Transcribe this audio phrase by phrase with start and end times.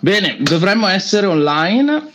[0.00, 2.10] Bene, dovremmo essere online.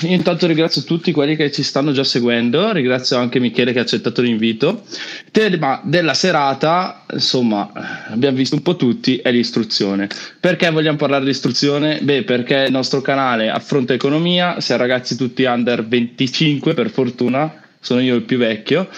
[0.00, 3.82] Io intanto ringrazio tutti quelli che ci stanno già seguendo, ringrazio anche Michele che ha
[3.82, 4.84] accettato l'invito.
[5.30, 7.70] Tema della serata, insomma,
[8.08, 10.08] abbiamo visto un po' tutti, è l'istruzione.
[10.40, 12.00] Perché vogliamo parlare di istruzione?
[12.02, 18.00] Beh, perché il nostro canale affronta economia, siamo ragazzi tutti under 25 per fortuna, sono
[18.00, 18.88] io il più vecchio.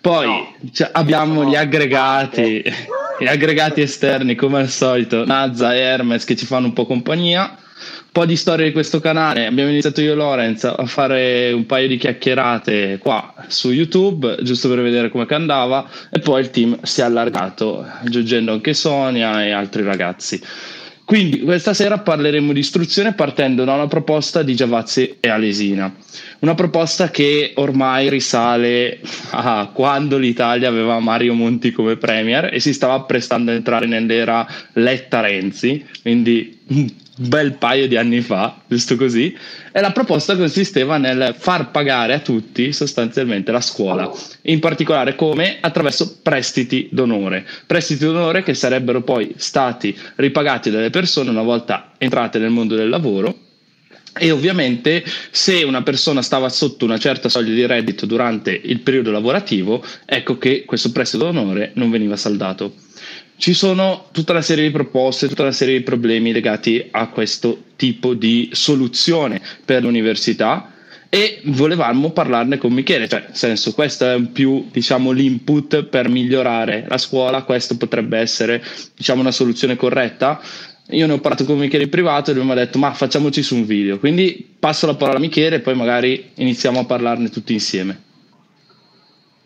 [0.00, 2.62] Poi no, cioè, abbiamo gli aggregati,
[3.20, 7.56] gli aggregati esterni come al solito, Nazza e Hermes che ci fanno un po' compagnia
[8.12, 9.46] po' di storia di questo canale.
[9.46, 14.68] Abbiamo iniziato io e Lorenz a fare un paio di chiacchierate qua su YouTube, giusto
[14.68, 19.50] per vedere come andava, e poi il team si è allargato, aggiungendo anche Sonia e
[19.50, 20.40] altri ragazzi.
[21.04, 25.92] Quindi questa sera parleremo di istruzione partendo da una proposta di Giavazzi e Alesina,
[26.38, 32.72] una proposta che ormai risale a quando l'Italia aveva Mario Monti come premier e si
[32.72, 39.36] stava prestando a entrare nell'era Letta-Renzi, quindi bel paio di anni fa, giusto così,
[39.70, 44.10] e la proposta consisteva nel far pagare a tutti sostanzialmente la scuola,
[44.42, 45.58] in particolare come?
[45.60, 52.38] Attraverso prestiti d'onore, prestiti d'onore che sarebbero poi stati ripagati dalle persone una volta entrate
[52.38, 53.38] nel mondo del lavoro.
[54.14, 59.10] E ovviamente se una persona stava sotto una certa soglia di reddito durante il periodo
[59.10, 62.74] lavorativo, ecco che questo prestito d'onore non veniva saldato
[63.42, 67.64] ci sono tutta una serie di proposte, tutta una serie di problemi legati a questo
[67.74, 70.72] tipo di soluzione per l'università
[71.08, 76.84] e volevamo parlarne con Michele, cioè nel senso questo è più diciamo l'input per migliorare
[76.86, 78.62] la scuola, questo potrebbe essere
[78.94, 80.40] diciamo una soluzione corretta.
[80.90, 83.42] Io ne ho parlato con Michele in privato e lui mi ha detto ma facciamoci
[83.42, 87.28] su un video, quindi passo la parola a Michele e poi magari iniziamo a parlarne
[87.28, 88.11] tutti insieme.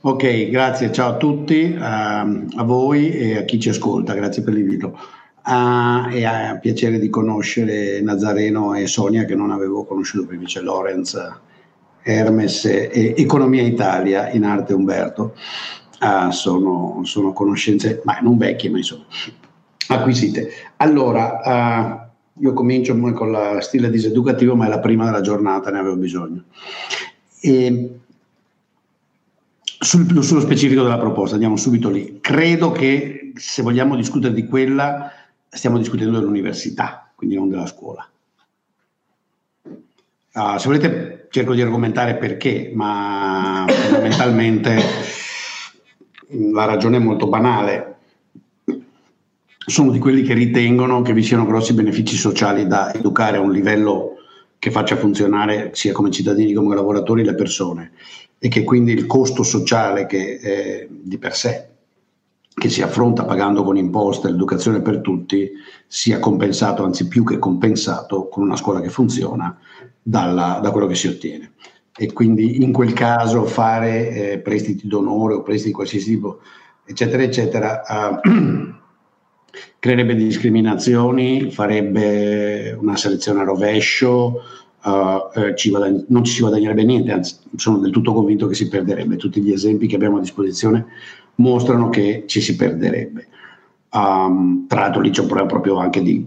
[0.06, 4.54] Ok, grazie, ciao a tutti, uh, a voi e a chi ci ascolta, grazie per
[4.54, 4.96] l'invito.
[5.44, 10.60] Uh, e a piacere di conoscere Nazareno e Sonia che non avevo conosciuto prima, c'è
[10.60, 11.20] Lorenz,
[12.02, 15.34] Hermes e Economia Italia in arte Umberto.
[16.00, 19.06] Uh, sono, sono, conoscenze, ma non vecchie, ma insomma
[19.88, 20.50] acquisite.
[20.76, 25.96] Allora, io comincio con la stile diseducativo, ma è la prima della giornata, ne avevo
[25.96, 26.44] bisogno.
[27.40, 27.90] E,
[29.86, 32.18] sul, sullo specifico della proposta, andiamo subito lì.
[32.20, 35.12] Credo che se vogliamo discutere di quella,
[35.48, 38.06] stiamo discutendo dell'università, quindi non della scuola.
[40.32, 44.76] Uh, se volete cerco di argomentare perché, ma fondamentalmente
[46.52, 47.94] la ragione è molto banale.
[49.66, 53.52] Sono di quelli che ritengono che vi siano grossi benefici sociali da educare a un
[53.52, 54.16] livello
[54.58, 57.92] che faccia funzionare sia come cittadini come lavoratori le persone
[58.38, 61.68] e che quindi il costo sociale che è di per sé
[62.58, 65.50] che si affronta pagando con imposte l'educazione per tutti
[65.86, 69.58] sia compensato, anzi più che compensato, con una scuola che funziona
[70.02, 71.52] dalla, da quello che si ottiene.
[71.94, 76.40] E quindi in quel caso fare eh, prestiti d'onore o prestiti di qualsiasi tipo,
[76.86, 78.74] eccetera, eccetera, eh,
[79.78, 84.40] creerebbe discriminazioni, farebbe una selezione a rovescio,
[84.86, 88.68] uh, ci guadagn- non ci si guadagnerebbe niente, anzi sono del tutto convinto che si
[88.68, 89.16] perderebbe.
[89.16, 90.86] Tutti gli esempi che abbiamo a disposizione
[91.36, 93.26] mostrano che ci si perderebbe.
[93.92, 96.26] Um, tra l'altro lì c'è un problema proprio anche di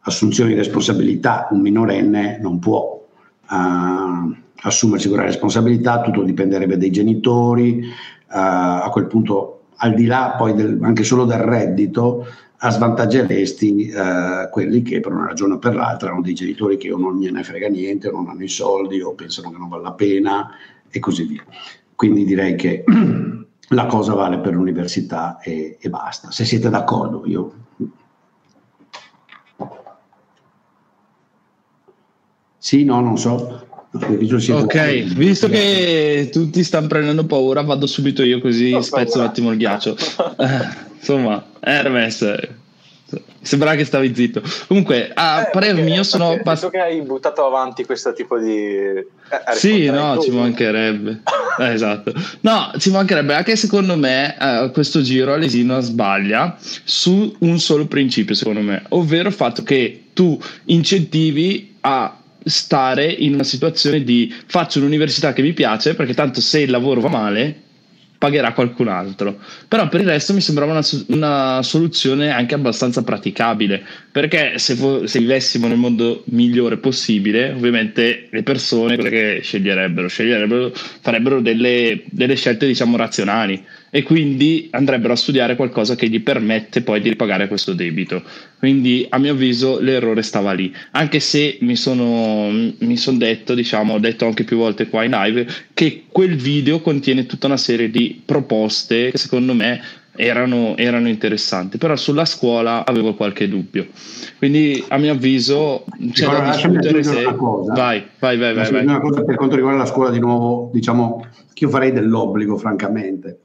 [0.00, 3.04] assunzione di responsabilità, un minorenne non può
[3.50, 7.88] uh, assumersi quella responsabilità, tutto dipenderebbe dai genitori, uh,
[8.28, 12.26] a quel punto al di là poi del, anche solo del reddito,
[12.58, 16.96] svantaggeresti eh, quelli che per una ragione o per l'altra hanno dei genitori che o
[16.96, 19.92] non gliene frega niente, o non hanno i soldi, o pensano che non vale la
[19.92, 20.50] pena
[20.90, 21.44] e così via.
[21.94, 22.84] Quindi direi che
[23.70, 26.30] la cosa vale per l'università e, e basta.
[26.30, 27.52] Se siete d'accordo, io
[32.66, 33.65] Sì, no, non so.
[34.52, 39.58] Ok, visto che tutti stanno prendendo paura, vado subito io così spezzo un attimo il
[39.58, 39.96] ghiaccio.
[40.98, 42.24] Insomma, Hermes,
[43.40, 44.42] Sembrava che stavi zitto.
[44.66, 46.36] Comunque, a eh, parere mio sono...
[46.42, 48.74] Penso che hai buttato avanti questo tipo di...
[48.74, 49.06] Eh,
[49.52, 51.22] sì, no, ci mancherebbe.
[51.60, 52.12] eh, esatto.
[52.40, 53.34] No, ci mancherebbe.
[53.34, 58.82] Anche secondo me eh, questo giro Alesino sbaglia su un solo principio, secondo me.
[58.88, 62.18] Ovvero il fatto che tu incentivi a
[62.48, 67.00] stare in una situazione di faccio un'università che mi piace perché tanto se il lavoro
[67.00, 67.62] va male
[68.18, 69.38] pagherà qualcun altro.
[69.68, 73.84] Però per il resto mi sembrava una, una soluzione anche abbastanza praticabile,
[74.16, 80.72] perché se, vo- se, vivessimo nel mondo migliore possibile, ovviamente le persone che sceglierebbero, sceglierebbero
[81.02, 86.80] farebbero delle, delle scelte diciamo razionali e quindi andrebbero a studiare qualcosa che gli permette
[86.80, 88.22] poi di ripagare questo debito.
[88.58, 93.92] Quindi a mio avviso l'errore stava lì, anche se mi sono, mi son detto, diciamo,
[93.92, 97.90] ho detto anche più volte qua in live, che quel video contiene tutta una serie
[97.90, 99.82] di proposte che secondo me
[100.16, 103.86] erano, erano interessanti, però sulla scuola avevo qualche dubbio.
[104.38, 107.24] Quindi a mio avviso c'è da discutere se...
[107.24, 108.82] Vai, vai, vai, vai, vai.
[108.82, 113.40] Una cosa per quanto riguarda la scuola di nuovo, diciamo che io farei dell'obbligo francamente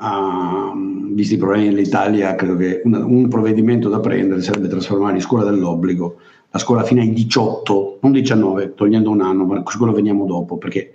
[0.00, 5.20] Uh, visti i problemi dell'Italia, credo che un, un, provvedimento da prendere sarebbe trasformare in
[5.20, 6.18] scuola dell'obbligo
[6.50, 10.56] la scuola fino ai 18, non 19, togliendo un anno, ma su quello veniamo dopo,
[10.56, 10.94] perché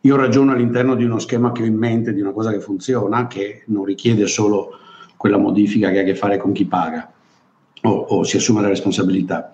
[0.00, 3.26] io ragiono all'interno di uno schema che ho in mente, di una cosa che funziona,
[3.26, 4.70] che non richiede solo
[5.16, 7.12] quella modifica che ha a che fare con chi paga
[7.82, 9.52] o, o si assume la responsabilità.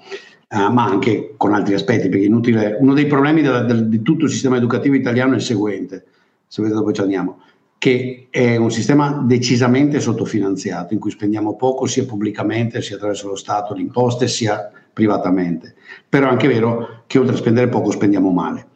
[0.49, 2.77] Uh, ma anche con altri aspetti, perché inutile.
[2.79, 6.05] Uno dei problemi della, del, di tutto il sistema educativo italiano è il seguente,
[6.47, 7.41] se vedete dove ci andiamo
[7.85, 13.37] che è un sistema decisamente sottofinanziato, in cui spendiamo poco sia pubblicamente, sia attraverso lo
[13.37, 15.75] Stato, le imposte, sia privatamente.
[16.09, 18.69] Però è anche vero che oltre a spendere poco spendiamo male.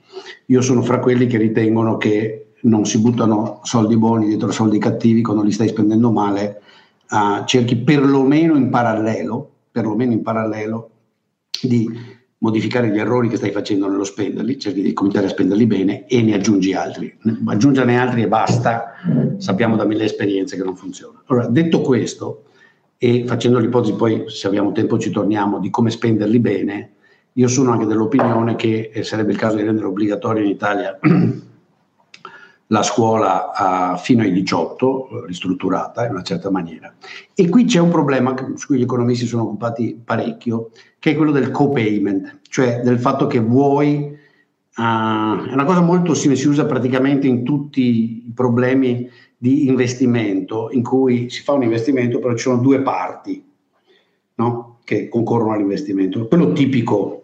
[0.50, 5.21] Io sono fra quelli che ritengono che non si buttano soldi buoni dietro soldi cattivi
[5.21, 6.62] quando li stai spendendo male,
[7.11, 10.91] uh, cerchi perlomeno in parallelo, perlomeno in parallelo
[11.62, 11.87] di
[12.39, 16.23] modificare gli errori che stai facendo nello spenderli, cerchi di cominciare a spenderli bene e
[16.23, 17.15] ne aggiungi altri.
[17.47, 18.93] Aggiungerne altri e basta,
[19.37, 21.23] sappiamo da mille esperienze che non funziona.
[21.27, 22.45] Allora, detto questo,
[22.97, 26.93] e facendo l'ipotesi poi, se abbiamo tempo ci torniamo, di come spenderli bene,
[27.38, 30.99] io sono anche dell'opinione che sarebbe il caso di rendere obbligatorio in Italia
[32.67, 36.93] la scuola a, fino ai 18, ristrutturata in una certa maniera.
[37.35, 41.31] E qui c'è un problema su cui gli economisti sono occupati parecchio, che è quello
[41.31, 44.19] del co-payment, cioè del fatto che vuoi,
[44.76, 50.70] uh, è una cosa molto simile, si usa praticamente in tutti i problemi di investimento,
[50.73, 53.43] in cui si fa un investimento, però ci sono due parti
[54.35, 54.81] no?
[54.82, 56.26] che concorrono all'investimento.
[56.26, 57.23] Quello tipico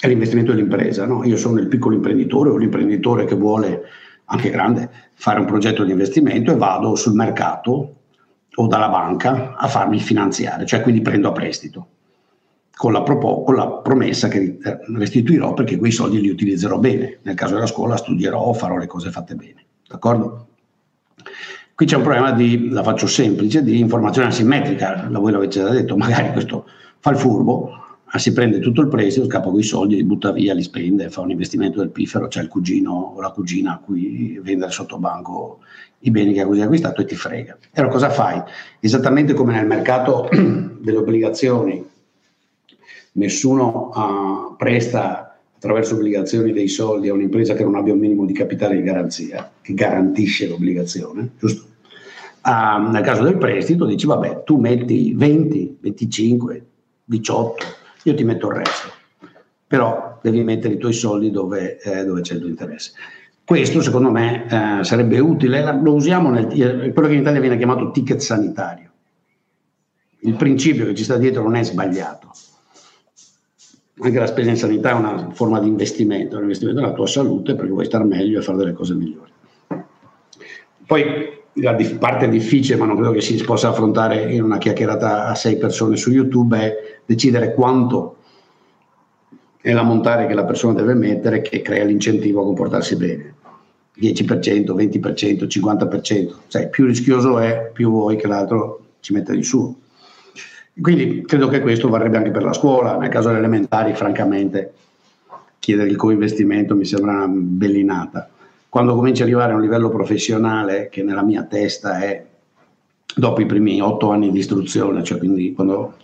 [0.00, 1.24] è l'investimento dell'impresa, no?
[1.24, 3.82] io sono il piccolo imprenditore o l'imprenditore che vuole
[4.26, 7.94] anche grande, fare un progetto di investimento e vado sul mercato
[8.54, 11.88] o dalla banca a farmi finanziare, cioè quindi prendo a prestito,
[12.76, 14.58] con la, propo- con la promessa che
[14.94, 17.18] restituirò perché quei soldi li utilizzerò bene.
[17.22, 19.64] Nel caso della scuola studierò, farò le cose fatte bene.
[19.86, 20.46] D'accordo?
[21.74, 25.96] Qui c'è un problema di, la faccio semplice, di informazione asimmetrica, voi l'avete già detto,
[25.96, 26.66] magari questo
[26.98, 27.70] fa il furbo,
[28.10, 31.10] Ah, si prende tutto il prestito, scappa con i soldi, li butta via, li spende,
[31.10, 34.98] fa un investimento del piffero, c'è il cugino o la cugina a cui vendere sotto
[34.98, 35.58] banco
[36.00, 37.58] i beni che ha così acquistato e ti frega.
[37.70, 38.40] E allora cosa fai?
[38.80, 41.84] Esattamente come nel mercato delle obbligazioni,
[43.12, 48.32] nessuno uh, presta attraverso obbligazioni dei soldi a un'impresa che non abbia un minimo di
[48.32, 51.66] capitale di garanzia, che garantisce l'obbligazione, giusto?
[52.42, 56.66] Uh, nel caso del prestito dici, vabbè, tu metti 20, 25,
[57.04, 57.66] 18,
[58.08, 58.88] io ti metto il resto,
[59.66, 62.92] però devi mettere i tuoi soldi dove, eh, dove c'è il tuo interesse.
[63.44, 66.46] Questo secondo me eh, sarebbe utile, lo usiamo nel
[66.92, 68.90] quello che in Italia viene chiamato ticket sanitario.
[70.20, 72.30] Il principio che ci sta dietro non è sbagliato.
[74.00, 77.06] Anche la spesa in sanità è una forma di investimento, è un investimento nella tua
[77.06, 79.32] salute perché vuoi star meglio e fare delle cose migliori.
[80.86, 85.34] Poi la parte difficile, ma non credo che si possa affrontare in una chiacchierata a
[85.34, 88.16] sei persone su YouTube, è decidere quanto
[89.60, 93.34] è la montare che la persona deve mettere che crea l'incentivo a comportarsi bene.
[93.98, 99.74] 10%, 20%, 50%, cioè, più rischioso è, più vuoi che l'altro ci metta di suo.
[100.80, 104.72] Quindi credo che questo varrebbe anche per la scuola, nel caso delle elementari, francamente,
[105.58, 108.30] chiedere il coinvestimento mi sembra una bellinata
[108.68, 112.24] quando cominci ad arrivare a un livello professionale che nella mia testa è
[113.16, 115.94] dopo i primi otto anni di istruzione, cioè quindi quando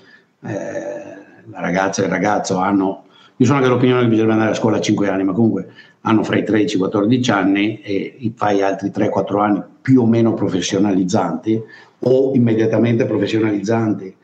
[0.45, 1.15] eh,
[1.51, 3.05] la ragazza e il ragazzo hanno,
[3.37, 5.69] io sono anche dell'opinione che bisogna andare a scuola a 5 anni, ma comunque
[6.03, 10.07] hanno fra i 13 e i 14 anni e fai altri 3-4 anni più o
[10.07, 11.63] meno professionalizzanti
[12.01, 14.17] o immediatamente professionalizzanti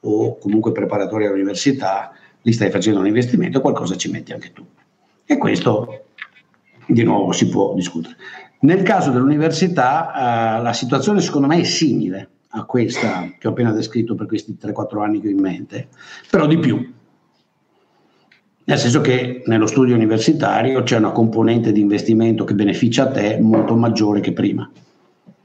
[0.00, 4.64] o comunque preparatori all'università, li stai facendo un investimento, qualcosa ci metti anche tu.
[5.24, 6.04] E questo
[6.86, 8.16] di nuovo si può discutere.
[8.60, 13.72] Nel caso dell'università eh, la situazione secondo me è simile a questa che ho appena
[13.72, 15.88] descritto per questi 3-4 anni che ho in mente,
[16.30, 16.94] però di più.
[18.68, 23.38] Nel senso che nello studio universitario c'è una componente di investimento che beneficia a te
[23.40, 24.68] molto maggiore che prima.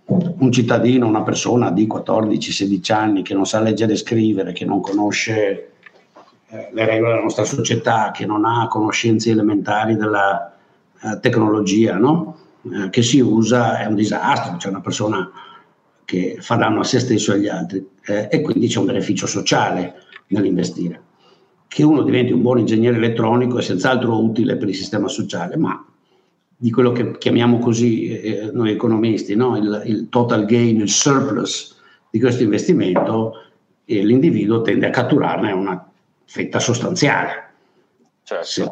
[0.06, 4.82] Un cittadino, una persona di 14-16 anni che non sa leggere e scrivere, che non
[4.82, 5.72] conosce
[6.48, 10.52] eh, le regole della nostra società, che non ha conoscenze elementari della,
[11.04, 12.38] eh, tecnologia, no?
[12.72, 15.32] eh, che si usa è un disastro, c'è una persona
[16.12, 19.28] che fa danno a se stesso e agli altri eh, e quindi c'è un beneficio
[19.28, 19.94] sociale
[20.28, 21.02] nell'investire.
[21.70, 25.86] Che uno diventi un buon ingegnere elettronico è senz'altro utile per il sistema sociale, ma
[26.58, 29.56] di quello che chiamiamo così eh, noi economisti, no?
[29.56, 33.36] il, il, total gain, il surplus di questo investimento,
[33.86, 35.90] eh, l'individuo tende a catturarne una
[36.26, 37.52] fetta sostanziale.
[38.24, 38.44] Certo.
[38.44, 38.68] Se,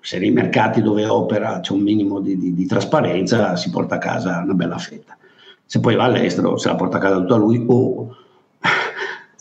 [0.00, 3.98] se, nei mercati dove opera c'è un minimo di, di, di, trasparenza, si porta a
[3.98, 5.18] casa una bella fetta.
[5.70, 8.16] Se poi va all'estero, se la porta a casa tutta lui o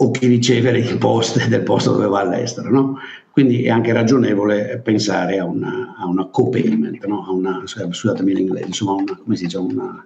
[0.01, 2.69] o chi riceve le imposte del posto dove va all'estero.
[2.69, 2.99] No?
[3.31, 7.25] Quindi è anche ragionevole pensare a una, a una co-payment, no?
[7.25, 10.03] a una, scusatemi l'inglese, insomma, una, come si dice, un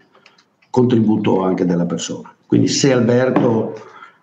[0.70, 2.34] contributo anche della persona.
[2.46, 3.74] Quindi se Alberto,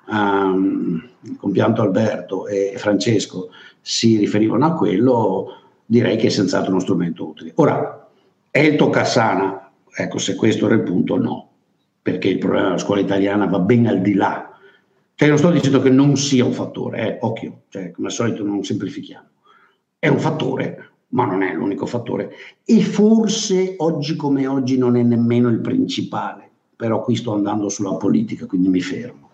[0.09, 3.51] um, compianto Alberto e Francesco
[3.83, 5.47] si riferivano a quello,
[5.85, 7.53] direi che è senz'altro uno strumento utile.
[7.57, 8.09] Ora,
[8.51, 9.71] è il Tocassana?
[9.93, 11.50] Ecco, se questo era il punto, no,
[12.03, 14.51] perché il problema della scuola italiana va ben al di là
[15.21, 18.43] cioè non sto dicendo che non sia un fattore, eh, occhio, cioè, come al solito
[18.43, 19.27] non semplifichiamo.
[19.99, 22.31] È un fattore, ma non è l'unico fattore.
[22.65, 26.49] E forse oggi come oggi non è nemmeno il principale.
[26.75, 29.29] Però qui sto andando sulla politica, quindi mi fermo.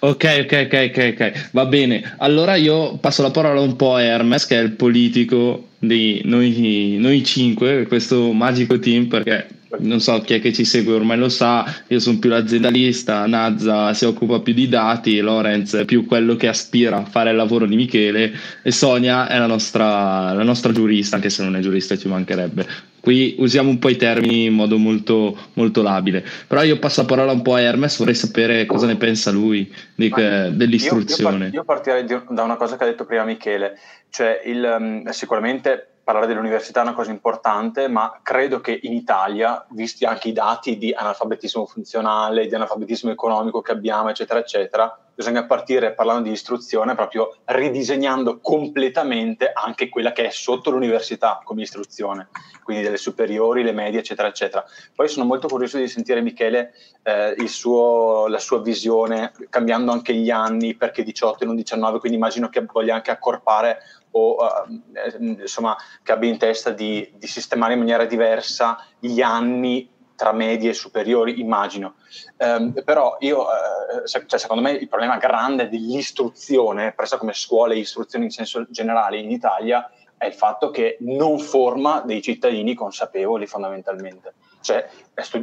[0.00, 2.14] Ok, ok, ok, ok, ok, va bene.
[2.16, 6.96] Allora io passo la parola un po' a Hermes, che è il politico di noi,
[6.98, 11.28] noi cinque, questo magico team, perché non so chi è che ci segue ormai lo
[11.28, 16.36] sa, io sono più l'aziendalista, Nazza si occupa più di dati, Lorenz è più quello
[16.36, 20.72] che aspira a fare il lavoro di Michele e Sonia è la nostra, la nostra
[20.72, 22.66] giurista, anche se non è giurista ci mancherebbe.
[23.00, 26.24] Qui usiamo un po' i termini in modo molto, molto labile.
[26.48, 29.72] Però io passo la parola un po' a Hermes, vorrei sapere cosa ne pensa lui
[29.94, 31.46] di, dell'istruzione.
[31.46, 33.78] Io, io, partirei da una cosa che ha detto prima Michele,
[34.10, 39.66] cioè il, mm, sicuramente parlare dell'università è una cosa importante, ma credo che in Italia,
[39.70, 45.46] visti anche i dati di analfabetismo funzionale, di analfabetismo economico che abbiamo, eccetera, eccetera, bisogna
[45.46, 52.28] partire parlando di istruzione proprio ridisegnando completamente anche quella che è sotto l'università come istruzione,
[52.62, 54.64] quindi delle superiori, le medie, eccetera, eccetera.
[54.94, 60.30] Poi sono molto curioso di sentire Michele eh, suo, la sua visione, cambiando anche gli
[60.30, 63.78] anni, perché 18 e non 19, quindi immagino che voglia anche accorpare
[64.12, 64.72] o uh,
[65.18, 70.70] insomma che abbia in testa di, di, sistemare in maniera diversa gli anni tra medie
[70.70, 71.96] e superiori, immagino.
[72.38, 77.74] Um, però io, uh, se, cioè, secondo me il problema grande dell'istruzione, presa come scuola
[77.74, 82.74] e istruzione in senso generale in Italia, è il fatto che non forma dei cittadini
[82.74, 84.34] consapevoli fondamentalmente.
[84.60, 84.88] Cioè,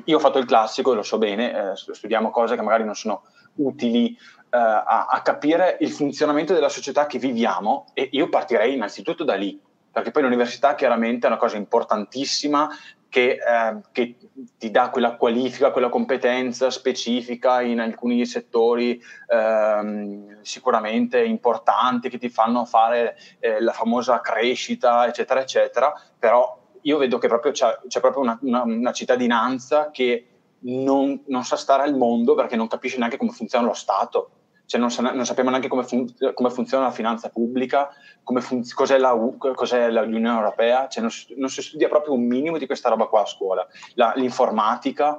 [0.05, 3.24] io ho fatto il classico, lo so bene, eh, studiamo cose che magari non sono
[3.55, 9.24] utili eh, a, a, capire il funzionamento della società che viviamo e io partirei innanzitutto
[9.24, 9.60] da lì,
[9.91, 12.69] perché poi l'università chiaramente è una cosa importantissima
[13.10, 14.15] che, eh, che
[14.57, 22.29] ti dà quella qualifica, quella competenza specifica in alcuni settori eh, sicuramente importanti che ti
[22.29, 28.00] fanno fare eh, la famosa crescita, eccetera, eccetera, però io vedo che proprio c'è, c'è
[28.00, 30.27] proprio una, una, una cittadinanza che
[30.65, 34.29] non, non, sa stare al mondo perché non capisce neanche come funziona lo Stato
[34.65, 37.93] cioè non, sa, non, sappiamo neanche come, fun- come, funziona la finanza pubblica,
[38.24, 42.58] fun- cos'è, la U- cos'è, l'Unione Europea, cioè non, non, si studia proprio un minimo
[42.58, 45.17] di questa roba qua a scuola, la, l'informatica,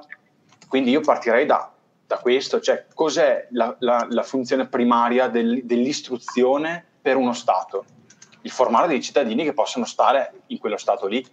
[0.67, 1.71] quindi io partirei da,
[2.05, 7.85] da questo, cioè cos'è la, la, la funzione primaria del, dell'istruzione per uno Stato?
[8.41, 11.25] Il formare dei cittadini che possano stare in quello Stato lì.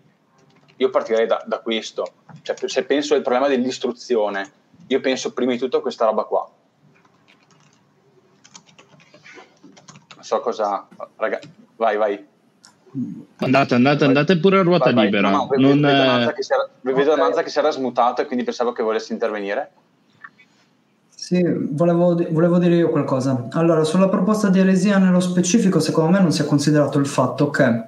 [0.76, 2.07] Io partirei da, da questo,
[2.42, 4.50] cioè, se penso al problema dell'istruzione,
[4.87, 6.50] io penso prima di tutto a questa roba qua
[10.22, 10.86] so cosa...
[11.16, 11.38] Raga,
[11.76, 12.26] vai, vai.
[13.36, 15.30] Andate, andate, andate pure a ruota vai, libera.
[15.30, 19.12] No, no, non, vedo, Nanza che che si era smutato e quindi pensavo che volessi
[19.12, 19.70] intervenire.
[21.08, 23.48] Sì, volevo, volevo, dire io qualcosa.
[23.52, 27.48] Allora, sulla proposta di eresia nello specifico, secondo me non si è considerato il fatto
[27.48, 27.84] che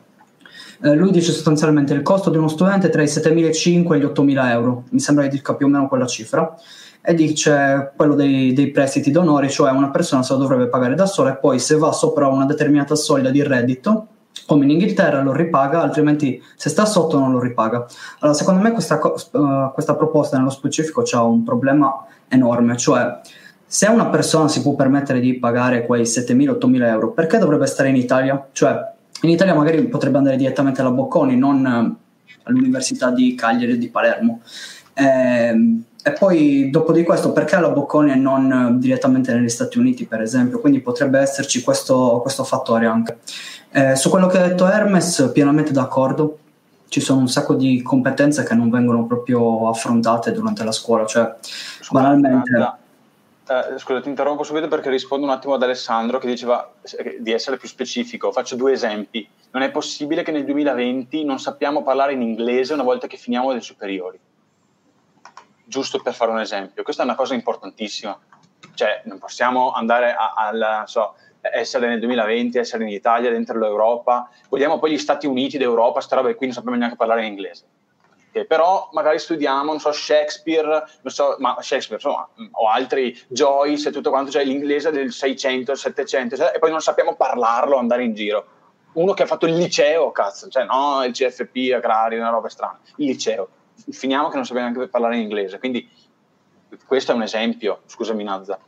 [0.83, 4.49] eh, lui dice sostanzialmente il costo di uno studente tra i 7.500 e gli 8.000
[4.51, 6.57] euro, mi sembra che dica più o meno quella cifra
[7.07, 11.05] e dice quello dei, dei prestiti d'onore, cioè una persona se lo dovrebbe pagare da
[11.05, 14.07] sola e poi se va sopra una determinata soglia di reddito,
[14.47, 17.85] come in Inghilterra lo ripaga, altrimenti se sta sotto non lo ripaga.
[18.21, 23.21] Allora, secondo me questa, uh, questa proposta nello specifico ha un problema enorme, cioè
[23.67, 27.97] se una persona si può permettere di pagare quei 7.000-8.000 euro, perché dovrebbe stare in
[27.97, 28.49] Italia?
[28.51, 31.99] Cioè, in Italia magari potrebbe andare direttamente alla Bocconi, non
[32.45, 34.41] all'Università di Cagliari o di Palermo.
[34.95, 39.79] Eh, e poi dopo di questo perché la Bocconi e non eh, direttamente negli Stati
[39.79, 40.61] Uniti per esempio?
[40.61, 43.21] Quindi potrebbe esserci questo, questo fattore anche.
[43.71, 46.41] Eh, su quello che ha detto Hermes pienamente d'accordo,
[46.89, 51.37] ci sono un sacco di competenze che non vengono proprio affrontate durante la scuola, cioè
[51.91, 52.77] banalmente...
[53.47, 57.33] Eh, scusa, ti interrompo subito perché rispondo un attimo ad Alessandro che diceva eh, di
[57.33, 58.31] essere più specifico.
[58.31, 59.27] Faccio due esempi.
[59.53, 63.53] Non è possibile che nel 2020 non sappiamo parlare in inglese una volta che finiamo
[63.53, 64.19] le superiori.
[65.65, 66.83] Giusto per fare un esempio.
[66.83, 68.19] Questa è una cosa importantissima.
[68.75, 74.29] Cioè, non possiamo andare a, so, essere nel 2020, essere in Italia, dentro l'Europa.
[74.49, 77.33] Vogliamo poi gli Stati Uniti d'Europa, sta roba e qui non sappiamo neanche parlare in
[77.33, 77.65] inglese
[78.35, 83.91] che però magari studiamo, non so, Shakespeare, non so, ma Shakespeare, insomma, o altri, Joyce
[83.91, 88.03] e tutto quanto, cioè l'inglese del 600, 700, cioè, e poi non sappiamo parlarlo, andare
[88.03, 88.47] in giro.
[88.95, 92.81] Uno che ha fatto il liceo, cazzo, cioè no il CFP, agrari, una roba strana,
[92.97, 93.49] il liceo.
[93.91, 95.89] Finiamo che non sappiamo neanche parlare in inglese, quindi
[96.87, 98.59] questo è un esempio, scusami Nazza.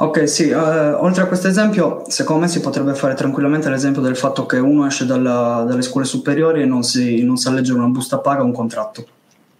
[0.00, 4.16] Ok, sì, uh, oltre a questo esempio, secondo me si potrebbe fare tranquillamente l'esempio del
[4.16, 7.88] fatto che uno esce dalla, dalle scuole superiori e non si, non sa leggere una
[7.88, 9.04] busta paga o un contratto.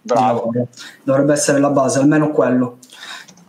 [0.01, 0.51] Bravo.
[1.03, 2.77] Dovrebbe essere la base, almeno quello.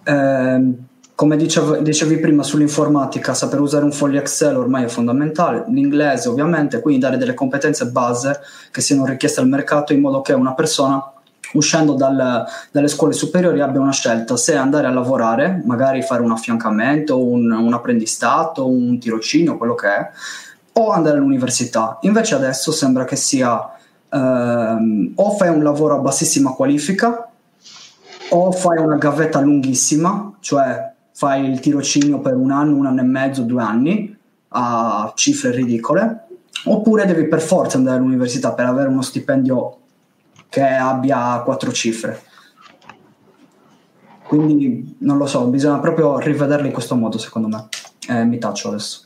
[0.02, 0.72] Eh,
[1.20, 6.80] come dicevi, dicevi prima sull'informatica, saper usare un foglio Excel ormai è fondamentale, l'inglese ovviamente,
[6.80, 11.12] quindi dare delle competenze base che siano richieste al mercato in modo che una persona
[11.52, 16.30] uscendo dal, dalle scuole superiori abbia una scelta se andare a lavorare, magari fare un
[16.30, 20.10] affiancamento, un, un apprendistato, un tirocinio, quello che è,
[20.72, 21.98] o andare all'università.
[22.00, 23.70] Invece adesso sembra che sia
[24.08, 27.28] ehm, o fai un lavoro a bassissima qualifica
[28.30, 30.89] o fai una gavetta lunghissima, cioè
[31.20, 34.16] fai il tirocinio per un anno, un anno e mezzo, due anni
[34.48, 36.28] a cifre ridicole,
[36.64, 39.76] oppure devi per forza andare all'università per avere uno stipendio
[40.48, 42.22] che abbia quattro cifre.
[44.22, 47.68] Quindi non lo so, bisogna proprio rivederle in questo modo, secondo me.
[48.08, 49.02] Eh, mi taccio adesso.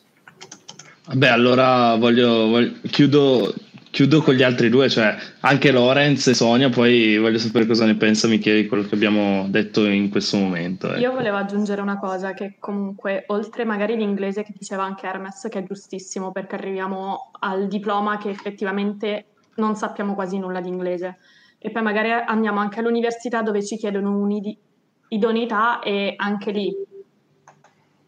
[1.07, 3.53] Vabbè, allora voglio, voglio chiudo,
[3.95, 7.95] chiudo, con gli altri due, cioè anche Lorenz e Sonia, poi voglio sapere cosa ne
[7.95, 10.89] pensa Michele di quello che abbiamo detto in questo momento.
[10.89, 10.99] Ecco.
[10.99, 15.61] Io volevo aggiungere una cosa che comunque, oltre magari l'inglese che diceva anche Hermes, che
[15.61, 21.19] è giustissimo perché arriviamo al diploma che effettivamente non sappiamo quasi nulla di inglese.
[21.59, 26.75] E poi magari andiamo anche all'università dove ci chiedono un'idoneità e anche lì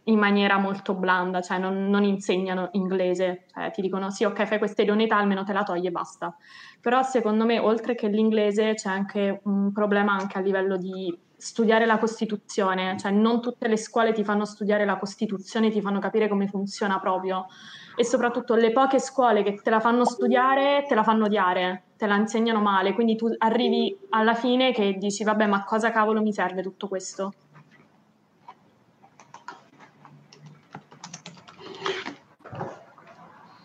[0.09, 4.59] in maniera molto blanda, cioè non, non insegnano inglese, cioè ti dicono sì, ok, fai
[4.59, 6.37] questa idoneità, almeno te la togli e basta.
[6.81, 11.87] Però secondo me, oltre che l'inglese, c'è anche un problema anche a livello di studiare
[11.87, 16.29] la Costituzione, cioè non tutte le scuole ti fanno studiare la Costituzione, ti fanno capire
[16.29, 17.47] come funziona proprio
[17.95, 22.07] e soprattutto le poche scuole che te la fanno studiare te la fanno odiare, te
[22.07, 26.33] la insegnano male, quindi tu arrivi alla fine che dici vabbè ma cosa cavolo mi
[26.33, 27.33] serve tutto questo?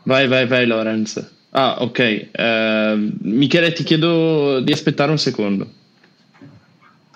[0.03, 1.31] Vai, vai, vai Lorenz.
[1.51, 2.29] Ah, ok.
[2.37, 5.67] Uh, Michele, ti chiedo di aspettare un secondo.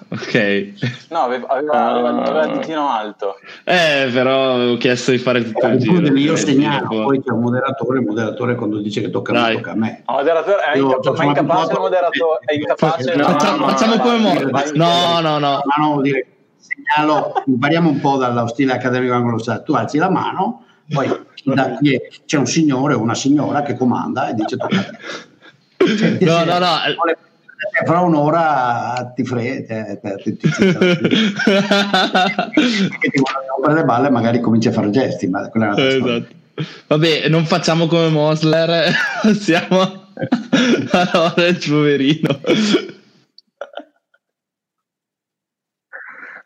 [0.08, 0.74] Ok.
[1.10, 3.38] No, aveva, aveva, aveva, il ditino alto.
[3.64, 6.16] Eh, però avevo chiesto di fare tutto il giro.
[6.16, 9.72] Io segnalo, poi c'è un moderatore, il moderatore quando dice che tocca, a me, tocca
[9.72, 10.04] a me.
[10.06, 13.16] No, moderatore, è, io, incapace, è incapace il moderatore, è incapace.
[13.16, 14.34] No, facciamo, no, facciamo come mo-
[14.76, 15.62] No, no, no.
[15.64, 19.64] Ma no, dire, segnalo, impariamo un po' dallo stile accademico anglosassone.
[19.64, 21.10] Tu alzi la mano, poi
[21.54, 21.78] da,
[22.26, 24.98] c'è un signore o una signora che comanda e dice tocca a te.
[25.98, 26.78] Cioè, no, no, no
[27.86, 30.50] fra un'ora ti frega, ti, ti,
[33.50, 36.44] rompere le balle magari cominci a fare gesti, ma quella è una esatto.
[36.88, 38.94] Vabbè, non facciamo come Mosler,
[39.38, 40.10] siamo
[40.92, 42.40] allora il poverino.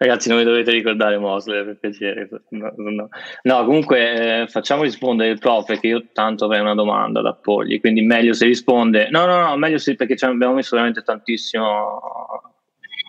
[0.02, 2.30] Ragazzi, non mi dovete ricordare Mosler per piacere.
[2.52, 3.10] No, no.
[3.42, 7.82] no comunque eh, facciamo rispondere il prof che io tanto avrei una domanda da porgli,
[7.82, 9.10] quindi meglio se risponde.
[9.10, 12.00] No, no, no, meglio se perché abbiamo messo veramente tantissimo,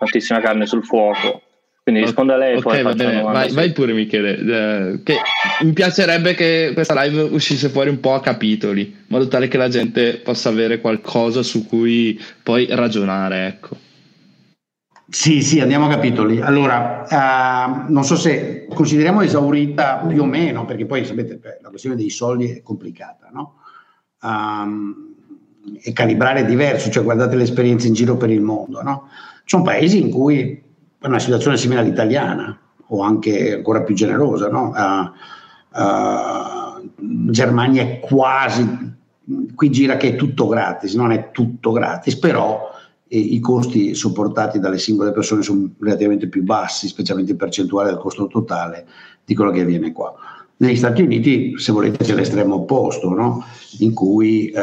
[0.00, 1.42] tantissima carne sul fuoco.
[1.84, 3.22] Quindi risponda lei okay, poi va bene.
[3.22, 4.38] Vai, vai, pure Michele.
[4.38, 5.14] Eh, che
[5.60, 9.58] mi piacerebbe che questa live uscisse fuori un po' a capitoli, in modo tale che
[9.58, 13.76] la gente possa avere qualcosa su cui poi ragionare, ecco.
[15.10, 16.40] Sì, sì, andiamo a capitoli.
[16.40, 21.96] Allora, uh, non so se consideriamo esaurita più o meno, perché poi sapete, la questione
[21.96, 23.56] dei soldi è complicata, no?
[24.22, 25.14] Um,
[25.82, 29.08] e calibrare è diverso, cioè guardate le esperienze in giro per il mondo, no?
[29.38, 30.62] Ci sono paesi in cui
[31.00, 34.72] è una situazione simile all'italiana, o anche ancora più generosa, no?
[34.76, 38.94] Uh, uh, Germania è quasi,
[39.56, 42.68] qui gira che è tutto gratis, non è tutto gratis, però
[43.12, 47.98] e i costi sopportati dalle singole persone sono relativamente più bassi, specialmente in percentuale del
[47.98, 48.86] costo totale
[49.24, 50.14] di quello che avviene qua.
[50.58, 53.44] Negli Stati Uniti, se volete, c'è l'estremo opposto, no?
[53.80, 54.62] in cui eh,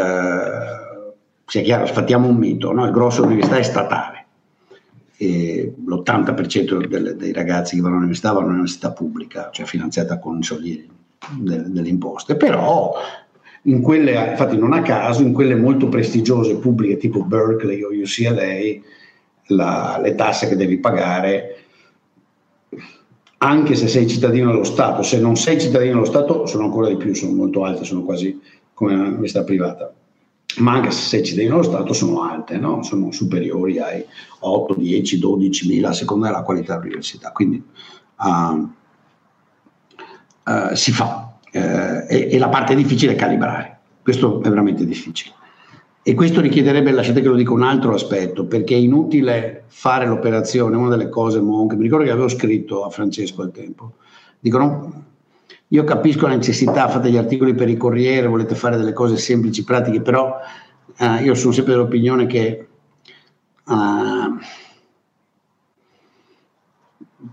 [1.46, 2.86] sia chiaro, sfattiamo un mito, no?
[2.86, 4.26] il grosso dell'università è statale,
[5.18, 10.44] e l'80% delle, dei ragazzi che vanno all'università vanno all'università pubblica, cioè finanziata con i
[10.44, 10.90] soldi
[11.38, 12.94] delle, delle imposte, però
[13.64, 18.82] in quelle, infatti non a caso, in quelle molto prestigiose pubbliche tipo Berkeley o UCLA,
[19.48, 21.56] la, le tasse che devi pagare,
[23.40, 26.98] anche se sei cittadino dello Stato, se non sei cittadino dello Stato sono ancora di
[26.98, 28.40] più, sono molto alte, sono quasi
[28.74, 29.94] come un'università privata,
[30.58, 32.84] ma anche se sei cittadino dello Stato sono alte, no?
[32.84, 34.04] sono superiori ai
[34.40, 37.62] 8, 10, 12 mila a seconda della qualità dell'università, quindi
[38.18, 38.70] uh,
[40.52, 41.27] uh, si fa
[41.58, 43.80] eh, e, e, la parte difficile è calibrare.
[44.02, 45.34] Questo è veramente difficile.
[46.04, 50.78] E questo richiederebbe, lasciate che lo dica, un altro aspetto, perché è inutile fare l'operazione,
[50.78, 53.96] una delle cose monche, mi ricordo che avevo scritto a Francesco al tempo,
[54.40, 55.04] dicono,
[55.68, 59.66] io capisco la necessità, fate gli articoli per i Corriere, volete fare delle cose semplici,
[59.66, 60.38] pratiche, però
[60.98, 62.68] eh, io sono sempre dell'opinione che...
[63.66, 64.40] Uh,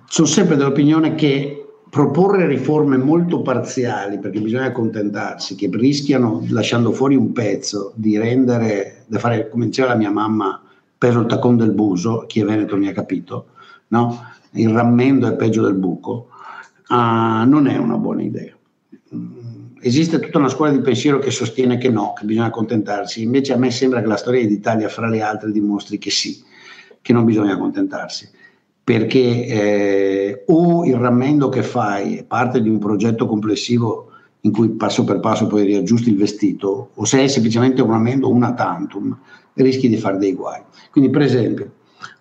[0.06, 1.63] sono sempre dell'opinione che
[1.94, 9.04] proporre riforme molto parziali, perché bisogna accontentarsi, che rischiano, lasciando fuori un pezzo, di rendere,
[9.06, 10.60] da fare, come diceva la mia mamma,
[10.98, 13.46] peso il tacon del buso, chi è veneto mi ha capito,
[13.88, 14.26] no?
[14.54, 16.30] il rammendo è peggio del buco,
[16.88, 18.52] uh, non è una buona idea.
[19.78, 23.56] Esiste tutta una scuola di pensiero che sostiene che no, che bisogna accontentarsi, invece a
[23.56, 26.42] me sembra che la storia d'Italia fra le altre dimostri che sì,
[27.00, 28.28] che non bisogna accontentarsi
[28.84, 34.10] perché eh, o il rammendo che fai è parte di un progetto complessivo
[34.42, 38.30] in cui passo per passo poi riaggiusti il vestito, o se è semplicemente un rammendo
[38.30, 39.16] una tantum,
[39.54, 40.60] rischi di fare dei guai.
[40.90, 41.72] Quindi, per esempio,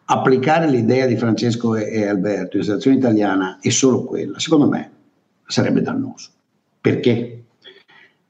[0.06, 4.92] applicare l'idea di Francesco e, e Alberto in situazione italiana è solo quella, secondo me
[5.46, 6.30] sarebbe dannoso.
[6.80, 7.44] Perché?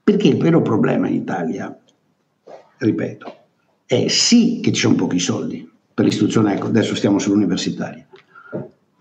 [0.02, 1.76] Perché il vero problema in Italia,
[2.78, 3.36] ripeto,
[3.86, 8.06] è sì che ci sono pochi soldi per l'istruzione, ecco, adesso stiamo sull'universitaria,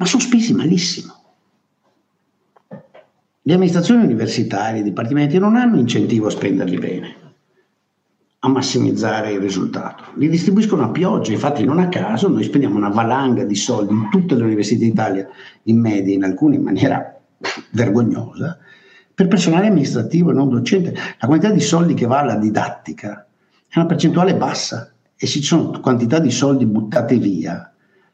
[0.04, 1.14] ma sono spesi malissimo.
[3.42, 7.16] Le amministrazioni universitarie, i dipartimenti non hanno incentivo a spenderli bene,
[8.40, 10.04] a massimizzare il risultato.
[10.16, 14.10] Li distribuiscono a pioggia, infatti non a caso noi spendiamo una valanga di soldi in
[14.10, 15.26] tutte le università d'Italia,
[15.64, 17.18] in media, in alcune in maniera
[17.72, 18.58] vergognosa,
[19.14, 20.94] per personale amministrativo e non docente.
[21.20, 23.26] La quantità di soldi che va alla didattica
[23.70, 27.73] è una percentuale bassa e ci sono quantità di soldi buttate via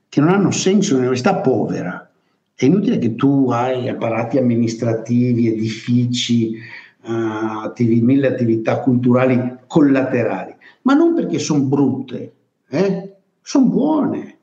[0.09, 2.09] che non hanno senso un'università povera.
[2.53, 6.55] È inutile che tu hai apparati amministrativi, edifici,
[7.03, 12.33] uh, attivi, mille attività culturali collaterali, ma non perché sono brutte,
[12.67, 13.13] eh?
[13.41, 14.38] sono buone.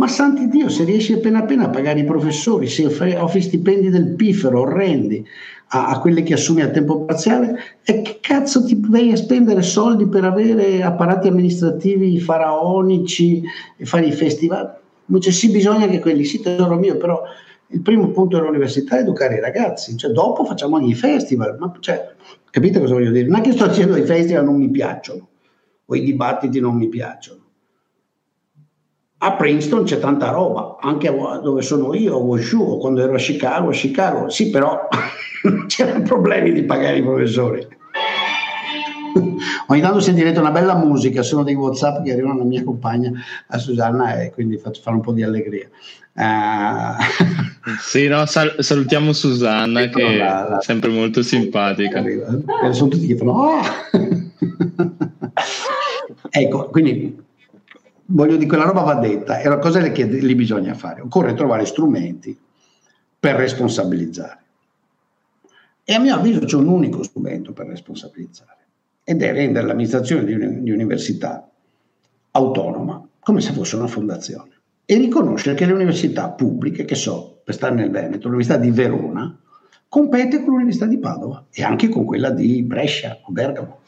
[0.00, 2.86] Ma santi Dio, se riesci appena appena a pagare i professori, se
[3.16, 5.22] offri stipendi del pifero orrendi
[5.72, 9.60] a, a quelli che assumi a tempo parziale, e che cazzo ti vai a spendere
[9.60, 13.42] soldi per avere apparati amministrativi faraonici
[13.76, 14.74] e fare i festival?
[15.04, 17.20] Invece sì, bisogna che quelli, sì tesoro mio, però
[17.66, 21.70] il primo punto dell'università è educare i ragazzi, cioè dopo facciamo anche i festival, ma
[21.78, 22.14] cioè,
[22.48, 23.28] capite cosa voglio dire?
[23.28, 25.28] Non è che sto dicendo i festival non mi piacciono,
[25.84, 27.39] o i dibattiti non mi piacciono
[29.22, 33.68] a Princeton c'è tanta roba, anche dove sono io, a Washington, quando ero a Chicago,
[33.68, 34.88] a Chicago, sì, però
[35.68, 37.66] c'erano problemi di pagare i professori.
[39.66, 43.12] Ogni tanto sentirete una bella musica, sono dei WhatsApp che arrivano alla mia compagna,
[43.48, 45.68] a Susanna, e quindi faccio fare un po' di allegria.
[46.14, 46.96] Uh...
[47.78, 52.02] sì, no, sal- salutiamo Susanna che la, la, è sempre molto simpatica.
[52.70, 53.32] Sono tutti che fanno...
[53.32, 53.60] Oh!
[56.30, 57.28] ecco, quindi
[58.10, 61.00] voglio dire, quella roba va detta, è una cosa che lì bisogna fare.
[61.00, 62.36] Occorre trovare strumenti
[63.18, 64.38] per responsabilizzare.
[65.84, 68.58] E a mio avviso c'è un unico strumento per responsabilizzare,
[69.04, 71.48] ed è rendere l'amministrazione di, un, di università
[72.32, 77.54] autonoma, come se fosse una fondazione, e riconoscere che le università pubbliche, che so, per
[77.54, 79.36] stare nel Veneto, l'Università di Verona,
[79.88, 83.79] compete con l'Università di Padova e anche con quella di Brescia o Bergamo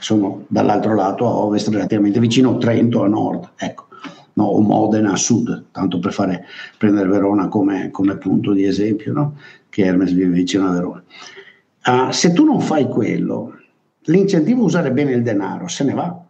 [0.00, 3.86] sono dall'altro lato a ovest, relativamente vicino, Trento a nord, ecco,
[4.34, 6.44] no, o Modena a sud, tanto per fare,
[6.78, 9.36] prendere Verona come, come punto di esempio, no?
[9.68, 11.04] che Hermes vive vicino a Verona.
[11.84, 13.58] Uh, se tu non fai quello,
[14.04, 16.24] l'incentivo a usare bene il denaro se ne va.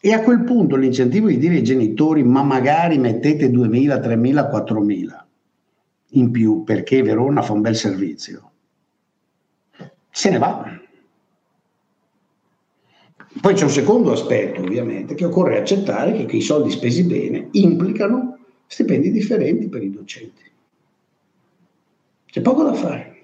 [0.00, 5.24] E a quel punto l'incentivo di dire ai genitori ma magari mettete 2.000, 3.000, 4.000
[6.12, 8.50] in più perché Verona fa un bel servizio,
[10.10, 10.78] se ne va
[13.40, 17.48] poi c'è un secondo aspetto, ovviamente, che occorre accettare che, che i soldi spesi bene
[17.52, 20.42] implicano stipendi differenti per i docenti.
[22.26, 23.16] C'è poco da fare.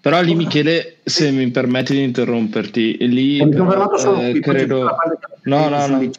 [0.00, 4.96] Però lì Michele, se mi permetti di interromperti, lì mi fermato solo eh, qui, credo...
[5.44, 6.10] No, no, no.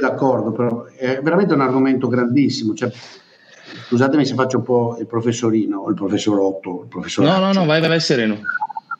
[0.00, 2.72] d'accordo, però è veramente un argomento grandissimo.
[2.72, 2.90] cioè,
[3.86, 6.82] scusatemi se faccio un po' il professorino o il professorotto.
[6.84, 7.38] Il professoraccio.
[7.38, 8.40] No, no, no, vai, vai, vai sereno.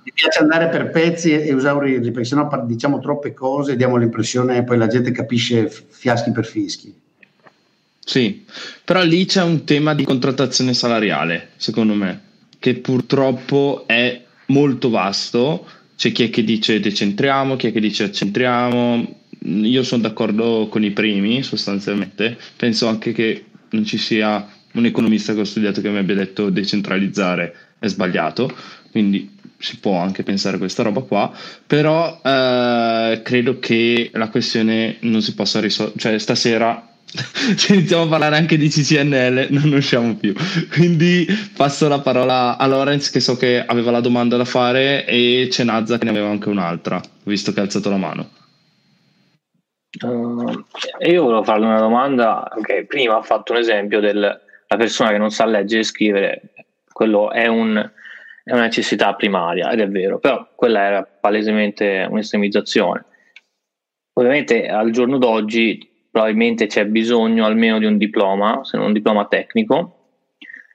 [0.09, 4.64] Mi piace andare per pezzi e, e perché sennò diciamo troppe cose e diamo l'impressione
[4.64, 6.94] poi la gente capisce fiaschi per fischi.
[8.03, 8.42] Sì,
[8.85, 12.21] però lì c'è un tema di contrattazione salariale, secondo me,
[12.59, 15.66] che purtroppo è molto vasto.
[15.94, 19.16] C'è chi è che dice decentriamo, chi è che dice accentriamo.
[19.40, 22.38] Io sono d'accordo con i primi, sostanzialmente.
[22.57, 26.49] Penso anche che non ci sia un economista che ho studiato che mi abbia detto
[26.49, 28.51] decentralizzare è sbagliato,
[28.90, 31.33] quindi si può anche pensare a questa roba qua,
[31.66, 36.88] però eh, credo che la questione non si possa risolvere, cioè stasera
[37.57, 40.35] se iniziamo a parlare anche di CCNL non usciamo più.
[40.71, 45.49] Quindi passo la parola a Lorenz che so che aveva la domanda da fare e
[45.51, 48.31] c'è Nazza che ne aveva anche un'altra, visto che ha alzato la mano.
[50.03, 50.64] Uh,
[51.01, 52.47] io volevo farle una domanda.
[52.57, 56.42] Ok, prima ha fatto un esempio della persona che non sa leggere e scrivere,
[56.92, 57.90] quello è, un,
[58.48, 63.04] è una necessità primaria ed è vero, però quella era palesemente un'estremizzazione.
[64.14, 69.26] Ovviamente al giorno d'oggi probabilmente c'è bisogno almeno di un diploma, se non un diploma
[69.26, 69.96] tecnico,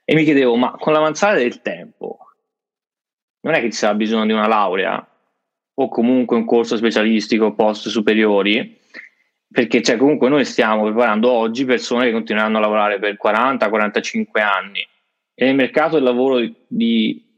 [0.05, 2.19] e mi chiedevo, ma con l'avanzare del tempo,
[3.41, 5.07] non è che ci sarà bisogno di una laurea
[5.73, 8.81] o comunque un corso specialistico post superiori?
[9.53, 14.79] perché cioè, comunque noi stiamo preparando oggi persone che continueranno a lavorare per 40-45 anni
[15.35, 17.32] e nel mercato del lavoro di,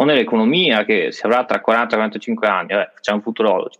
[0.00, 3.78] o nell'economia che si avrà tra 40-45 anni, vabbè, facciamo futurologi,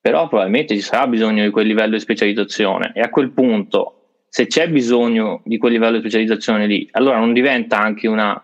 [0.00, 2.92] però probabilmente ci sarà bisogno di quel livello di specializzazione.
[2.94, 7.32] E a quel punto se c'è bisogno di quel livello di specializzazione lì, allora non
[7.32, 8.42] diventa anche una,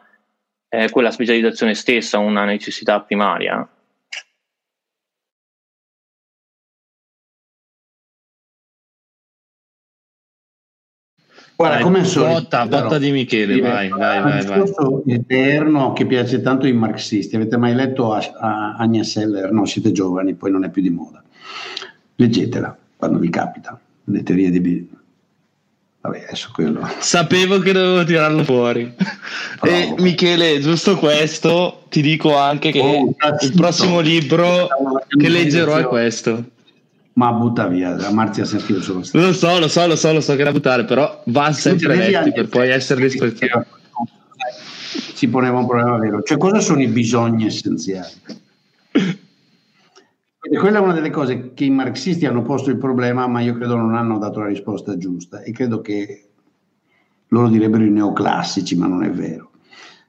[0.68, 3.68] eh, quella specializzazione stessa una necessità primaria?
[11.61, 14.62] Guarda, Vai, come botta, botta di Michele, dire, vai, vai, un vai, vai.
[14.62, 17.37] discorso eterno che piace tanto ai marxisti.
[17.37, 19.53] Avete mai letto a, a Anya Seller?
[19.53, 21.23] No, siete giovani, poi non è più di moda.
[22.14, 23.79] Leggetela quando vi capita.
[24.05, 24.61] Le teorie di...
[24.61, 24.88] Bi-
[26.01, 26.81] Vabbè, adesso quello.
[26.99, 28.94] Sapevo che dovevo tirarlo fuori.
[29.62, 29.94] E.
[29.99, 34.66] Michele, giusto questo, ti dico anche che Oh, il prossimo libro
[35.09, 36.42] che leggerò è questo.
[37.20, 40.22] Ma butta via, la Marzia si solo sta- Lo so, lo so, lo so, lo
[40.22, 43.68] so che da buttare, però va sempre letti per poi essere disprezzati.
[45.12, 46.22] Si poneva un problema vero.
[46.22, 48.14] Cioè, cosa sono i bisogni essenziali?
[48.92, 53.52] E quella è una delle cose che i marxisti hanno posto il problema, ma io
[53.52, 56.24] credo non hanno dato la risposta giusta e credo che
[57.28, 59.50] loro direbbero i neoclassici, ma non è vero.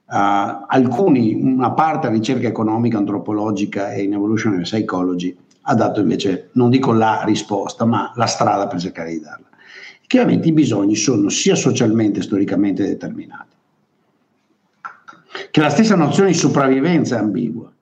[0.06, 6.50] Uh, alcuni, una parte a ricerca economica, antropologica e in evolutionary psychology ha dato invece,
[6.52, 9.46] non dico la risposta, ma la strada per cercare di darla.
[10.06, 13.56] Chiaramente i bisogni sono sia socialmente e storicamente determinati,
[15.50, 17.72] che la stessa nozione di sopravvivenza è ambigua.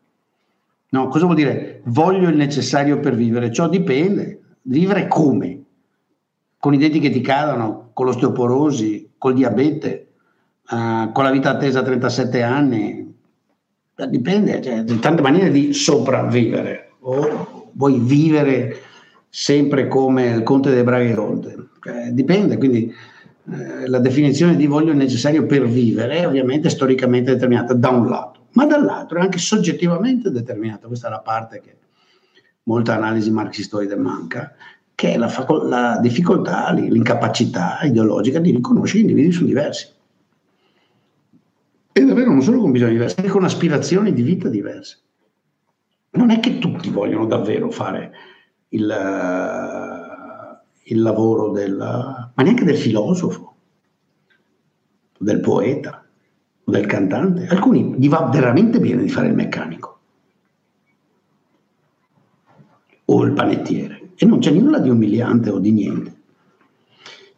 [0.93, 1.81] No, cosa vuol dire?
[1.85, 3.53] Voglio il necessario per vivere.
[3.53, 4.41] Ciò dipende.
[4.63, 5.63] Vivere come?
[6.59, 10.09] Con i denti che ti cadono, con l'osteoporosi, col diabete,
[10.69, 13.15] uh, con la vita attesa a 37 anni.
[14.09, 16.93] Dipende, cioè, ci tante maniere di sopravvivere.
[17.01, 18.77] O vuoi vivere
[19.29, 21.69] sempre come il conte dei Bragheronte?
[21.83, 22.93] Cioè, dipende, quindi
[23.53, 28.41] eh, la definizione di voglio necessario per vivere è ovviamente storicamente determinata da un lato
[28.53, 30.87] ma dall'altro è anche soggettivamente determinata.
[30.87, 31.77] Questa è la parte che
[32.65, 34.55] molta analisi marxistoide manca,
[34.95, 39.89] che è la, faco- la difficoltà, l'incapacità ideologica di riconoscere che individui sono diversi.
[41.93, 44.99] E davvero non solo con bisogni diversi, ma con aspirazioni di vita diverse.
[46.13, 48.13] Non è che tutti vogliono davvero fare
[48.69, 48.83] il,
[50.83, 53.55] il lavoro del, ma neanche del filosofo,
[55.19, 56.05] del poeta
[56.71, 59.99] del cantante, alcuni gli va veramente bene di fare il meccanico.
[63.07, 64.11] O il panettiere.
[64.15, 66.15] E non c'è nulla di umiliante o di niente.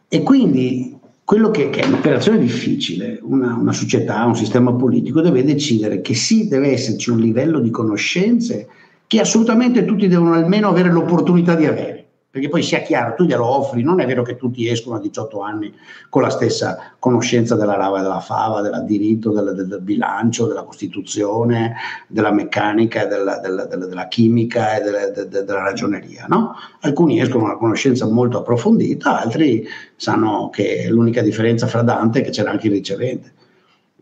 [0.07, 0.92] E quindi
[1.25, 6.13] quello che, che è un'operazione difficile, una, una, società, un sistema politico deve decidere che
[6.13, 8.67] sì, deve esserci un livello di conoscenze
[9.07, 11.92] che assolutamente tutti devono almeno avere l'opportunità di avere
[12.33, 15.39] perché poi sia chiaro, tu glielo offri, non è vero che tutti escono a 18
[15.41, 15.71] anni
[16.09, 20.63] con la stessa conoscenza della lava della fava, del diritto, del, del, del, bilancio, della
[20.63, 21.75] Costituzione,
[22.07, 26.25] della meccanica, della, della, della chimica e della ragioneria.
[26.27, 26.55] No?
[26.79, 32.23] Alcuni escono con una conoscenza molto approfondita, altri sanno che l'unica differenza fra Dante è
[32.23, 33.31] che c'era anche il ricevente.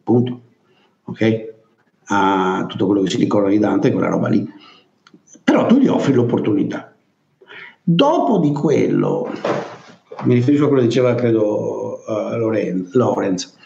[0.02, 0.41] Punto.
[1.04, 1.50] Ok?
[2.13, 4.48] a tutto quello che si ricorda di Dante, quella roba lì.
[5.44, 6.90] Però tu gli offri l'opportunità.
[7.84, 9.32] Dopo di quello,
[10.24, 12.38] mi riferisco a quello che diceva, credo, uh,
[12.91, 13.58] Lorenz.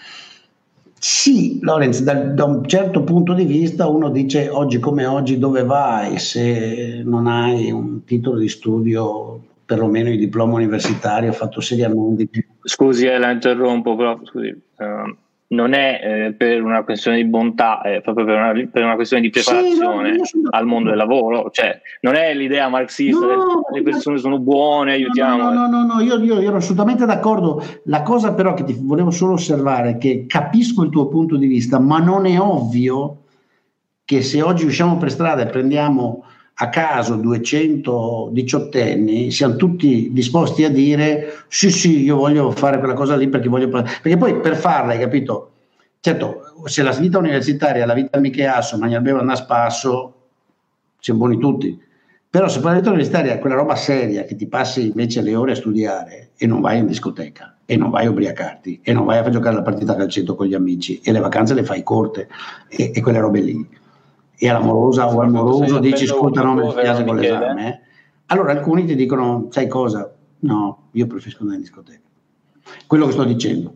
[0.98, 5.64] Sì, Lorenz, da, da, un certo punto di vista uno dice oggi come oggi dove
[5.64, 12.28] vai se non hai un titolo di studio, perlomeno il diploma universitario fatto seriamente.
[12.64, 14.48] Scusi, eh, la interrompo, però scusi.
[14.78, 18.96] Uh non è eh, per una questione di bontà, è proprio per una, per una
[18.96, 21.52] questione di preparazione sì, no, al mondo del lavoro.
[21.52, 25.38] Cioè, non è l'idea marxista, no, le persone sono buone, aiutiamo.
[25.38, 27.64] No, no, no, no, io, io, io, ero assolutamente d'accordo.
[27.86, 31.48] La cosa però che ti volevo solo osservare è che capisco il tuo punto di
[31.48, 33.22] vista, ma non è ovvio
[34.04, 36.25] che se oggi usciamo per strada e prendiamo
[36.58, 42.94] a caso 218 anni siamo tutti disposti a dire sì sì io voglio fare quella
[42.94, 45.52] cosa lì perché voglio perché poi per farla hai capito?
[46.00, 50.14] Certo se la vita universitaria la vita mica asso mangiare beve andare a spasso
[51.06, 51.80] siamo buoni tutti.
[52.28, 55.52] Però se la vita universitaria è quella roba seria che ti passi invece le ore
[55.52, 59.20] a studiare e non vai in discoteca e non vai a ubriacarti e non vai
[59.20, 62.28] a giocare la partita a calcetto con gli amici e le vacanze le fai corte
[62.68, 63.70] e, e quelle robe lì
[64.38, 67.68] e all'amorosa o amoroso dici ascolta non mi spiace con l'esame.
[67.68, 67.80] Eh?
[68.28, 70.14] allora alcuni ti dicono sai cosa?
[70.40, 72.02] No io preferisco andare in discoteca.
[72.88, 73.76] Quello che sto dicendo.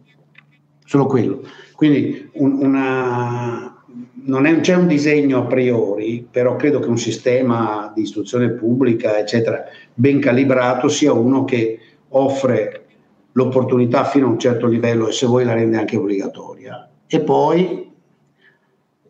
[0.86, 1.44] Solo quello.
[1.76, 3.84] Quindi un, una,
[4.24, 9.18] non è, c'è un disegno a priori però credo che un sistema di istruzione pubblica
[9.18, 12.86] eccetera ben calibrato sia uno che offre
[13.34, 16.90] l'opportunità fino a un certo livello e se vuoi la rende anche obbligatoria.
[17.08, 17.92] E poi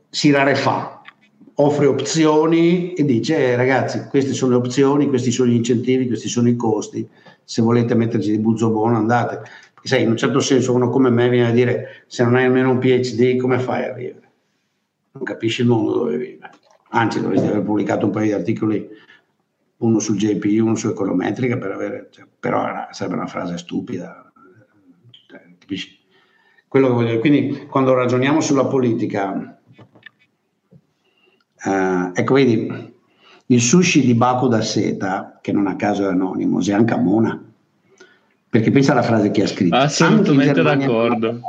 [0.09, 0.98] si rarefà
[1.62, 6.30] offre opzioni e dice eh, ragazzi queste sono le opzioni, questi sono gli incentivi, questi
[6.30, 7.08] sono i costi,
[7.43, 9.41] se volete metterci di buzzo buono andate.
[9.74, 12.45] Perché sai, in un certo senso uno come me viene a dire se non hai
[12.45, 14.32] almeno un PhD come fai a vivere?
[15.12, 16.50] Non capisci il mondo dove vive.
[16.91, 18.88] Anzi dovresti aver pubblicato un paio di articoli,
[19.78, 24.32] uno sul JPI, uno su econometrica, per avere, cioè, però sarebbe una frase stupida.
[25.28, 25.98] Cioè, capisci?
[26.67, 27.19] Quello che voglio dire.
[27.19, 29.59] Quindi quando ragioniamo sulla politica
[31.63, 32.93] Uh, ecco, vedi,
[33.48, 36.98] il sushi di Baco da Seta, che non a caso è anonimo, è anche a
[36.98, 37.41] Mona.
[38.50, 39.76] Perché pensa alla frase che ha scritto.
[39.76, 41.41] Assolutamente d'accordo.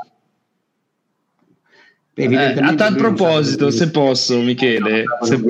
[2.15, 5.43] Eh, a tal proposito, se posso, Michele, se...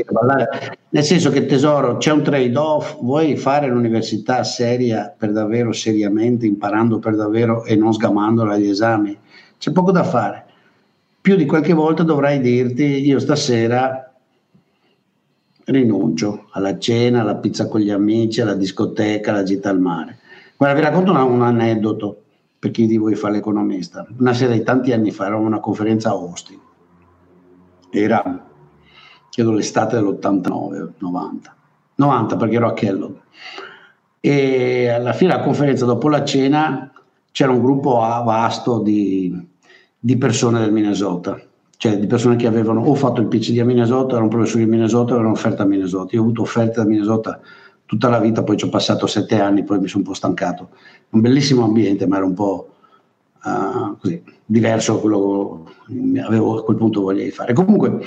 [0.91, 7.01] nel senso che tesoro c'è un trade-off, vuoi fare l'università seria per davvero, seriamente, imparando
[7.01, 9.19] per davvero e non sgamandola agli esami,
[9.59, 10.45] c'è poco da fare.
[11.21, 14.10] Più di qualche volta dovrai dirti, io stasera
[15.65, 20.19] rinuncio alla cena, alla pizza con gli amici, alla discoteca, alla gita al mare.
[20.57, 22.23] Guarda, vi racconto un, un aneddoto
[22.59, 24.07] per chi di voi fa l'economista.
[24.19, 26.59] Una sera di tanti anni fa eravamo una conferenza a Austin.
[27.91, 28.47] Era,
[29.31, 31.57] credo, l'estate dell'89, 90.
[31.95, 33.17] 90 perché ero a Kellogg.
[34.21, 36.93] E alla fine della conferenza, dopo la cena,
[37.33, 39.49] c'era un gruppo vasto di,
[39.99, 41.41] di persone del Minnesota
[41.81, 45.15] cioè di persone che avevano o fatto il PhD a Minnesota, erano professori di Minnesota,
[45.15, 46.15] erano offerte a Minnesota.
[46.15, 47.41] Io ho avuto offerte da Minnesota
[47.87, 50.69] tutta la vita, poi ci ho passato sette anni, poi mi sono un po' stancato.
[51.09, 52.69] Un bellissimo ambiente, ma era un po'
[53.45, 57.55] uh, così, diverso da quello che avevo a quel punto voglia di fare.
[57.55, 57.99] Comunque,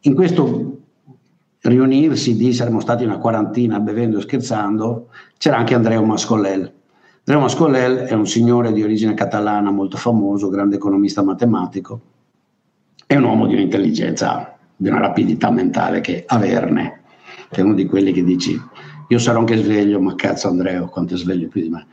[0.00, 0.78] in questo
[1.60, 6.72] riunirsi di, saremmo stati una quarantina bevendo e scherzando, c'era anche Andrea Mascollel.
[7.18, 12.00] Andrea Mascollel è un signore di origine catalana molto famoso, grande economista matematico,
[13.12, 17.02] è un uomo di un'intelligenza, di una rapidità mentale che averne,
[17.50, 18.58] è uno di quelli che dici
[19.08, 21.86] io sarò anche sveglio, ma cazzo Andrea, quanto è sveglio più di me.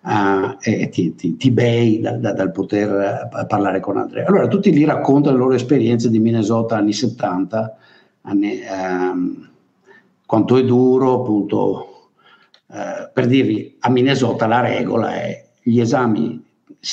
[0.00, 4.26] Uh, e ti, ti, ti bei da, da, dal poter uh, parlare con Andrea.
[4.26, 7.76] Allora tutti lì raccontano le loro esperienze di Minnesota anni 70,
[8.22, 9.48] anni, um,
[10.24, 12.08] quanto è duro, appunto,
[12.68, 16.41] uh, per dirvi, a Minnesota la regola è gli esami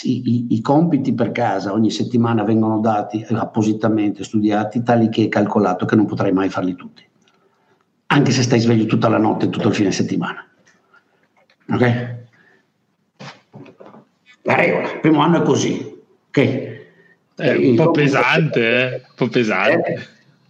[0.03, 5.85] i, i, compiti per casa ogni settimana vengono dati appositamente studiati, tali che è calcolato
[5.85, 7.03] che non potrai mai farli tutti,
[8.07, 10.47] anche se stai sveglio tutta la notte e tutto il fine settimana.
[11.71, 12.17] Ok?
[14.43, 15.97] La regola, il primo anno è così.
[16.27, 16.77] Ok?
[17.35, 18.93] È un po' pesante, eh?
[18.95, 19.93] un po' pesante.
[19.93, 20.07] Eh,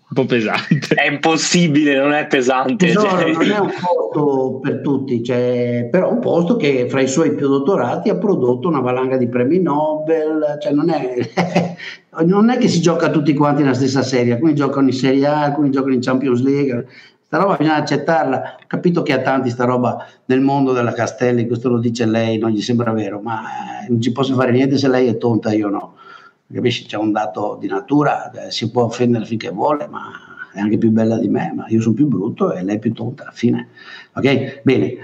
[0.10, 0.96] un po' pesante.
[0.96, 2.92] È impossibile, non è pesante.
[2.94, 3.32] No, cioè.
[3.32, 7.48] non è un posto per tutti, cioè, però un posto che fra i suoi più
[7.48, 11.76] dottorati ha prodotto una valanga di premi Nobel, cioè non, è,
[12.26, 15.44] non è che si gioca tutti quanti nella stessa serie, alcuni giocano in Serie A,
[15.44, 16.88] alcuni giocano in Champions League,
[17.22, 21.46] sta roba bisogna accettarla, ho capito che ha tanti sta roba nel mondo della Castelli,
[21.46, 23.44] questo lo dice lei, non gli sembra vero, ma
[23.84, 25.94] eh, non ci posso fare niente se lei è tonta, io no.
[26.54, 26.86] Capisci?
[26.86, 30.12] C'è un dato di natura, eh, si può offendere finché vuole, ma
[30.54, 32.94] è anche più bella di me, ma io sono più brutto e lei è più
[32.94, 33.70] tonta, fine.
[34.14, 34.62] Ok?
[34.64, 34.86] Bene.
[34.86, 34.96] Eh,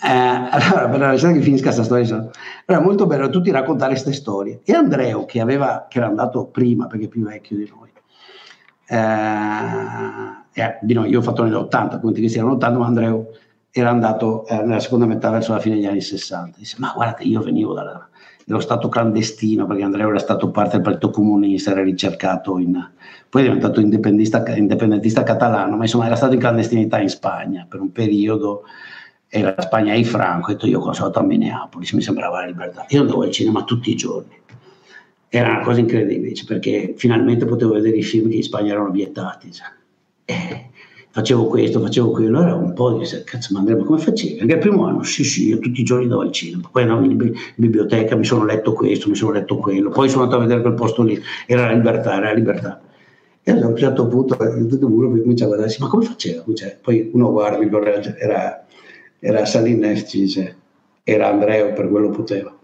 [0.04, 2.30] allora, per lasciare che finisca questa storia,
[2.64, 4.60] era molto bello tutti raccontare queste storie.
[4.64, 7.90] E Andreo, che, aveva, che era andato prima, perché è più vecchio di noi,
[8.86, 13.28] eh, eh, di noi, io ho fatto negli 80, quindi che erano 80, ma Andreo
[13.70, 16.58] era andato eh, nella seconda metà verso la fine degli anni 60.
[16.58, 18.08] Dice, ma guardate, io venivo dalla,
[18.44, 22.72] dallo stato clandestino, perché Andrea era stato parte del Partito Comunista, era ricercato in...
[23.28, 24.42] poi è diventato indipendentista,
[25.22, 28.62] catalano, ma insomma era stato in clandestinità in Spagna per un periodo,
[29.28, 32.84] era Spagna e Franco, ho detto io sono stato a Minneapolis, mi sembrava la libertà.
[32.88, 34.36] Io andavo al cinema tutti i giorni,
[35.28, 39.50] era una cosa incredibile, perché finalmente potevo vedere i film che in Spagna erano vietati.
[39.52, 39.66] Cioè.
[40.24, 40.70] Eh,
[41.12, 44.40] facevo questo, facevo quello, allora un po' di cazzo, ma Andrea, ma come facevi?
[44.40, 47.04] Anche il primo anno, sì, sì, io tutti i giorni andavo al cinema, poi andavo
[47.04, 50.62] in, biblioteca, mi sono letto questo, mi sono letto quello, poi sono andato a vedere
[50.62, 52.80] quel posto lì, era la libertà, era la libertà.
[53.42, 56.04] E allora a un certo punto tutto il muro mi comincia a guardare, ma come
[56.04, 56.44] faceva?
[56.54, 58.66] Cioè, poi uno guarda, mi ricorda, era,
[59.18, 60.56] era Salines, ci dice,
[61.04, 62.56] era Andrea, per quello poteva.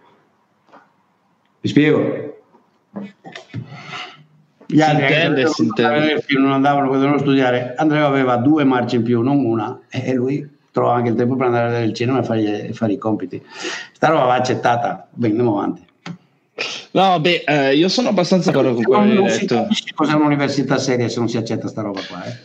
[1.60, 2.36] Mi spiego?
[4.70, 6.24] Gli altri intende, si intende.
[6.36, 7.74] non andavano, potevano studiare.
[7.76, 11.46] Andrea aveva due marce in più, non una, e lui trova anche il tempo per
[11.46, 13.42] andare a vedere il cinema e fare, fare i compiti.
[13.92, 15.86] Sta roba va accettata, bene, andiamo avanti.
[16.90, 19.68] No, beh, eh, io sono abbastanza d'accordo con quello che hai detto.
[19.94, 22.24] Cos'è un'università seria se non si accetta sta roba qua?
[22.24, 22.36] Eh?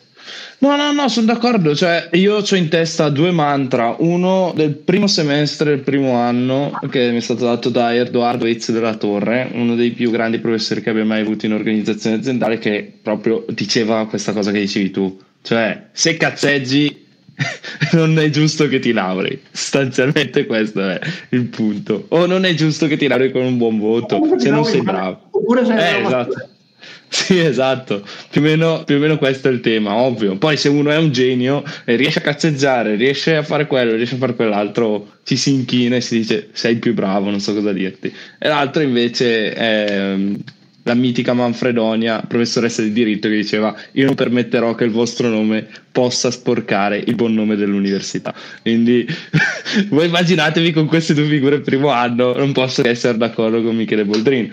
[0.64, 1.76] No, no, no, sono d'accordo.
[1.76, 3.98] Cioè, io ho in testa due mantra.
[4.00, 8.72] Uno del primo semestre del primo anno, che mi è stato dato da Edoardo Ezio
[8.72, 12.94] della Torre, uno dei più grandi professori che abbia mai avuto in organizzazione aziendale, che
[13.02, 15.20] proprio diceva questa cosa che dicevi tu.
[15.42, 17.08] Cioè, se cazzeggi,
[17.92, 19.42] non è giusto che ti lauri.
[19.52, 20.98] Sostanzialmente questo è
[21.32, 22.06] il punto.
[22.08, 25.28] O non è giusto che ti lauri con un buon voto, se non sei bravo.
[25.32, 26.52] Oppure sei eh, esatto.
[27.14, 30.36] Sì, esatto, più o, meno, più o, meno, questo è il tema, ovvio.
[30.36, 34.16] Poi se uno è un genio e riesce a cazzeggiare, riesce a fare quello, riesce
[34.16, 37.54] a fare quell'altro, ci si inchina e si dice sei il più bravo, non so
[37.54, 38.12] cosa dirti.
[38.40, 40.36] E l'altro invece è mm,
[40.84, 45.68] la mitica Manfredonia, professoressa di diritto, che diceva io non permetterò che il vostro nome
[45.92, 48.34] possa sporcare il buon nome dell'università.
[48.62, 49.06] Quindi
[49.90, 54.04] voi immaginatevi con queste due figure il primo anno, non posso essere d'accordo con Michele
[54.04, 54.52] Boldrin.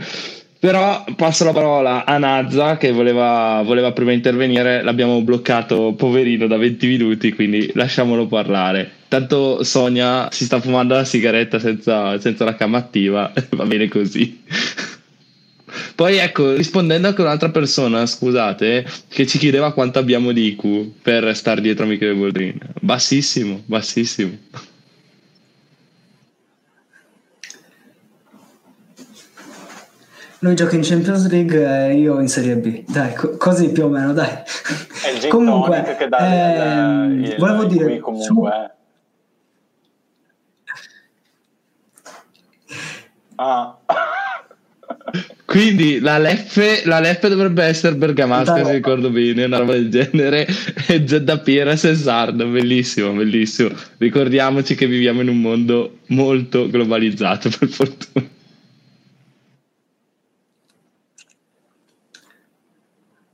[0.60, 6.58] Però passo la parola a Nazza che voleva, voleva, prima intervenire, l'abbiamo bloccato poverino da
[6.58, 8.90] 20 minuti, quindi lasciamolo parlare.
[9.08, 14.42] Tanto Sonia si sta fumando la sigaretta senza, senza la cam attiva, va bene così.
[15.94, 21.34] Poi ecco, rispondendo anche un'altra persona, scusate, che ci chiedeva quanto abbiamo di IQ per
[21.34, 22.58] star dietro a Michele Boldrin.
[22.80, 24.36] Bassissimo, bassissimo.
[30.42, 32.84] Lui gioca in Champions League e io in Serie B.
[32.86, 34.28] Dai, co- così più o meno, dai.
[34.28, 38.24] È il comunque, che dà ehm, il, il, volevo dire, comunque.
[38.24, 38.48] Su...
[43.36, 43.78] Ah.
[45.44, 50.46] Quindi la Leffe, la Leffe dovrebbe essere bergamasca, se ricordo bene, una roba del genere.
[50.90, 53.70] E Gedda Piera e Sardo, bellissimo, bellissimo.
[53.98, 58.38] Ricordiamoci che viviamo in un mondo molto globalizzato, per fortuna.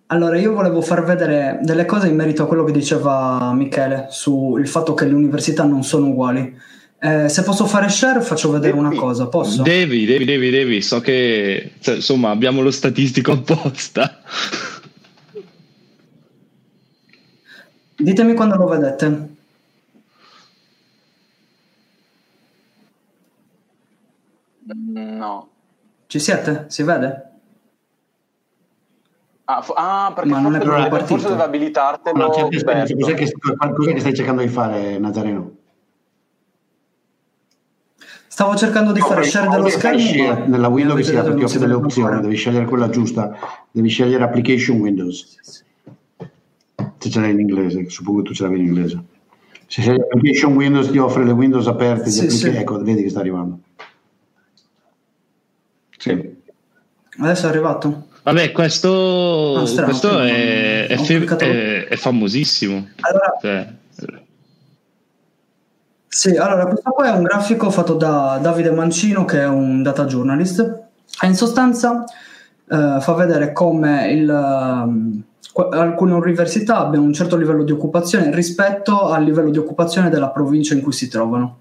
[0.09, 4.69] Allora, io volevo far vedere delle cose in merito a quello che diceva Michele sul
[4.69, 6.57] fatto che le università non sono uguali.
[6.99, 9.27] Eh, se posso fare share, faccio vedere devi, una cosa.
[9.27, 9.63] Posso?
[9.63, 10.81] Devi, devi, devi, devi.
[10.81, 14.23] So che cioè, insomma abbiamo lo statistico apposta.
[17.97, 19.35] Ditemi quando lo vedete.
[24.63, 25.49] No.
[26.07, 26.67] Ci siete?
[26.69, 27.36] Si vede?
[29.49, 32.19] Ah, f- ah, perché Ma forse, non è deve, forse deve abilitartelo.
[32.19, 35.53] No, cos'è, che, cos'è che stai cercando di fare, Nazareno?
[38.27, 40.47] Stavo cercando di no, fare share dello schermo.
[40.47, 43.35] Nella window che si apre, ti offre delle opzioni, devi scegliere quella giusta,
[43.71, 45.39] devi scegliere application Windows.
[46.99, 49.05] Se ce l'hai in inglese, suppongo che tu ce l'avevi in inglese.
[49.69, 52.49] Se scegli application Windows ti offre le Windows aperte, sì, sì.
[52.49, 53.61] ecco, vedi che sta arrivando.
[55.97, 56.37] Sì.
[57.19, 58.07] Adesso è arrivato.
[58.27, 62.89] Vabbè, questo, ah, strano, questo è, è, è, è, famosissimo.
[63.03, 63.73] Allora, cioè.
[66.09, 70.07] Sì, allora questo qua è un grafico fatto da Davide Mancino, che è un data
[70.07, 72.03] journalist, e in sostanza
[72.69, 79.09] eh, fa vedere come il, uh, alcune università abbiano un certo livello di occupazione rispetto
[79.09, 81.59] al livello di occupazione della provincia in cui si trovano.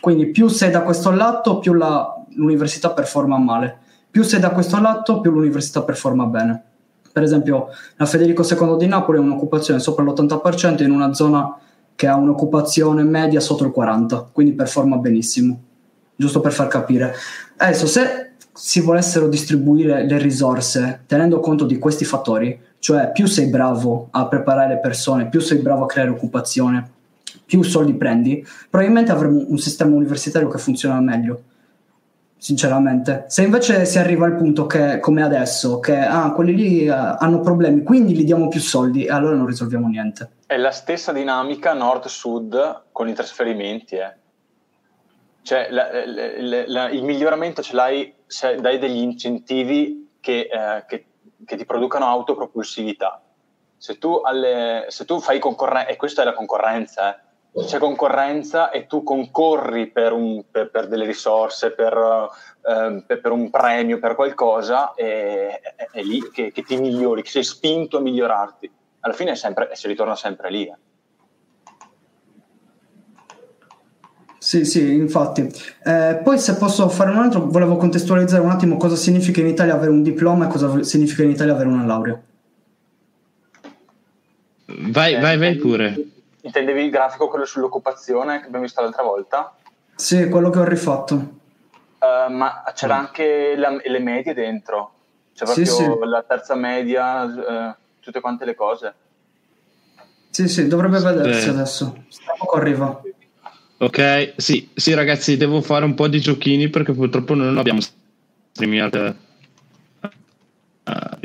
[0.00, 3.80] Quindi più sei da questo lato, più la, l'università performa male
[4.10, 6.62] più sei da questo lato, più l'università performa bene.
[7.12, 11.56] Per esempio, la Federico II di Napoli ha un'occupazione sopra l'80% in una zona
[11.94, 15.60] che ha un'occupazione media sotto il 40%, quindi performa benissimo.
[16.16, 17.14] Giusto per far capire.
[17.56, 23.46] Adesso, se si volessero distribuire le risorse tenendo conto di questi fattori, cioè più sei
[23.46, 26.90] bravo a preparare le persone, più sei bravo a creare occupazione,
[27.44, 31.42] più soldi prendi, probabilmente avremo un sistema universitario che funziona meglio
[32.40, 33.24] sinceramente.
[33.28, 37.40] Se invece si arriva al punto che, come adesso, che ah, quelli lì uh, hanno
[37.40, 40.30] problemi, quindi gli diamo più soldi, e allora non risolviamo niente.
[40.46, 44.16] È la stessa dinamica nord-sud con i trasferimenti, eh.
[45.42, 51.06] Cioè, la, la, la, il miglioramento ce l'hai se dai degli incentivi che, eh, che,
[51.44, 53.22] che ti producano autopropulsività.
[53.76, 57.20] Se tu, alle, se tu fai concorrenza, e questa è la concorrenza, eh,
[57.52, 63.32] c'è concorrenza e tu concorri per, un, per, per delle risorse, per, uh, per, per,
[63.32, 67.98] un premio, per qualcosa, è, è, è lì che, che, ti migliori, che sei spinto
[67.98, 68.70] a migliorarti.
[69.00, 70.66] Alla fine sempre, si ritorna sempre lì.
[70.66, 70.76] Eh.
[74.38, 75.50] Sì, sì, infatti.
[75.84, 79.74] Eh, poi se posso fare un altro, volevo contestualizzare un attimo cosa significa in Italia
[79.74, 82.20] avere un diploma e cosa significa in Italia avere una laurea.
[84.66, 86.19] Vai, vai, vai pure.
[86.42, 89.54] Intendevi il grafico, quello sull'occupazione che abbiamo visto l'altra volta?
[89.94, 91.14] Sì, quello che ho rifatto.
[91.98, 92.98] Uh, ma c'era mm.
[92.98, 94.92] anche la, le medie dentro,
[95.34, 95.98] c'è proprio sì, sì.
[96.04, 98.94] la terza media, uh, tutte quante le cose.
[100.30, 101.50] Sì, sì, dovrebbe vedersi eh.
[101.50, 102.04] adesso.
[102.38, 103.02] Poco arriva.
[103.78, 107.80] Ok, sì, sì, ragazzi, devo fare un po' di giochini perché purtroppo non abbiamo
[108.52, 109.14] streamato.
[110.84, 111.18] Uh,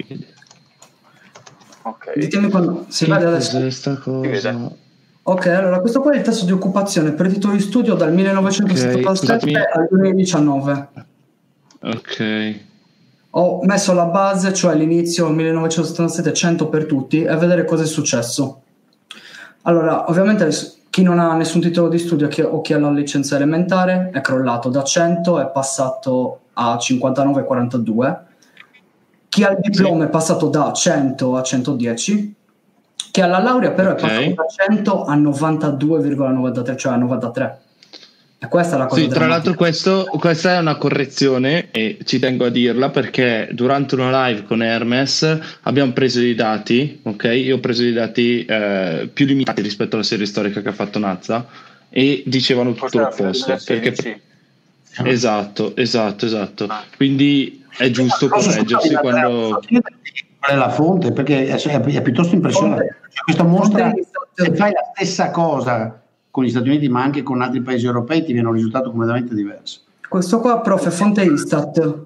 [1.84, 2.18] ok.
[2.18, 3.60] Ditemi quando si vede adesso.
[3.60, 4.84] Questa cosa.
[5.28, 9.50] Ok, allora questo qua è il tasso di occupazione per titoli di studio dal 1977
[9.50, 10.90] okay, al 2019.
[11.82, 12.60] Ok.
[13.32, 18.62] Ho messo la base, cioè l'inizio 1977 100 per tutti e vedere cosa è successo.
[19.64, 20.48] Allora, ovviamente
[20.92, 24.70] chi non ha nessun titolo di studio o chi ha la licenza elementare è crollato
[24.70, 28.18] da 100 è passato a 59,42.
[29.28, 30.08] Chi ha il diploma sì.
[30.08, 32.35] è passato da 100 a 110
[33.16, 34.32] che alla laurea però okay.
[34.32, 37.60] è passato da 100 a 92,93, cioè a 93.
[38.40, 39.02] E questa è la cosa.
[39.02, 43.96] Sì, tra l'altro questo, questa è una correzione e ci tengo a dirla perché durante
[43.96, 47.24] una live con Hermes abbiamo preso dei dati, ok?
[47.24, 51.00] Io ho preso dei dati eh, più limitati rispetto alla serie storica che ha fatto
[51.00, 51.48] Nazza
[51.88, 53.58] e dicevano tutto l'opposto.
[53.66, 54.20] Perché...
[55.04, 56.66] Esatto, esatto, esatto.
[56.66, 56.84] Ah.
[56.98, 59.62] Quindi è giusto correggersi quando
[60.40, 62.98] qual è la fonte, perché è, è piuttosto impressionante.
[63.10, 63.92] Cioè, questa mostra,
[64.34, 68.24] se fai la stessa cosa con gli Stati Uniti, ma anche con altri paesi europei,
[68.24, 69.82] ti viene un risultato completamente diverso.
[70.08, 72.04] Questo qua, prof, è fonte Istat.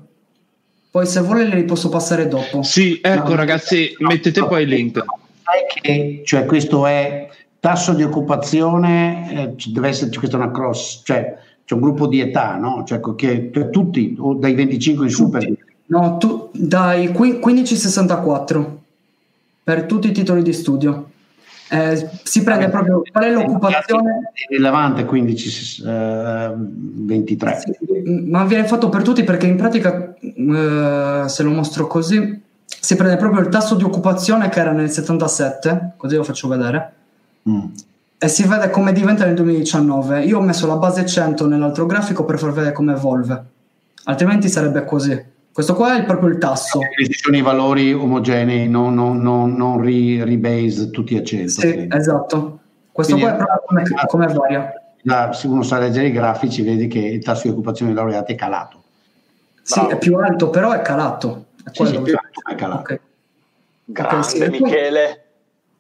[0.92, 2.64] Poi se vuole le posso passare dopo.
[2.64, 5.04] Sì, ecco no, ragazzi, no, mettete no, poi il link.
[5.44, 11.38] Sai che cioè, questo è tasso di occupazione, eh, deve esserci questa una cross, cioè
[11.70, 12.84] c'è un gruppo di età, no?
[12.84, 15.54] Cioè, che, cioè, tutti, dai 25 in su per
[15.86, 18.82] No, tu, dai 1564
[19.64, 21.12] per tutti i titoli di studio.
[21.70, 24.32] Eh, si prende ah, proprio qual è l'occupazione.
[24.34, 27.60] È rilevante 15, eh, 23.
[27.60, 27.78] Sì,
[28.26, 33.18] ma viene fatto per tutti perché in pratica, eh, se lo mostro così, si prende
[33.18, 36.94] proprio il tasso di occupazione che era nel 77, così lo faccio vedere.
[37.48, 37.66] Mm.
[38.22, 40.24] E si vede come diventa nel 2019.
[40.26, 43.44] Io ho messo la base 100 nell'altro grafico per far vedere come evolve,
[44.04, 45.24] altrimenti sarebbe così.
[45.54, 46.80] Questo qua è proprio il tasso.
[46.80, 51.50] Ci sono i valori omogenei, non, non, non, non rebase tutti a 100.
[51.50, 51.96] Sì, quindi.
[51.96, 52.60] esatto.
[52.92, 54.74] Questo quindi qua è proprio come, come varia.
[55.02, 58.34] Da, se uno sa leggere i grafici vedi che il tasso di occupazione dei laureati
[58.34, 58.84] è calato.
[59.62, 59.90] Sì, Bravo.
[59.90, 61.46] è più alto, però è calato.
[61.64, 62.82] È sì, sì, più alto, è calato.
[62.82, 63.00] Okay.
[63.86, 64.62] Grande okay, sì.
[64.62, 65.24] Michele.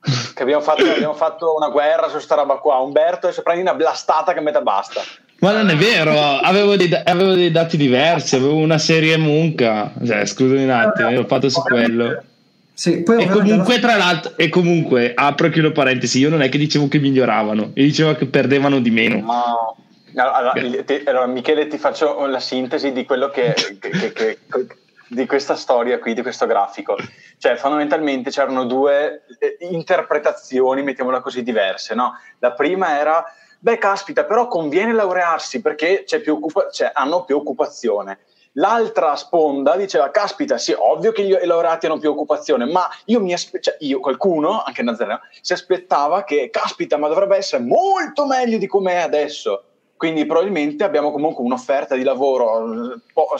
[0.01, 2.77] Che abbiamo fatto, abbiamo fatto, una guerra su sta roba qua.
[2.77, 5.01] Umberto e se prendi una blastata che metà basta.
[5.39, 10.25] Ma non è vero, avevo dei, avevo dei dati diversi, avevo una serie Munca, cioè,
[10.25, 12.23] scusami un attimo, ho fatto su quello.
[12.73, 16.57] Sì, e comunque, tra l'altro, e comunque, apro e chiudo parentesi, io non è che
[16.57, 19.19] dicevo che miglioravano, io dicevo che perdevano di meno.
[19.19, 19.75] No.
[20.15, 20.53] Allora,
[20.85, 24.37] ti, allora, Michele, ti faccio la sintesi di quello che, che, che,
[25.09, 26.95] di questa storia qui, di questo grafico.
[27.37, 31.95] Cioè, fondamentalmente c'erano due eh, interpretazioni, mettiamola così, diverse.
[31.95, 32.13] No?
[32.39, 33.23] La prima era
[33.59, 38.19] beh caspita, però conviene laurearsi perché più occupa- cioè, hanno più occupazione.
[38.53, 43.33] L'altra sponda diceva, caspita, sì, ovvio che i laureati hanno più occupazione, ma io mi
[43.33, 48.57] aspe- cioè, io, qualcuno, anche Nazareno, si aspettava che, caspita, ma dovrebbe essere molto meglio
[48.57, 49.63] di come è adesso.
[49.95, 53.35] Quindi probabilmente abbiamo comunque un'offerta di lavoro po-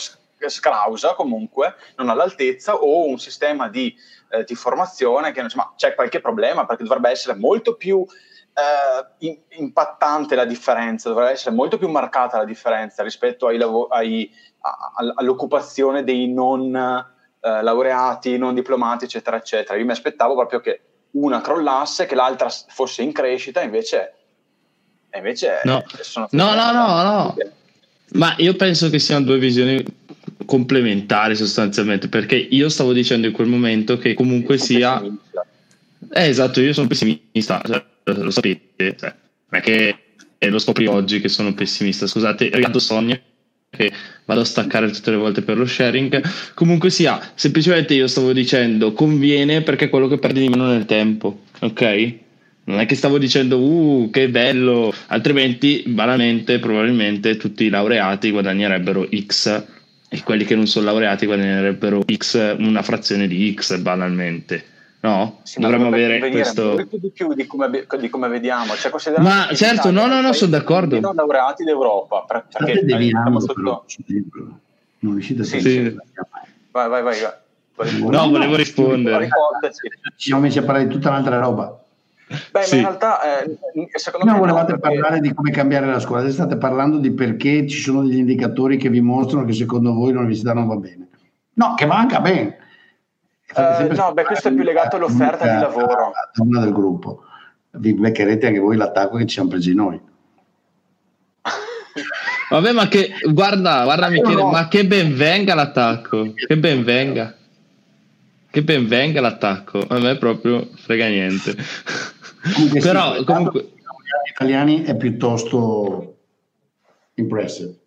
[0.48, 3.94] scrausa comunque, non all'altezza, o un sistema di,
[4.30, 8.06] eh, di formazione che insomma, c'è qualche problema perché dovrebbe essere molto più
[9.20, 14.32] eh, impattante la differenza, dovrebbe essere molto più marcata la differenza rispetto ai lav- ai,
[14.62, 19.78] a, all'occupazione dei non eh, laureati, non diplomati, eccetera, eccetera.
[19.78, 20.82] Io mi aspettavo proprio che
[21.12, 24.14] una crollasse, che l'altra fosse in crescita, invece,
[25.14, 25.84] invece no.
[26.32, 27.36] no, no, no, no.
[28.14, 29.84] Ma io penso che siano due visioni
[30.50, 35.00] complementari sostanzialmente, perché io stavo dicendo in quel momento che comunque sia...
[35.00, 37.84] Eh, esatto, io sono pessimista, cioè,
[38.18, 39.14] lo sapete, cioè,
[39.50, 39.96] non è che
[40.50, 43.20] lo scopri oggi che sono pessimista, scusate, riguardo sogno
[43.70, 43.92] che
[44.26, 46.20] vado a staccare tutte le volte per lo sharing.
[46.56, 50.86] Comunque sia, semplicemente io stavo dicendo conviene perché è quello che perdi di meno nel
[50.86, 52.14] tempo, ok?
[52.64, 59.08] Non è che stavo dicendo, uh, che bello, altrimenti, banalmente, probabilmente tutti i laureati guadagnerebbero
[59.28, 59.78] X
[60.12, 64.66] e quelli che non sono laureati guadagnerebbero X, una frazione di X, banalmente.
[65.02, 65.40] No?
[65.44, 66.74] Sì, Dovremmo avere questo.
[66.74, 68.76] Molto di più di come, di come vediamo.
[68.76, 71.00] Cioè, ma certo, no, no, no, sono d'accordo.
[71.00, 72.26] Non laureati d'Europa.
[72.28, 73.86] Perché deviamo sotto...
[75.02, 75.96] Non riuscite a sì, sì.
[76.72, 77.22] Vai, vai, vai.
[77.22, 78.00] vai.
[78.02, 79.30] No, volevo rispondere.
[80.18, 81.82] Ci siamo messi a parlare di tutta un'altra roba.
[82.52, 82.76] Beh, sì.
[82.76, 83.58] in realtà, eh,
[83.96, 84.40] secondo no, me.
[84.40, 85.00] volevate perché...
[85.00, 88.90] parlare di come cambiare la scuola, state parlando di perché ci sono degli indicatori che
[88.90, 91.08] vi mostrano che secondo voi l'università non va bene.
[91.54, 92.58] No, che manca bene.
[93.56, 96.12] Uh, no, beh, questo è più legato all'offerta di lavoro.
[96.38, 97.24] Una del gruppo.
[97.72, 100.00] Vi beccherete anche voi l'attacco che ci siamo presi noi.
[102.50, 104.52] Vabbè, ma che guarda, guarda Michele, no.
[104.52, 107.34] ma che ben venga l'attacco, che ben venga.
[108.52, 111.56] Che ben venga l'attacco, a me proprio frega niente.
[112.54, 116.16] Comunque Però sì, comunque gli italiani è piuttosto
[117.16, 117.78] impressive.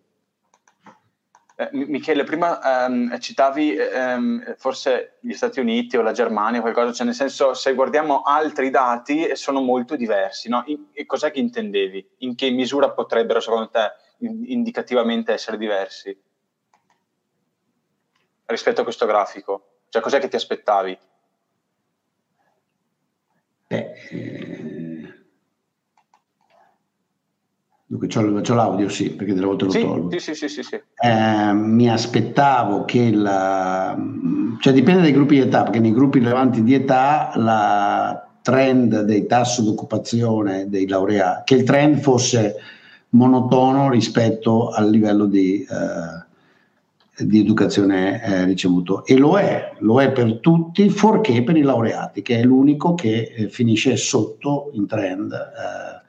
[1.55, 7.05] Eh, Michele, prima ehm, citavi ehm, forse gli Stati Uniti o la Germania, qualcosa, cioè
[7.05, 10.63] nel senso se guardiamo altri dati sono molto diversi, no?
[10.65, 12.09] In, cos'è che intendevi?
[12.19, 13.91] In che misura potrebbero secondo te
[14.45, 16.17] indicativamente essere diversi
[18.45, 19.67] rispetto a questo grafico?
[19.89, 20.97] Cioè cos'è che ti aspettavi?
[23.73, 25.13] Beh, eh,
[27.85, 30.11] Dunque, c'ho, c'ho, l'audio, sì, perché delle volte lo sì, tolgo.
[30.11, 30.81] Sì, sì, sì, sì, sì.
[30.95, 33.95] Eh, mi aspettavo che la...
[34.59, 39.27] cioè dipende dai gruppi di età, perché nei gruppi rilevanti di età la trend dei
[39.27, 42.55] tassi di occupazione dei laureati, che il trend fosse
[43.09, 46.22] monotono rispetto al livello di, eh,
[47.17, 49.05] di educazione eh, ricevuto.
[49.05, 53.33] E lo è, lo è per tutti, fuorché per i laureati, che è l'unico che
[53.35, 56.01] eh, finisce sotto in trend eh,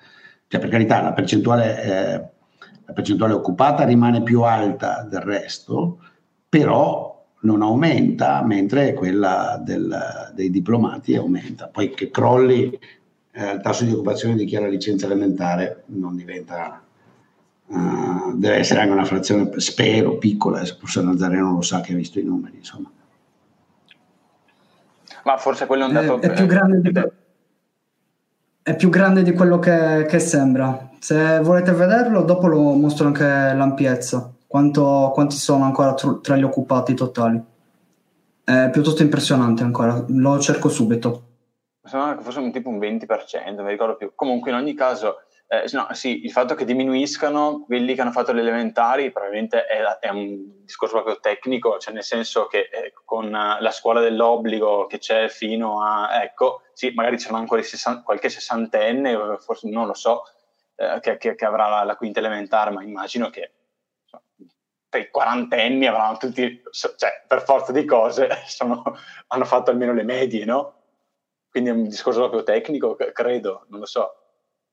[0.55, 2.13] cioè, per carità, la percentuale, eh,
[2.87, 5.99] la percentuale occupata rimane più alta del resto,
[6.49, 11.67] però non aumenta, mentre quella del, dei diplomati aumenta.
[11.67, 12.79] Poi che crolli
[13.33, 16.84] eh, il tasso di occupazione di chi ha la licenza elementare non diventa...
[17.67, 21.93] Uh, deve essere anche una frazione, spero, piccola, adesso forse Nazareno non lo sa che
[21.93, 22.91] ha visto i numeri, insomma.
[25.25, 26.21] Ma forse quello è un dato...
[26.21, 26.93] È, è più grande di
[28.65, 30.89] è più grande di quello che, che, sembra.
[30.99, 36.43] Se volete vederlo, dopo lo mostro anche l'ampiezza, quanto, quanti sono ancora tr- tra gli
[36.43, 37.39] occupati totali.
[38.43, 41.23] È piuttosto impressionante ancora, lo cerco subito.
[41.83, 44.13] Sembra che fosse un tipo un 20%, non mi ricordo più.
[44.15, 45.17] Comunque, in ogni caso,
[45.63, 49.83] eh, no, sì, il fatto che diminuiscano quelli che hanno fatto le elementari probabilmente è,
[50.01, 54.99] è un discorso proprio tecnico, cioè nel senso che eh, con la scuola dell'obbligo che
[54.99, 60.25] c'è fino a, ecco, sì, magari c'è ancora sessan- qualche sessantenne, forse non lo so,
[60.77, 63.53] eh, che, che, che, avrà la, la, quinta elementare, ma immagino che
[64.03, 64.23] insomma,
[64.89, 68.83] per i quarantenni avranno tutti, cioè per forza di cose, sono,
[69.29, 70.75] hanno fatto almeno le medie, no?
[71.51, 74.24] Quindi è un discorso proprio tecnico, credo, non lo so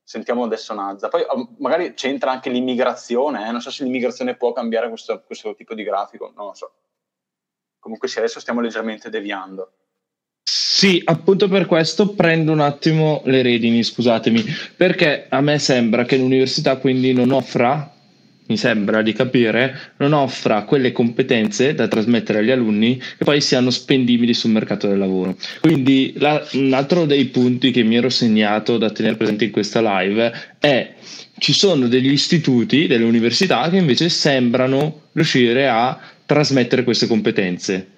[0.02, 1.08] sentiamo adesso Nazza.
[1.08, 3.50] Poi oh, magari c'entra anche l'immigrazione, eh?
[3.50, 6.72] non so se l'immigrazione può cambiare questo, questo, tipo di grafico, non lo so.
[7.78, 9.72] Comunque sì, adesso stiamo leggermente deviando.
[10.42, 14.44] Sì, appunto per questo prendo un attimo le redini, scusatemi,
[14.76, 17.92] perché a me sembra che l'università quindi non offra
[18.46, 23.70] mi sembra di capire, non offra quelle competenze da trasmettere agli alunni che poi siano
[23.70, 25.36] spendibili sul mercato del lavoro.
[25.60, 29.80] Quindi la, un altro dei punti che mi ero segnato da tenere presente in questa
[30.00, 30.94] live è
[31.38, 37.91] ci sono degli istituti, delle università che invece sembrano riuscire a trasmettere queste competenze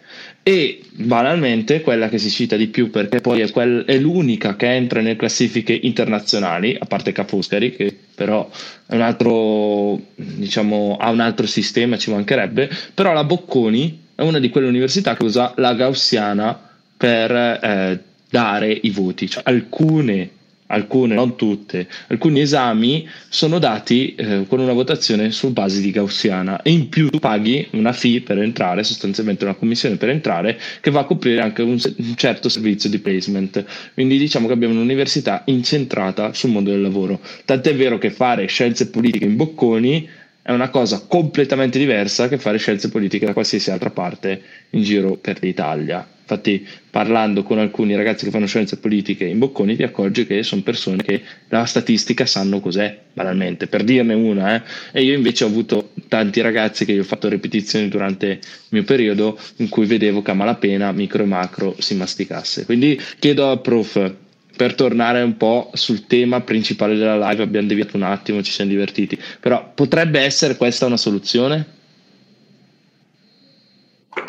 [0.46, 4.70] e banalmente quella che si cita di più perché poi è, quel, è l'unica che
[4.70, 8.48] entra nelle classifiche internazionali, a parte Ca' Foscari che però
[8.88, 14.50] un altro, diciamo, ha un altro sistema, ci mancherebbe, però la Bocconi è una di
[14.50, 16.60] quelle università che usa la gaussiana
[16.94, 20.28] per eh, dare i voti, cioè alcune
[20.74, 26.62] alcune, non tutte, alcuni esami sono dati eh, con una votazione su base di gaussiana
[26.62, 30.90] e in più tu paghi una fee per entrare, sostanzialmente una commissione per entrare che
[30.90, 33.64] va a coprire anche un, un certo servizio di placement.
[33.94, 37.20] Quindi diciamo che abbiamo un'università incentrata sul mondo del lavoro.
[37.44, 40.08] Tant'è vero che fare scienze politiche in bocconi
[40.42, 45.16] è una cosa completamente diversa che fare scienze politiche da qualsiasi altra parte in giro
[45.16, 46.06] per l'Italia.
[46.26, 50.62] Infatti, parlando con alcuni ragazzi che fanno scienze politiche in Bocconi, ti accorgi che sono
[50.62, 54.54] persone che la statistica sanno cos'è, banalmente, per dirne una.
[54.54, 54.62] Eh.
[54.92, 59.38] E io invece ho avuto tanti ragazzi che ho fatto ripetizioni durante il mio periodo
[59.56, 62.64] in cui vedevo che a malapena micro e macro si masticasse.
[62.64, 64.14] Quindi chiedo al prof
[64.56, 68.70] per tornare un po' sul tema principale della live, abbiamo deviato un attimo, ci siamo
[68.70, 71.66] divertiti, però potrebbe essere questa una soluzione?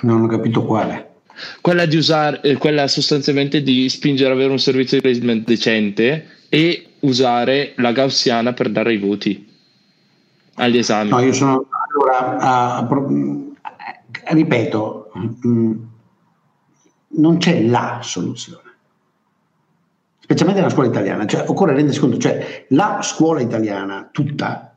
[0.01, 1.13] Non ho capito quale
[1.61, 6.27] quella di usare, eh, quella sostanzialmente di spingere ad avere un servizio di placement decente
[6.49, 9.53] e usare la gaussiana per dare i voti
[10.55, 11.09] agli esami.
[11.09, 13.55] No, io sono allora, uh,
[14.31, 15.73] ripeto, mh,
[17.17, 18.63] non c'è la soluzione.
[20.19, 24.75] Specialmente nella scuola italiana, cioè, occorre rendersi conto, cioè la scuola italiana tutta,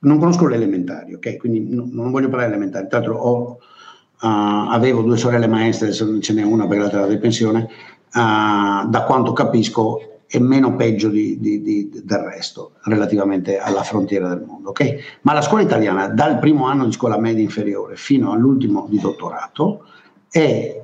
[0.00, 1.38] non conosco le elementari, ok?
[1.38, 3.58] Quindi no, non voglio parlare elementari, tra l'altro ho
[4.20, 7.68] Uh, avevo due sorelle maestre, ce n'è una perché l'altra era di pensione,
[8.14, 14.28] uh, da quanto capisco è meno peggio di, di, di, del resto relativamente alla frontiera
[14.28, 14.70] del mondo.
[14.70, 15.00] Okay?
[15.22, 19.84] Ma la scuola italiana dal primo anno di scuola media inferiore fino all'ultimo di dottorato
[20.28, 20.82] è,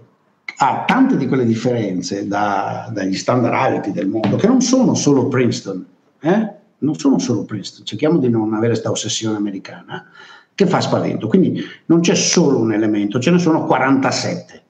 [0.57, 5.29] ha tante di quelle differenze da, dagli standard alti del mondo che non sono solo
[5.29, 5.87] Princeton,
[6.21, 6.53] eh?
[6.79, 10.07] non sono solo Princeton, cerchiamo di non avere questa ossessione americana,
[10.55, 11.27] che fa spavento.
[11.27, 14.63] Quindi non c'è solo un elemento, ce ne sono 47.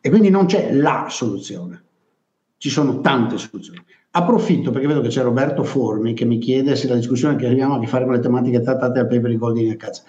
[0.00, 1.82] E quindi non c'è la soluzione,
[2.56, 3.82] ci sono tante soluzioni.
[4.12, 7.74] Approfitto perché vedo che c'è Roberto Formi che mi chiede se la discussione che arriviamo
[7.74, 10.02] a che fare con le tematiche trattate al paper di Goldin e Katz.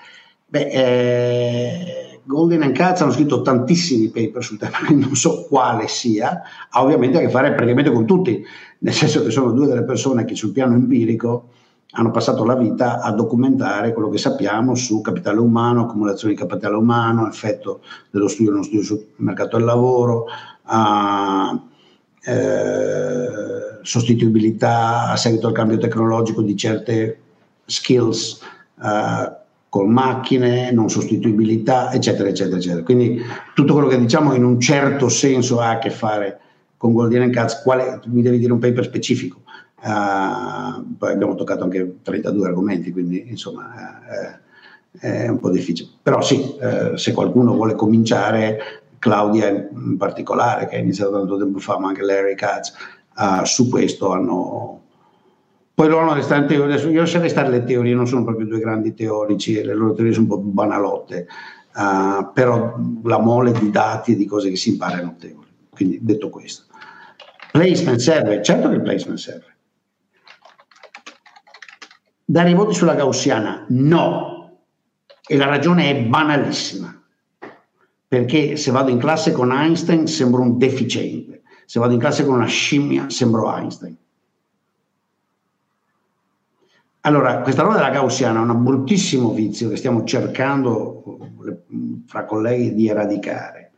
[0.48, 6.42] Beh, eh, Goldin e Katz hanno scritto tantissimi paper sul tema, non so quale sia,
[6.70, 8.44] ha ovviamente a che fare praticamente con tutti,
[8.80, 11.50] nel senso che sono due delle persone che sul piano empirico
[11.94, 16.76] hanno passato la vita a documentare quello che sappiamo su capitale umano, accumulazione di capitale
[16.76, 20.26] umano, effetto dello studio nello studio sul mercato del lavoro,
[20.64, 21.60] a,
[22.24, 27.20] eh, sostituibilità a seguito al cambio tecnologico di certe
[27.66, 28.42] skills
[28.82, 32.84] eh, con macchine, non sostituibilità, eccetera, eccetera, eccetera.
[32.84, 33.22] Quindi
[33.54, 36.40] tutto quello che diciamo in un certo senso ha a che fare
[36.78, 39.41] con Golden Cats, quale, mi devi dire un paper specifico.
[39.84, 44.00] Uh, poi abbiamo toccato anche 32 argomenti, quindi insomma
[45.02, 45.90] eh, è un po' difficile.
[46.02, 46.56] Però sì,
[46.96, 52.04] se qualcuno vuole cominciare, Claudia in particolare, che ha iniziato tanto tempo fa, ma anche
[52.04, 52.74] Larry Katz,
[53.18, 54.80] uh, su questo hanno...
[55.74, 58.94] Poi loro hanno restare teorie, io lascerei stare le teorie, non sono proprio due grandi
[58.94, 61.26] teorici, le loro teorie sono un po' banalotte,
[61.74, 65.48] uh, però la mole di dati e di cose che si impara è notevole.
[65.72, 66.66] Quindi detto questo.
[67.52, 69.51] Placement serve, certo che il placement serve
[72.32, 73.66] Dare i voti sulla gaussiana?
[73.68, 74.60] No.
[75.28, 76.98] E la ragione è banalissima.
[78.08, 81.42] Perché se vado in classe con Einstein sembro un deficiente.
[81.66, 83.98] Se vado in classe con una scimmia sembro Einstein.
[87.02, 91.04] Allora, questa roba della gaussiana è un bruttissimo vizio che stiamo cercando
[92.06, 93.72] fra colleghi di eradicare,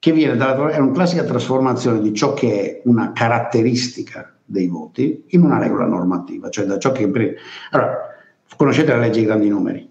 [0.00, 5.24] che viene dalla, è una classica trasformazione di ciò che è una caratteristica dei voti
[5.28, 7.10] in una regola normativa, cioè da ciò che...
[7.70, 7.98] Allora,
[8.56, 9.90] conoscete la legge dei grandi numeri?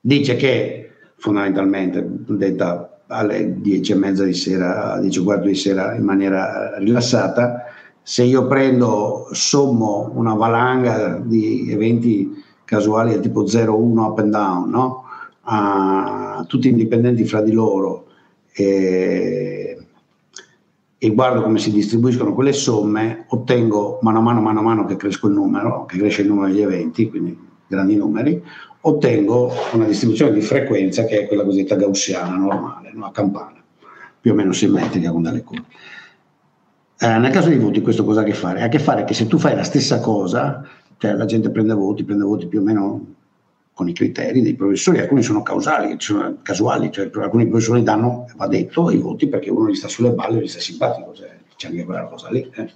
[0.00, 5.94] Dice che fondamentalmente, detta alle 10 e mezza di sera, 10 e quarto di sera
[5.94, 7.64] in maniera rilassata,
[8.02, 14.68] se io prendo, sommo una valanga di eventi casuali del tipo 0-1 up and down,
[14.68, 15.04] no?
[15.44, 18.06] a, tutti indipendenti fra di loro,
[18.52, 19.73] e,
[21.04, 24.96] e guardo come si distribuiscono quelle somme, ottengo mano a mano, mano a mano che
[24.96, 28.42] cresco il numero, che cresce il numero degli eventi, quindi grandi numeri,
[28.80, 33.04] ottengo una distribuzione di frequenza che è quella cosiddetta gaussiana normale, no?
[33.04, 33.62] a campana,
[34.18, 35.66] più o meno simmetrica con delle curve.
[37.00, 38.62] Eh, nel caso dei voti questo cosa ha a che fare?
[38.62, 41.74] Ha a che fare che se tu fai la stessa cosa, cioè la gente prende
[41.74, 43.04] voti, prende voti più o meno
[43.74, 48.46] con i criteri dei professori, alcuni sono causali, sono casuali, cioè alcuni professori danno, va
[48.46, 51.84] detto, i voti perché uno gli sta sulle balle, gli sta simpatico, cioè, c'è anche
[51.84, 52.68] quella cosa lì, eh.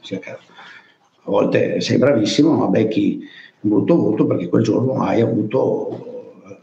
[1.28, 3.20] A volte sei bravissimo, ma becchi
[3.60, 6.18] un brutto voto perché quel giorno hai avuto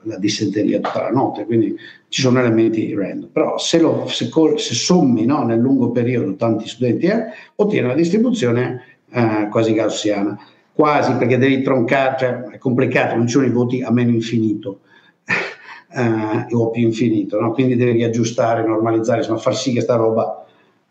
[0.06, 1.76] la dissenteria tutta la notte, quindi
[2.10, 3.30] ci sono elementi random.
[3.32, 7.26] Però se, lo, se, se sommi no, nel lungo periodo tanti studenti, eh,
[7.56, 8.82] ottieni una distribuzione
[9.12, 10.38] eh, quasi gaussiana.
[10.76, 14.82] Quasi perché devi troncare, cioè è complicato, non ci sono i voti a meno infinito.
[15.96, 17.52] eh, o più infinito, no?
[17.54, 20.46] quindi devi riaggiustare, normalizzare, insomma far sì che sta roba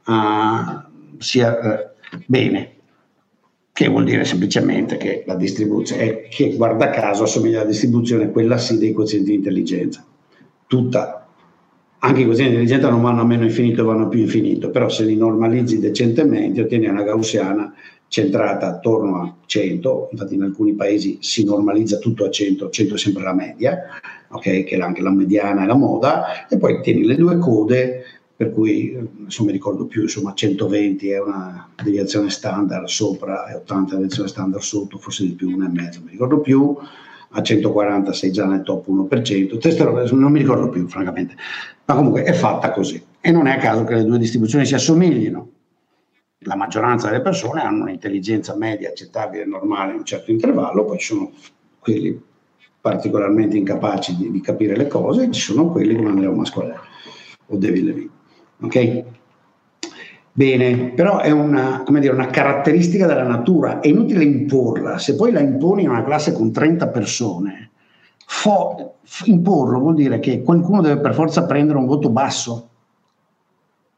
[0.07, 2.73] uh, sia uh, bene,
[3.71, 8.79] che vuol dire semplicemente che la distribuzione, che guarda caso assomiglia alla distribuzione, quella sì
[8.79, 10.05] dei quozienti di intelligenza,
[10.67, 11.27] tutta,
[11.99, 14.89] anche i quozienti di intelligenza non vanno a meno infinito, vanno a più infinito, però
[14.89, 17.75] se li normalizzi decentemente ottieni una gaussiana
[18.09, 22.99] centrata attorno a 100, infatti in alcuni paesi si normalizza tutto a 100, 100 è
[22.99, 23.79] sempre la media,
[24.29, 28.05] okay, che è anche la mediana e la moda, e poi tieni le due code,
[28.37, 33.73] per cui non mi ricordo più, insomma 120 è una deviazione standard sopra e 80
[33.73, 36.77] è una deviazione standard sotto, forse di più, una e mezzo, non mi ricordo più,
[37.37, 41.35] a 140 sei già nel top 1%, non mi ricordo più francamente,
[41.85, 44.75] ma comunque è fatta così e non è a caso che le due distribuzioni si
[44.75, 45.49] assomiglino
[46.45, 51.07] la maggioranza delle persone hanno un'intelligenza media accettabile, normale in un certo intervallo, poi ci
[51.07, 51.33] sono
[51.79, 52.21] quelli
[52.81, 56.81] particolarmente incapaci di, di capire le cose e ci sono quelli come Andrea Masqualer
[57.47, 58.11] o David Levine.
[58.61, 59.05] Ok?
[60.37, 64.99] Bene, però è una, dire, una, caratteristica della natura, è inutile imporla.
[64.99, 67.71] Se poi la imponi in una classe con 30 persone,
[68.27, 72.69] fo, imporlo vuol dire che qualcuno deve per forza prendere un voto basso.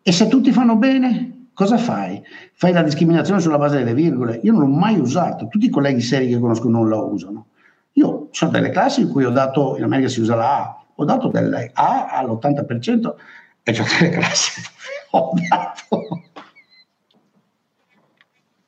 [0.03, 2.23] E se tutti fanno bene, cosa fai?
[2.53, 4.39] Fai la discriminazione sulla base delle virgole?
[4.43, 7.47] Io non l'ho mai usato, tutti i colleghi seri che conosco non la usano.
[7.93, 11.05] Io sono delle classi in cui ho dato, in America si usa la A, ho
[11.07, 13.15] dato delle A all'80%
[13.63, 14.61] e c'ho delle classi
[15.11, 16.23] dove ho dato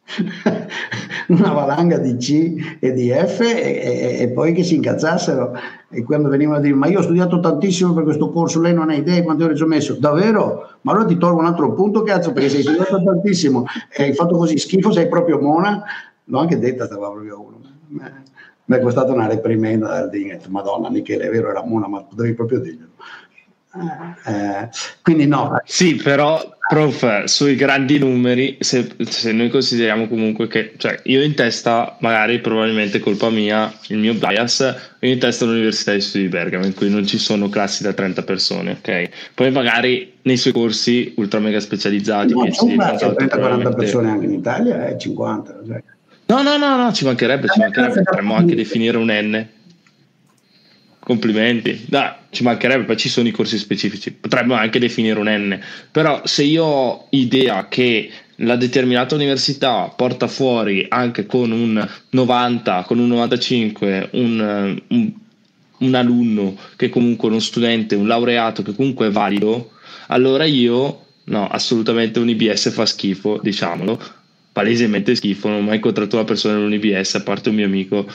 [1.29, 5.53] una valanga di C e di F e, e, e, poi che si incazzassero.
[5.91, 8.91] E quando venivano a dire ma io ho studiato tantissimo per questo corso lei non
[8.91, 9.95] ha idea quante ore ci ho messo.
[9.95, 10.77] Davvero?
[10.83, 13.65] ma allora ti tolgo un altro punto cazzo perché sei studiato tantissimo.
[13.91, 15.83] E hai fatto così schifo sei proprio mona.
[16.25, 17.61] L'ho anche detta stava proprio uno.
[17.89, 20.11] Mi è costata una reprimenda
[20.49, 22.91] madonna Michele è vero era mona ma potevi proprio dirglielo.
[24.27, 24.69] Eh,
[25.03, 25.61] quindi no.
[25.65, 31.35] Sì, però, prof, sui grandi numeri, se, se, noi consideriamo comunque che, cioè, io in
[31.35, 36.31] testa, magari probabilmente colpa mia, il mio bias, io in testa l'Università di Studi di
[36.31, 39.09] Bergamo, in cui non ci sono classi da 30 persone, ok?
[39.33, 44.87] Poi magari nei suoi corsi ultra mega specializzati, no, PhD, 30-40 persone anche in Italia,
[44.87, 45.61] è 50.
[45.67, 45.83] Cioè.
[46.27, 49.49] No, no, no, no, ci mancherebbe, ci mancherebbe, potremmo anche definire un N.
[51.09, 55.59] Complimenti, dai, ci mancherebbe, poi ci sono i corsi specifici, potremmo anche definire un N,
[55.91, 62.85] però se io ho idea che la determinata università porta fuori anche con un 90,
[62.87, 65.13] con un 95, un, un,
[65.79, 69.71] un alunno che comunque uno studente, un laureato che comunque è valido,
[70.09, 73.99] allora io, no, assolutamente un IBS fa schifo, diciamolo,
[74.53, 77.65] palesemente schifo, non ho mai incontrato una persona in un IBS, a parte un mio
[77.65, 78.07] amico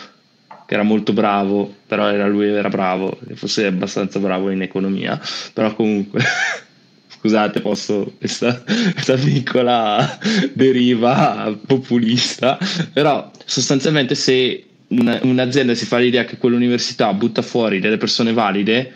[0.73, 5.19] era molto bravo, però era lui era bravo, forse abbastanza bravo in economia,
[5.53, 6.21] però comunque
[7.07, 10.17] scusate, posso questa, questa piccola
[10.53, 12.57] deriva populista,
[12.91, 18.91] però sostanzialmente se un'azienda si fa l'idea che quell'università butta fuori delle persone valide,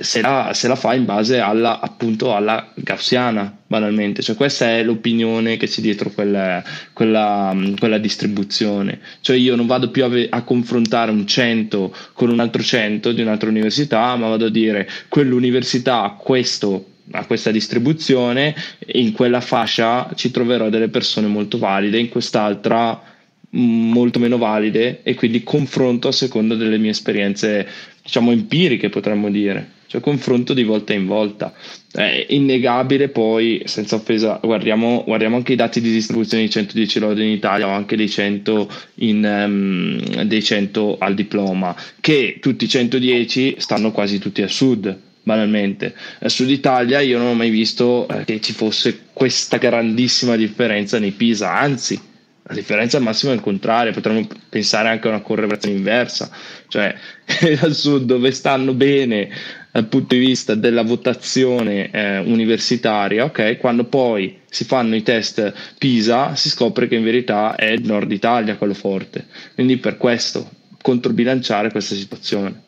[0.00, 4.22] se la, se la, fa in base alla, appunto alla gaussiana, banalmente.
[4.22, 9.00] Cioè, questa è l'opinione che c'è dietro quella, quella, quella distribuzione.
[9.20, 13.22] Cioè, io non vado più a, a, confrontare un 100 con un altro 100 di
[13.22, 18.54] un'altra università, ma vado a dire quell'università ha questo a questa distribuzione,
[18.94, 23.13] in quella fascia ci troverò delle persone molto valide, in quest'altra
[23.54, 27.66] molto meno valide e quindi confronto a seconda delle mie esperienze
[28.02, 31.52] diciamo empiriche potremmo dire cioè confronto di volta in volta.
[31.92, 37.22] È innegabile poi, senza offesa, guardiamo, guardiamo anche i dati di distribuzione di 110 lode
[37.22, 42.68] in Italia o anche dei 100, in, um, dei 100 al diploma, che tutti i
[42.68, 45.94] 110 stanno quasi tutti a sud, banalmente.
[46.18, 50.98] Al sud Italia io non ho mai visto eh, che ci fosse questa grandissima differenza
[50.98, 52.00] nei PISA, anzi
[52.46, 56.30] la differenza al massimo è il contrario, potremmo pensare anche a una correlazione inversa,
[56.68, 56.94] cioè
[57.62, 59.30] al sud dove stanno bene
[59.72, 63.56] dal punto di vista della votazione eh, universitaria, ok?
[63.56, 68.12] Quando poi si fanno i test PISA si scopre che in verità è il nord
[68.12, 69.26] Italia quello forte.
[69.54, 70.48] Quindi per questo
[70.82, 72.62] controbilanciare questa situazione.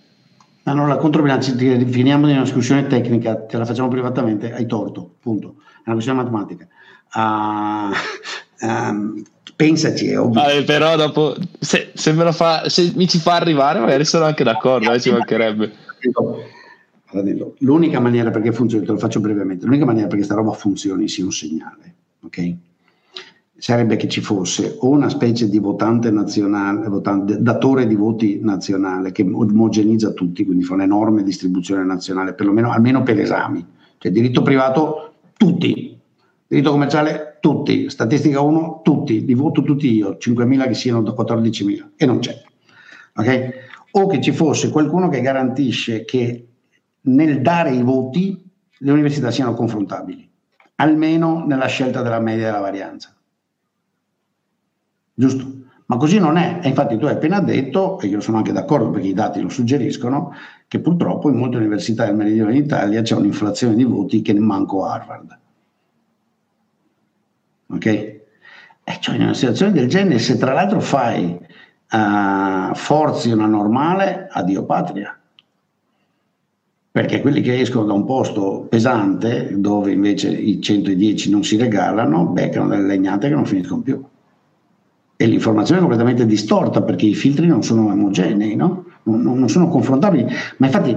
[0.62, 5.16] Ma no, la controbilancia, finiamo di una discussione tecnica, te la facciamo privatamente, hai torto,
[5.20, 5.56] punto.
[5.76, 6.66] È una questione matematica.
[7.12, 7.92] Uh,
[8.60, 9.22] um,
[9.54, 10.40] pensaci, è ovvio.
[10.40, 14.24] Vabbè, però dopo, se, se, me lo fa, se mi ci fa arrivare, magari sono
[14.24, 15.72] anche d'accordo, eh, ci mancherebbe.
[17.58, 21.24] L'unica maniera perché funzioni, te lo faccio brevemente, l'unica maniera perché questa roba funzioni sia
[21.24, 22.54] un segnale, ok?
[23.58, 29.12] Sarebbe che ci fosse o una specie di votante nazionale, votante, datore di voti nazionale
[29.12, 33.64] che omogenizza tutti, quindi fa un'enorme distribuzione nazionale, perlomeno almeno per esami.
[33.96, 35.98] Cioè diritto privato, tutti,
[36.46, 41.90] diritto commerciale, tutti, statistica 1, tutti, li voto tutti io, 5.000 che siano da 14.000
[41.94, 42.42] e non c'è.
[43.14, 43.50] Okay?
[43.92, 46.48] O che ci fosse qualcuno che garantisce che
[47.02, 48.44] nel dare i voti
[48.78, 50.28] le università siano confrontabili,
[50.74, 53.14] almeno nella scelta della media della varianza.
[55.14, 55.52] Giusto?
[55.86, 56.58] Ma così non è.
[56.64, 59.50] E infatti tu hai appena detto, e io sono anche d'accordo perché i dati lo
[59.50, 60.32] suggeriscono,
[60.66, 64.84] che purtroppo in molte università del meridione d'Italia c'è un'inflazione di voti che ne manco
[64.84, 65.44] Harvard.
[67.68, 67.86] Ok?
[67.86, 71.38] E cioè in una situazione del genere, se tra l'altro fai
[71.90, 75.18] uh, forzi una normale, addio patria
[76.96, 82.24] perché quelli che escono da un posto pesante, dove invece i 110 non si regalano,
[82.24, 84.02] beccano delle legnate che non finiscono più.
[85.14, 88.86] E l'informazione è completamente distorta perché i filtri non sono omogenei, no?
[89.02, 90.26] non, non sono confrontabili.
[90.56, 90.96] Ma infatti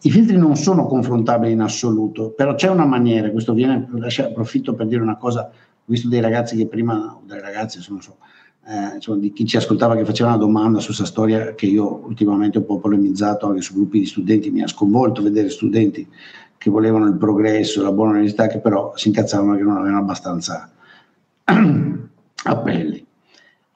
[0.00, 4.86] i filtri non sono confrontabili in assoluto, però c'è una maniera, questo viene, approfitto per
[4.86, 5.50] dire una cosa,
[5.88, 8.18] ho visto dei ragazzi che prima, delle ragazze, non so,
[8.66, 12.04] eh, insomma, di chi ci ascoltava che faceva una domanda su questa storia che io
[12.04, 16.06] ultimamente ho un po' polemizzato anche su gruppi di studenti, mi ha sconvolto vedere studenti
[16.58, 20.70] che volevano il progresso, la buona università, che però si incazzavano che non avevano abbastanza
[22.44, 23.06] appelli.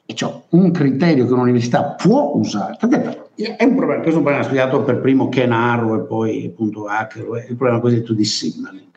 [0.04, 4.42] E c'è un criterio che un'università può usare, è un problema, questo è un problema
[4.42, 8.91] studiato per primo Ken Arrow e poi appunto Hacker, il problema cosiddetto di signaling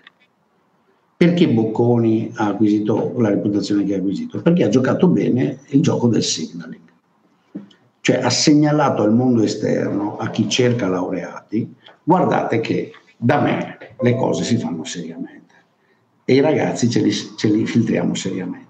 [1.17, 4.41] perché Bocconi ha acquisito la reputazione che ha acquisito?
[4.41, 6.81] Perché ha giocato bene il gioco del signaling,
[8.01, 14.15] cioè ha segnalato al mondo esterno, a chi cerca laureati, guardate che da me le
[14.15, 15.53] cose si fanno seriamente
[16.25, 18.63] e i ragazzi ce li, ce li filtriamo seriamente.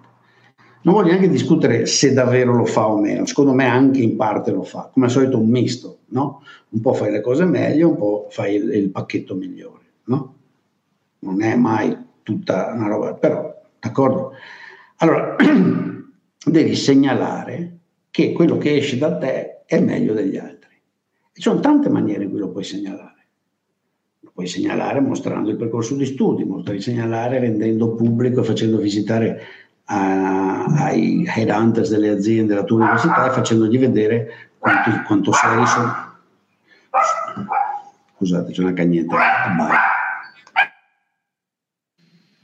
[0.83, 4.51] Non voglio neanche discutere se davvero lo fa o meno, secondo me anche in parte
[4.51, 6.43] lo fa, come al solito un misto, no?
[6.69, 10.35] Un po' fai le cose meglio, un po' fai il, il pacchetto migliore, no?
[11.19, 14.31] Non è mai tutta una roba, però, d'accordo?
[14.97, 15.35] Allora,
[16.43, 17.77] devi segnalare
[18.09, 20.73] che quello che esce da te è meglio degli altri.
[20.73, 23.27] E ci sono tante maniere in cui lo puoi segnalare.
[24.21, 29.41] Lo puoi segnalare mostrando il percorso di studi, lo puoi segnalare rendendo pubblico facendo visitare
[29.85, 35.63] a, ai headhunters delle aziende la tua università e facendogli vedere quanto, quanto sei.
[38.15, 39.15] Scusate, c'è una cagnetta
[39.55, 39.94] bar.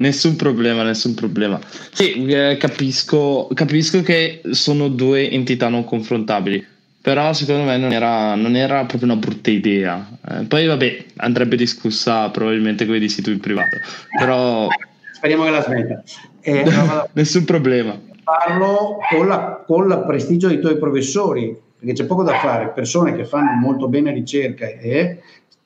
[0.01, 1.59] Nessun problema, nessun problema.
[1.91, 6.65] Sì, eh, capisco, capisco che sono due entità non confrontabili,
[6.99, 10.03] però secondo me non era, non era proprio una brutta idea.
[10.27, 13.77] Eh, poi vabbè, andrebbe discussa probabilmente come dici tu in privato,
[14.17, 14.67] però...
[15.13, 16.03] Speriamo che la smetta.
[16.41, 16.65] Eh,
[17.13, 17.95] nessun problema.
[18.23, 23.15] Parlo con, la, con il prestigio dei tuoi professori, perché c'è poco da fare, persone
[23.15, 25.19] che fanno molto bene ricerca e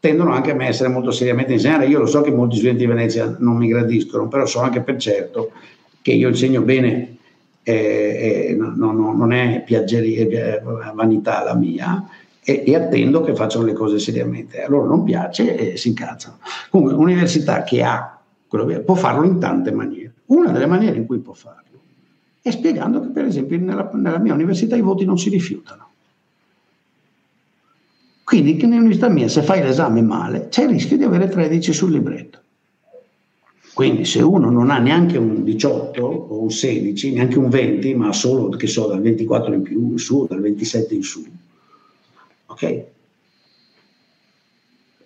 [0.05, 1.87] tendono anche a me essere molto seriamente insegnare.
[1.87, 4.97] Io lo so che molti studenti di Venezia non mi gradiscono, però so anche per
[4.97, 5.51] certo
[6.03, 7.17] che io insegno bene,
[7.63, 10.61] eh, eh, no, no, non è piaggeria, eh,
[10.93, 12.07] vanità la mia,
[12.43, 14.61] e, e, attendo che facciano le cose seriamente.
[14.61, 16.37] A loro non piace e si incazzano.
[16.69, 20.13] Comunque, un'università che ha quello che può farlo in tante maniere.
[20.27, 21.63] Una delle maniere in cui può farlo
[22.43, 25.84] è spiegando che, per esempio, nella, nella mia università i voti non si rifiutano.
[28.25, 32.39] Quindi nell'università mia se fai l'esame male c'è il rischio di avere 13 sul libretto.
[33.75, 38.11] Quindi se uno non ha neanche un 18 o un 16, neanche un 20, ma
[38.13, 41.23] solo che so dal 24 in più in su, dal 27 in su,
[42.47, 42.83] ok?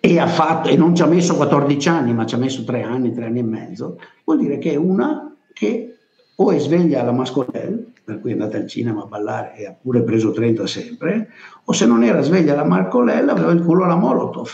[0.00, 3.12] E, fatto, e non ci ha messo 14 anni, ma ci ha messo 3 anni,
[3.12, 5.96] 3 anni e mezzo, vuol dire che è una che
[6.42, 9.76] o è sveglia alla mascolella, per cui è andata al cinema a ballare e ha
[9.78, 11.28] pure preso 30 sempre,
[11.64, 14.48] o se non era sveglia alla Marcolella aveva il culo alla Molotov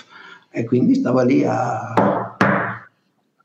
[0.51, 2.37] e quindi stava lì a...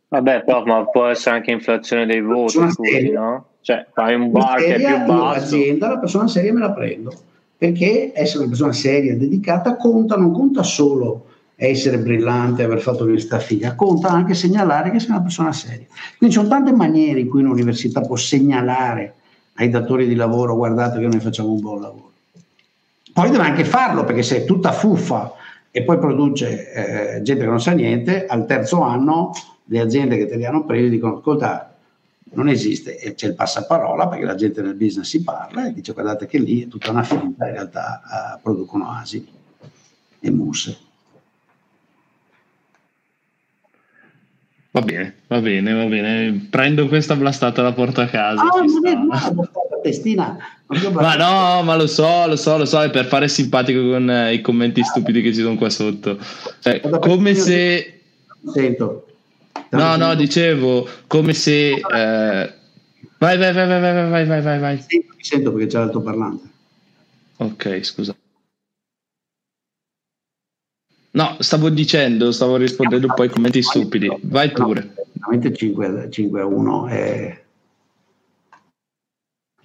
[0.08, 3.46] Vabbè, però, ma può essere anche inflazione dei voti, scusi, no?
[3.62, 5.56] Cioè, fai un bar che è più basso.
[5.56, 7.14] L'azienda, la persona seria me la prendo,
[7.56, 11.28] perché essere una persona seria, dedicata, conta, non conta solo
[11.68, 15.86] essere brillante, aver fatto l'università figa, conta anche segnalare che sei una persona seria.
[16.18, 19.14] Quindi ci sono tante maniere in cui un'università può segnalare
[19.56, 22.12] ai datori di lavoro guardate che noi facciamo un buon lavoro.
[23.14, 25.34] Poi deve anche farlo perché se è tutta fuffa
[25.70, 29.32] e poi produce eh, gente che non sa niente, al terzo anno
[29.66, 31.76] le aziende che te li hanno presi dicono ascolta
[32.34, 35.94] non esiste e c'è il passaparola perché la gente nel business si parla e dice
[35.94, 39.32] guardate che lì è tutta una finta, in realtà uh, producono asini
[40.20, 40.90] e musse.
[44.74, 46.48] Va bene, va bene, va bene.
[46.50, 48.42] Prendo questa blastata la porto a casa.
[48.42, 49.20] Ah, non è una
[49.84, 50.38] testina.
[50.94, 54.34] Ma no, ma lo so, lo so, lo so, è per fare simpatico con eh,
[54.34, 56.18] i commenti stupidi che ci sono qua sotto.
[56.62, 58.00] Cioè, come se...
[58.54, 59.08] Sento.
[59.72, 61.72] No, no, dicevo, come se...
[61.72, 62.54] Eh...
[63.18, 64.78] Vai, vai, vai, vai, vai, vai, vai, vai, vai.
[64.88, 66.48] Sento, mi sento perché c'è l'altoparlante.
[67.38, 68.16] Ok, scusa.
[71.14, 74.10] No, stavo dicendo, stavo rispondendo un po' ai commenti stupidi.
[74.24, 74.94] Vai pure.
[75.14, 76.88] Veramente 5, 5 a 1.
[76.88, 77.44] È...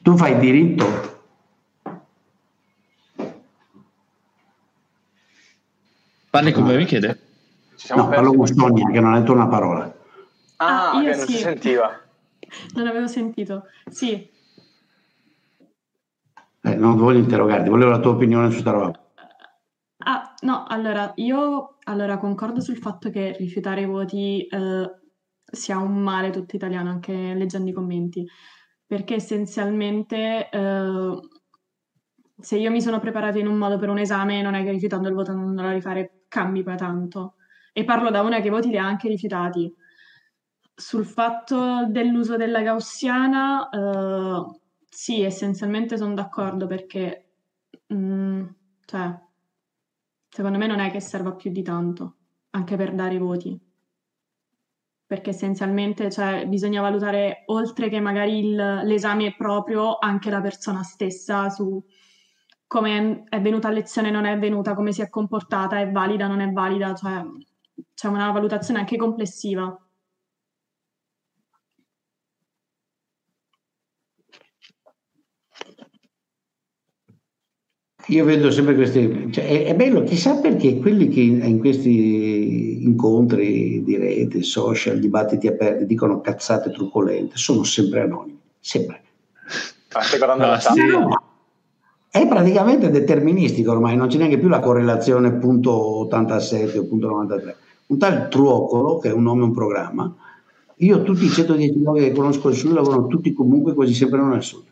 [0.03, 1.15] Tu fai diritto.
[6.31, 7.21] Parli come mi chiede?
[7.95, 9.95] No, parlo con Sonia che non ha detto una parola.
[10.57, 11.33] Ah, ah io che non sì.
[11.33, 12.01] si sentiva.
[12.75, 13.65] Non avevo sentito.
[13.91, 14.31] Sì.
[16.63, 19.06] Eh, non voglio interrogarti, volevo la tua opinione su questa roba.
[20.43, 24.91] No, allora io allora, concordo sul fatto che rifiutare i voti eh,
[25.45, 28.27] sia un male tutto italiano, anche leggendo i commenti,
[28.85, 31.21] perché essenzialmente eh,
[32.39, 35.09] se io mi sono preparata in un modo per un esame, non è che rifiutando
[35.09, 37.35] il voto non a rifare cambi poi tanto.
[37.73, 39.73] E parlo da una che i voti li ha anche rifiutati.
[40.75, 47.29] Sul fatto dell'uso della gaussiana, eh, sì, essenzialmente sono d'accordo perché,
[47.87, 48.47] mh, mm,
[48.85, 49.26] cioè,
[50.37, 52.17] secondo me non è che serva più di tanto,
[52.51, 53.59] anche per dare i voti.
[55.07, 61.49] Perché essenzialmente cioè, bisogna valutare, oltre che magari il, l'esame proprio, anche la persona stessa
[61.49, 61.83] su
[62.67, 66.41] come è venuta a lezione, non è venuta, come si è comportata, è valida, non
[66.41, 67.25] è valida, cioè
[67.95, 69.75] c'è una valutazione anche complessiva.
[78.09, 83.83] Io vedo sempre questi, cioè è, è, bello, chissà perché quelli che in questi incontri
[83.83, 89.03] di rete, social, dibattiti aperti dicono cazzate truculente, sono sempre anonimi, sempre.
[89.93, 90.71] Ah, stai guardando ah, la sì.
[92.09, 97.57] È praticamente deterministico ormai, non c'è neanche più la correlazione punto 87 o punto 93.
[97.87, 100.15] Un tal Truocolo, che è un nome e un programma,
[100.77, 104.43] io tutti i 119 che conosco al sud lavorano tutti comunque quasi sempre non al
[104.45, 104.65] sud.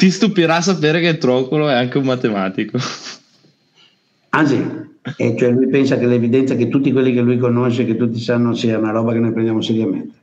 [0.00, 2.78] Ti stupirà sapere che Trocolo è anche un matematico.
[4.30, 4.64] Ah sì,
[5.18, 8.54] e cioè lui pensa che l'evidenza che tutti quelli che lui conosce, che tutti sanno,
[8.54, 10.14] sia una roba che noi prendiamo seriamente.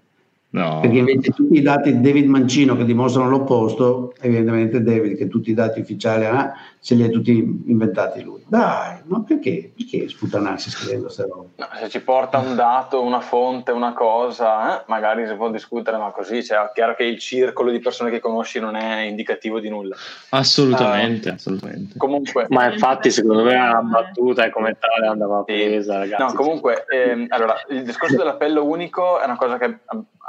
[0.49, 0.79] No.
[0.79, 5.49] Perché invece tutti i dati di David Mancino che dimostrano l'opposto, evidentemente David, che tutti
[5.49, 7.31] i dati ufficiali ha, se li ha tutti
[7.65, 8.45] inventati lui.
[8.47, 9.73] Dai, ma perché?
[9.75, 11.49] Perché sputanarsi scrivendo queste robe?
[11.55, 15.97] No, se ci porta un dato, una fonte, una cosa, eh, magari si può discutere,
[15.97, 19.59] ma così, cioè, è chiaro che il circolo di persone che conosci non è indicativo
[19.59, 19.97] di nulla.
[20.29, 21.97] Assolutamente, uh, assolutamente.
[21.97, 26.23] Comunque, ma infatti secondo me la battuta e come tale andava presa, ragazzi.
[26.23, 29.79] No, comunque, ehm, allora, il discorso dell'appello unico è una cosa che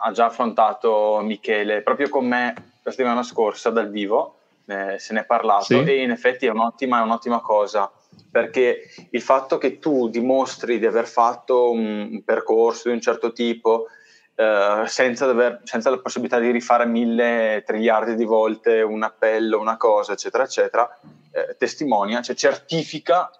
[0.08, 5.20] ha già affrontato Michele proprio con me la settimana scorsa dal vivo, eh, se ne
[5.20, 5.84] è parlato sì.
[5.84, 7.90] e in effetti è un'ottima, è un'ottima cosa
[8.30, 13.86] perché il fatto che tu dimostri di aver fatto un percorso di un certo tipo
[14.34, 19.76] eh, senza, aver, senza, la possibilità di rifare mille triliardi di volte un appello, una
[19.76, 20.98] cosa, eccetera, eccetera,
[21.32, 23.30] eh, testimonia, cioè certifica,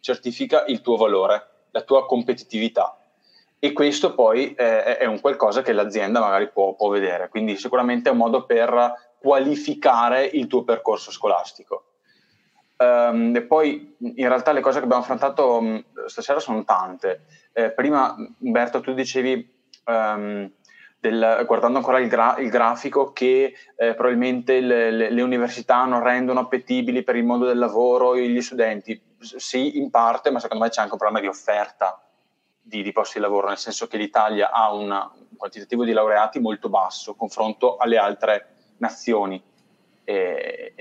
[0.00, 2.98] certifica il tuo valore, la tua competitività
[3.64, 8.10] e questo poi eh, è un qualcosa che l'azienda magari può, può, vedere, quindi sicuramente
[8.10, 11.92] è un modo per qualificare il tuo percorso scolastico.
[12.76, 17.24] Um, e poi in realtà le cose che abbiamo affrontato um, stasera sono tante.
[17.54, 19.50] Eh, prima Umberto tu dicevi,
[19.86, 20.50] um,
[21.00, 26.02] del, guardando ancora il, gra- il grafico, che eh, probabilmente le, le, le università non
[26.02, 29.00] rendono appetibili per il mondo del lavoro gli studenti.
[29.20, 32.03] Sì, in parte, ma secondo me c'è anche un problema di offerta
[32.66, 36.40] di, di, posti di lavoro, nel senso che l'Italia ha una, un quantitativo di laureati
[36.40, 39.40] molto basso confronto alle altre nazioni.
[40.02, 40.74] E,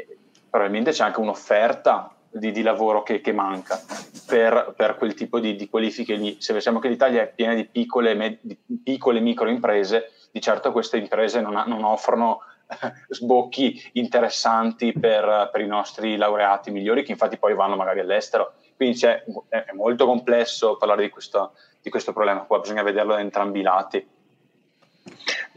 [0.50, 3.80] probabilmente c'è anche un'offerta di, di lavoro che, che manca
[4.26, 6.38] per, per, quel tipo di, di, qualifiche lì.
[6.40, 8.40] Se pensiamo che l'Italia è piena di piccole, med,
[8.84, 12.40] piccole micro imprese, di certo queste imprese non, ha, non offrono
[13.10, 18.54] sbocchi interessanti per, per, i nostri laureati migliori, che infatti poi vanno magari all'estero.
[18.76, 23.20] Quindi è, è molto complesso parlare di questo, di questo problema qua, bisogna vederlo da
[23.20, 24.08] entrambi i lati.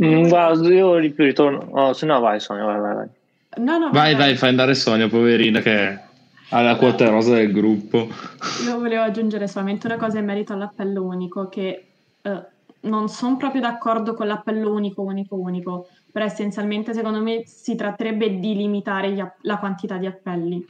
[0.05, 3.09] Mm, guarda, io ritorno, oh, se no vai Sonia, vai, vai, vai.
[3.59, 5.99] No, no, vai, vai, fai andare Sonia, poverina che
[6.51, 8.09] ha la quota rosa del gruppo.
[8.65, 11.87] Io volevo aggiungere solamente una cosa in merito all'appello unico, che
[12.23, 12.45] eh,
[12.81, 18.39] non sono proprio d'accordo con l'appello unico, unico, unico, però essenzialmente secondo me si tratterebbe
[18.39, 20.65] di limitare app- la quantità di appelli.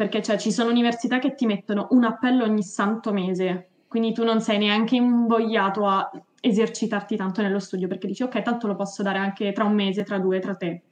[0.00, 4.24] Perché cioè, ci sono università che ti mettono un appello ogni santo mese, quindi tu
[4.24, 6.10] non sei neanche invogliato a
[6.40, 10.02] esercitarti tanto nello studio, perché dici ok, tanto lo posso dare anche tra un mese,
[10.02, 10.84] tra due, tra tre.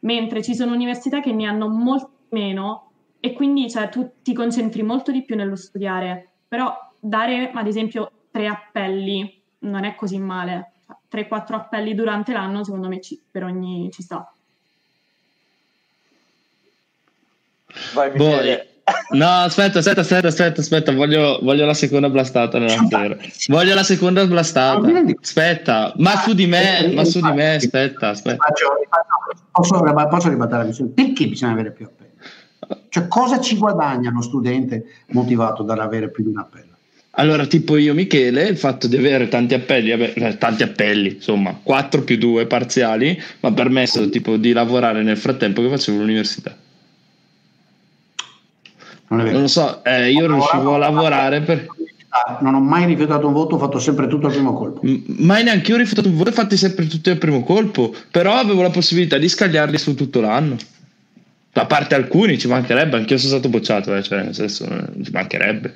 [0.00, 4.82] Mentre ci sono università che ne hanno molto meno e quindi cioè, tu ti concentri
[4.82, 6.70] molto di più nello studiare, però
[7.00, 10.72] dare ad esempio tre appelli non è così male.
[11.10, 14.30] 3-4 appelli durante l'anno, secondo me ci, per ogni ci sta.
[17.94, 18.66] Vai, Michele.
[19.12, 23.16] No, aspetta, aspetta, aspetta, aspetta, aspetta, voglio, voglio la seconda blastata nella sera.
[23.48, 24.88] Voglio la seconda blastata.
[25.20, 28.44] Aspetta, ma su di me, ma su di me, aspetta, aspetta.
[29.52, 30.90] Posso, posso ribattere la visione?
[30.90, 32.10] Perché bisogna avere più appelli?
[32.88, 36.68] Cioè, cosa ci guadagna lo studente motivato dall'avere più di un appello?
[37.14, 42.02] Allora, tipo io, Michele, il fatto di avere tanti appelli, eh, tanti appelli, insomma, 4
[42.02, 43.08] più 2 parziali,
[43.40, 46.56] mi ha permesso tipo di lavorare nel frattempo che facevo l'università.
[49.10, 51.66] Non, non lo so, eh, io riuscivo a lavorare per...
[52.40, 54.80] Non ho mai rifiutato un voto, ho fatto sempre tutto al primo colpo.
[55.18, 58.34] mai neanche io ho rifiutato un voto, ho fatti sempre tutti al primo colpo, però
[58.34, 60.56] avevo la possibilità di scagliarli su tutto l'anno.
[61.52, 65.04] A parte alcuni, ci mancherebbe, anche io sono stato bocciato, eh, cioè nel senso, eh,
[65.04, 65.74] ci mancherebbe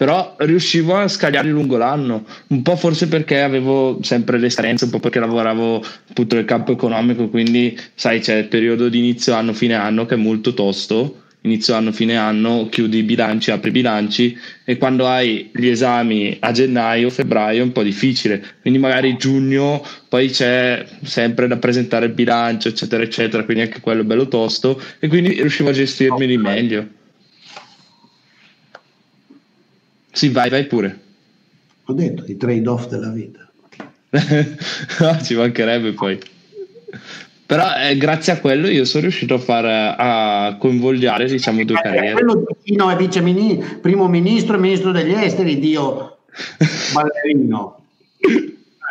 [0.00, 4.98] però riuscivo a scagliarli lungo l'anno, un po' forse perché avevo sempre l'esperienza, un po'
[4.98, 9.74] perché lavoravo appunto nel campo economico, quindi sai c'è il periodo di inizio anno, fine
[9.74, 14.36] anno che è molto tosto, inizio anno, fine anno, chiudi i bilanci, apri i bilanci
[14.64, 19.84] e quando hai gli esami a gennaio, febbraio è un po' difficile, quindi magari giugno
[20.08, 24.80] poi c'è sempre da presentare il bilancio, eccetera, eccetera, quindi anche quello è bello tosto
[24.98, 26.88] e quindi riuscivo a gestirmeli meglio.
[30.12, 30.98] Sì, vai, vai pure.
[31.84, 33.48] Ho detto i trade-off della vita.
[34.10, 36.18] no, ci mancherebbe poi.
[37.50, 39.64] Però eh, grazie a quello io sono riuscito a far
[39.98, 42.12] a convogliare diciamo due eh, carriere.
[42.12, 46.18] Quello vicino è vice ministro, primo ministro e ministro degli esteri, Dio
[46.94, 47.86] ballerino.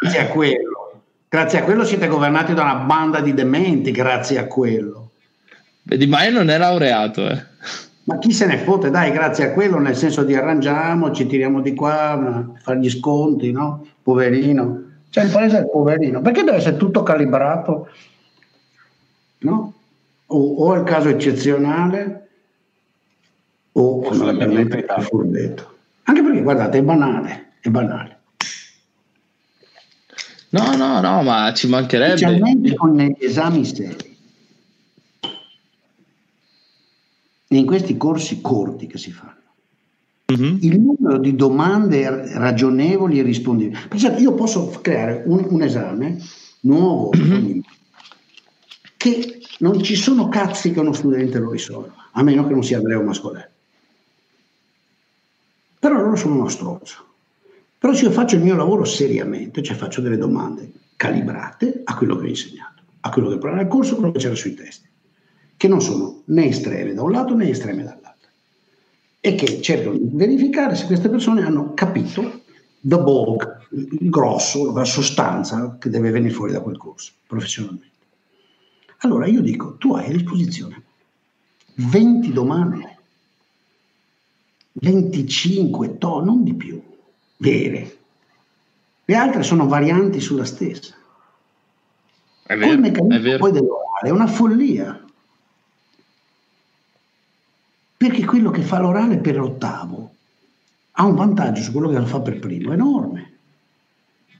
[0.02, 1.03] grazie a quello.
[1.30, 5.11] Grazie a quello siete governati da una banda di dementi, grazie a quello.
[5.81, 7.41] Di Maio non è laureato, eh.
[8.03, 11.73] Ma chi se ne fotte, dai, grazie a quello, nel senso di arrangiamoci, tiriamo di
[11.73, 13.88] qua, fare gli sconti, no?
[14.03, 14.84] Poverino.
[15.10, 17.88] Cioè il paese è poverino, perché deve essere tutto calibrato?
[20.31, 22.30] O, o è il caso eccezionale
[23.72, 25.77] o fondamentalmente è furbetto.
[26.03, 28.18] Anche perché guardate, è banale, è banale.
[30.49, 32.18] No, no, no, ma ci mancherebbe.
[32.18, 34.10] Specialmente con gli esami seri.
[37.51, 39.38] in questi corsi corti che si fanno.
[40.31, 40.57] Mm-hmm.
[40.61, 43.80] Il numero di domande ragionevoli e rispondibili.
[43.88, 46.19] Pensate, io posso creare un, un esame
[46.61, 47.60] nuovo mm-hmm.
[48.95, 52.77] che non ci sono cazzi che uno studente lo risolva, a meno che non sia
[52.77, 53.49] Andrea Mascolè.
[55.80, 57.06] Però loro sono uno stronzo.
[57.77, 62.18] Però se io faccio il mio lavoro seriamente, cioè faccio delle domande calibrate a quello
[62.18, 64.88] che ho insegnato, a quello che parla nel corso, a quello che c'era sui testi
[65.60, 68.30] che non sono né estreme da un lato né estreme dall'altro
[69.19, 72.44] e che cercano di verificare se queste persone hanno capito
[72.80, 77.89] the bulk, il grosso, la sostanza che deve venire fuori da quel corso professionalmente.
[78.99, 80.84] Allora io dico, tu hai a disposizione
[81.76, 82.97] 20 domande,
[84.73, 86.81] 25 to, non di più,
[87.38, 87.97] vere.
[89.05, 90.95] Le altre sono varianti sulla stessa.
[92.43, 95.05] È vero, il meccanismo poi dell'orale è una follia.
[97.95, 100.13] Perché quello che fa l'orale per l'ottavo
[100.91, 103.38] ha un vantaggio su quello che lo fa per primo, enorme.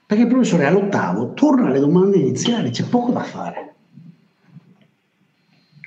[0.06, 3.69] Perché il professore all'ottavo torna alle domande iniziali, c'è poco da fare.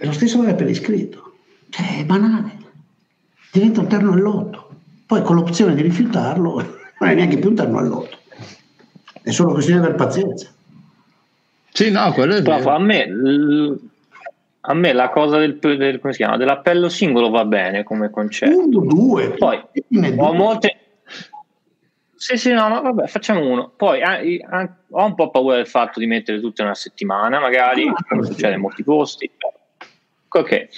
[0.02, 1.34] E lo stesso vale per l'iscritto.
[1.70, 2.56] Cioè, è banale.
[3.52, 4.70] Diventa un terno all'otto.
[5.06, 6.54] Poi con l'opzione di rifiutarlo
[6.98, 8.18] non è neanche più un terno all'otto.
[9.22, 10.52] È solo questione di aver pazienza.
[11.70, 12.68] Sì, no, quello è vero.
[12.68, 13.06] a me
[14.64, 18.58] a me la cosa del, del come si chiama, dell'appello singolo va bene come concetto.
[18.58, 19.30] Uno, due.
[19.30, 19.62] Poi
[20.16, 20.78] ho molte.
[22.16, 23.72] Sì, sì, no, ma vabbè, facciamo uno.
[23.76, 24.44] Poi eh,
[24.90, 28.54] ho un po' paura del fatto di mettere tutte una settimana, magari, ah, come succede
[28.54, 29.30] in molti posti.
[30.34, 30.68] Ok,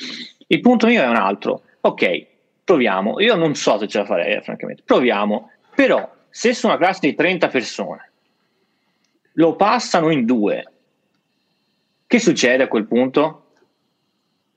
[0.49, 1.63] il punto mio è un altro.
[1.81, 2.27] Ok,
[2.65, 3.21] proviamo.
[3.21, 4.83] Io non so se ce la farei, eh, francamente.
[4.85, 5.51] Proviamo.
[5.75, 8.11] Però, se su una classe di 30 persone
[9.35, 10.65] lo passano in due,
[12.07, 13.41] che succede a quel punto?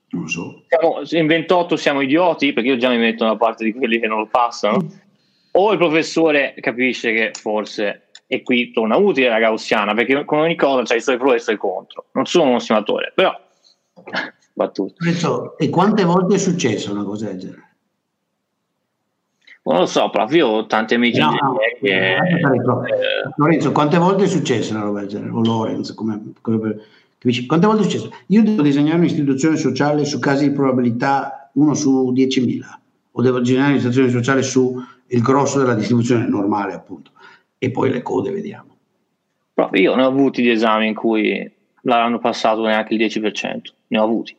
[0.09, 0.63] Non so.
[0.67, 4.07] Siamo, in 28 siamo idioti, perché io già mi metto da parte di quelli che
[4.07, 4.85] non lo passano.
[5.51, 10.55] O il professore capisce che forse e qui torna utile la gaussiana perché con ogni
[10.55, 13.33] cosa c'è i suoi pro e i suoi contro non sono uno stimatore però
[14.53, 14.95] battuto
[15.57, 17.65] e quante volte è successo una cosa del genere?
[19.63, 22.19] non lo so prof io ho tanti amici no, no, che, eh,
[23.35, 26.81] Lorenzo quante volte è successo una roba del genere o Lorenzo come, come per,
[27.45, 28.11] quante volte è successo?
[28.27, 32.61] io devo disegnare un'istituzione sociale su casi di probabilità 1 su 10.000
[33.11, 37.11] o devo disegnare un'istituzione sociale su il grosso della distribuzione normale appunto
[37.57, 38.75] e poi le code vediamo.
[39.53, 41.51] Proprio io ne ho avuti di esami in cui
[41.95, 44.35] l'hanno passato neanche il 10%, ne ho avuti.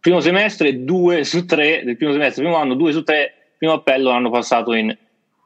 [0.00, 4.10] Primo semestre 2 su 3, del primo semestre, primo anno 2 su 3, primo appello
[4.10, 4.94] l'hanno passato in,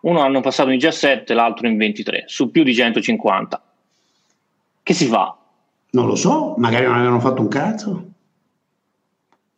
[0.00, 3.62] uno l'hanno passato in 17, l'altro in 23, su più di 150.
[4.82, 5.36] Che si fa?
[5.90, 8.06] Non lo so, magari non avevano fatto un cazzo.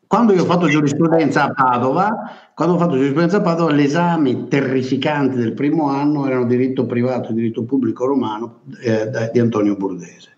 [0.07, 5.37] Quando io ho fatto giurisprudenza a Padova, quando ho fatto giurisprudenza a Padova, l'esame terrificante
[5.37, 10.37] del primo anno erano diritto privato e diritto pubblico romano eh, di Antonio Burdese.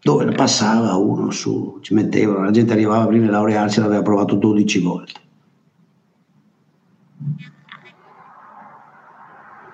[0.00, 4.80] Dove passava uno su, ci mettevano, la gente arrivava prima di laurearsi, l'aveva provato 12
[4.80, 5.20] volte.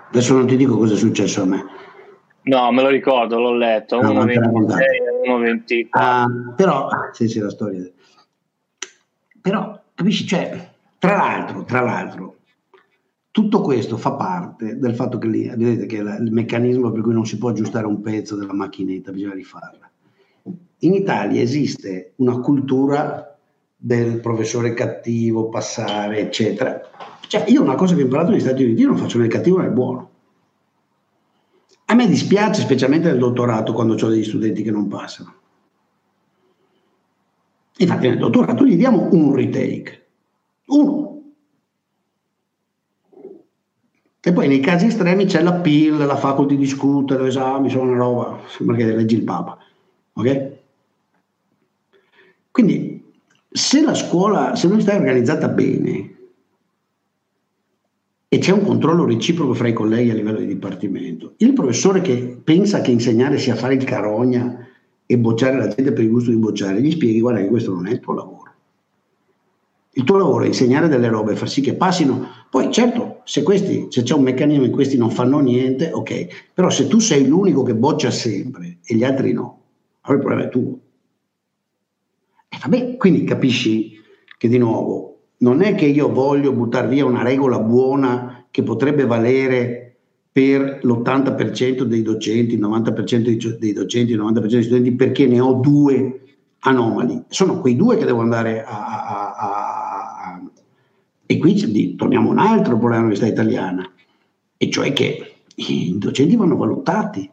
[0.08, 1.64] Adesso non ti dico cosa è successo a me.
[2.42, 4.00] No, me lo ricordo, l'ho letto.
[4.00, 5.86] No, 1,26 1,24.
[5.90, 7.82] Ah, però, sì, sì, la storia.
[9.40, 12.36] Però, capisci, cioè, tra l'altro, tra l'altro,
[13.30, 17.12] tutto questo fa parte del fatto che lì, vedete che la, il meccanismo per cui
[17.12, 19.90] non si può aggiustare un pezzo della macchinetta, bisogna rifarla.
[20.84, 23.38] In Italia esiste una cultura
[23.74, 26.80] del professore cattivo, passare, eccetera.
[27.26, 29.30] Cioè, io una cosa che ho imparato negli Stati Uniti, io non faccio né il
[29.30, 30.10] cattivo né il buono.
[31.86, 35.34] A me dispiace, specialmente nel dottorato, quando ho degli studenti che non passano.
[37.78, 40.06] Infatti nel dottorato gli diamo un retake,
[40.66, 41.22] uno.
[44.20, 48.40] E poi nei casi estremi c'è la PIL, la faculty discute, l'esame, sono una roba,
[48.48, 49.58] sembra che leggi il Papa.
[50.14, 50.62] Ok?
[52.54, 53.02] Quindi
[53.50, 56.14] se la scuola, se non sta organizzata bene,
[58.28, 61.34] e c'è un controllo reciproco fra i colleghi a livello di dipartimento.
[61.38, 64.68] Il professore che pensa che insegnare sia fare il carogna
[65.04, 67.88] e bocciare la gente per il gusto di bocciare, gli spieghi guarda che questo non
[67.88, 68.52] è il tuo lavoro.
[69.90, 72.28] Il tuo lavoro è insegnare delle robe far sì che passino.
[72.48, 76.52] Poi certo, se, questi, se c'è un meccanismo in cui questi non fanno niente, ok,
[76.54, 79.62] però se tu sei l'unico che boccia sempre e gli altri no,
[80.02, 80.78] allora il problema è tuo.
[82.54, 84.00] E vabbè, quindi capisci
[84.38, 89.04] che di nuovo non è che io voglio buttare via una regola buona che potrebbe
[89.04, 89.96] valere
[90.30, 95.54] per l'80% dei docenti, il 90% dei docenti, il 90% dei studenti, perché ne ho
[95.54, 96.20] due
[96.60, 97.24] anomali.
[97.28, 98.86] Sono quei due che devo andare a...
[98.86, 100.42] a, a, a
[101.26, 103.90] e qui torniamo a un altro problema dell'università italiana,
[104.56, 107.28] e cioè che i docenti vanno valutati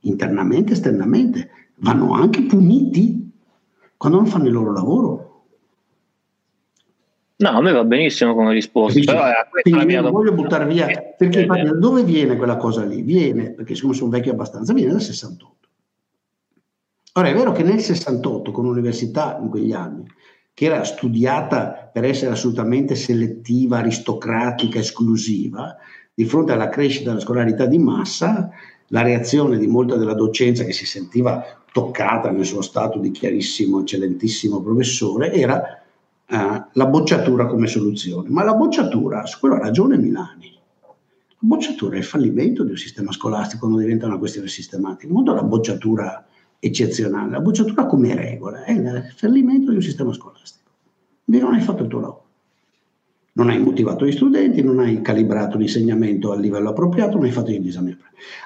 [0.00, 3.25] internamente, esternamente, vanno anche puniti
[3.96, 5.44] quando non fanno il loro lavoro.
[7.38, 8.98] No, a me va benissimo come risposta.
[8.98, 9.24] Però
[9.62, 10.86] quindi mia non voglio buttare via,
[11.16, 13.02] perché infatti, da dove viene quella cosa lì?
[13.02, 15.54] Viene, perché siccome sono vecchio abbastanza, viene dal 68.
[17.12, 20.06] Ora è vero che nel 68, con l'università in quegli anni,
[20.52, 25.76] che era studiata per essere assolutamente selettiva, aristocratica, esclusiva,
[26.14, 28.50] di fronte alla crescita della scolarità di massa,
[28.88, 33.80] la reazione di molta della docenza che si sentiva toccata nel suo stato di chiarissimo,
[33.80, 35.82] eccellentissimo professore era
[36.26, 38.28] eh, la bocciatura come soluzione.
[38.30, 40.94] Ma la bocciatura, su quello ha ragione Milani, la
[41.38, 45.42] bocciatura è il fallimento di un sistema scolastico quando diventa una questione sistematica, non la
[45.42, 46.24] bocciatura
[46.58, 50.70] eccezionale, la bocciatura come regola è il fallimento di un sistema scolastico.
[51.24, 52.25] Non hai fatto il tuo lavoro.
[53.36, 57.50] Non hai motivato gli studenti, non hai calibrato l'insegnamento al livello appropriato, non hai fatto
[57.50, 57.96] gli esami.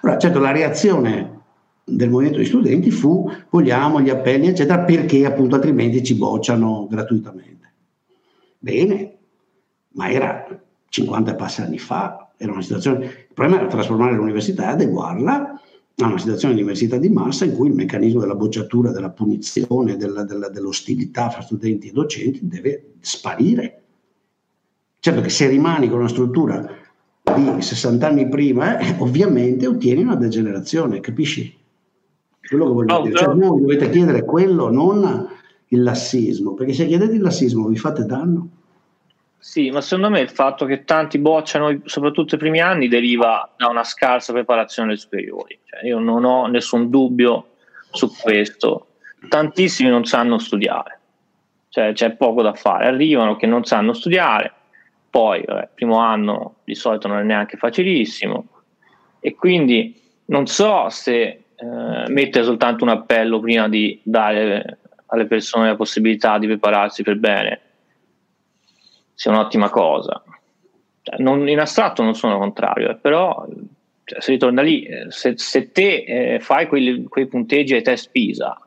[0.02, 1.38] Allora, certo, la reazione
[1.84, 7.72] del movimento di studenti fu vogliamo gli appelli, eccetera, perché appunto altrimenti ci bocciano gratuitamente.
[8.58, 9.16] Bene,
[9.92, 14.64] ma era 50 e passi anni fa, era una situazione, il problema era trasformare l'università
[14.64, 15.60] e adeguarla
[15.96, 19.96] a una situazione di università di massa in cui il meccanismo della bocciatura, della punizione,
[19.96, 23.79] della, della, dell'ostilità fra studenti e docenti deve sparire.
[25.00, 26.62] Certo che se rimani con una struttura
[27.34, 31.58] di 60 anni prima, eh, ovviamente ottieni una degenerazione, capisci?
[32.46, 33.16] Quello che voglio oh, dire.
[33.16, 35.28] Cioè, voi dovete chiedere quello, non
[35.68, 38.48] il lassismo, perché se chiedete il lassismo vi fate danno.
[39.38, 43.68] Sì, ma secondo me il fatto che tanti bocciano, soprattutto i primi anni, deriva da
[43.68, 45.58] una scarsa preparazione alle superiori.
[45.64, 47.52] Cioè, io non ho nessun dubbio
[47.90, 48.88] su questo.
[49.28, 51.00] Tantissimi non sanno studiare,
[51.68, 52.86] cioè c'è poco da fare.
[52.86, 54.52] Arrivano che non sanno studiare,
[55.10, 58.46] poi il primo anno di solito non è neanche facilissimo,
[59.18, 65.66] E quindi non so se eh, mettere soltanto un appello prima di dare alle persone
[65.68, 67.60] la possibilità di prepararsi per bene
[69.12, 70.22] sia un'ottima cosa.
[71.02, 73.46] Cioè, non, in astratto non sono contrario, eh, però
[74.04, 78.10] cioè, se ritorna lì, eh, se, se te eh, fai quei, quei punteggi ai test
[78.10, 78.58] PISA,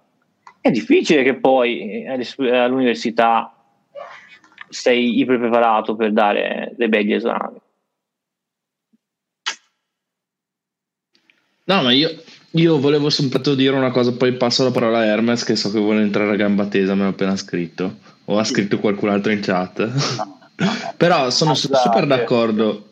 [0.61, 3.52] è difficile che poi eh, all'università
[4.73, 7.61] sei iperpreparato per dare dei begli esami.
[11.65, 12.21] No, ma io,
[12.51, 15.79] io volevo soltanto dire una cosa, poi passo la parola a Hermes che so che
[15.79, 17.99] vuole entrare a gamba tesa, me l'ha appena scritto.
[18.25, 19.89] O ha scritto qualcun altro in chat.
[20.97, 22.89] Però sono super d'accordo.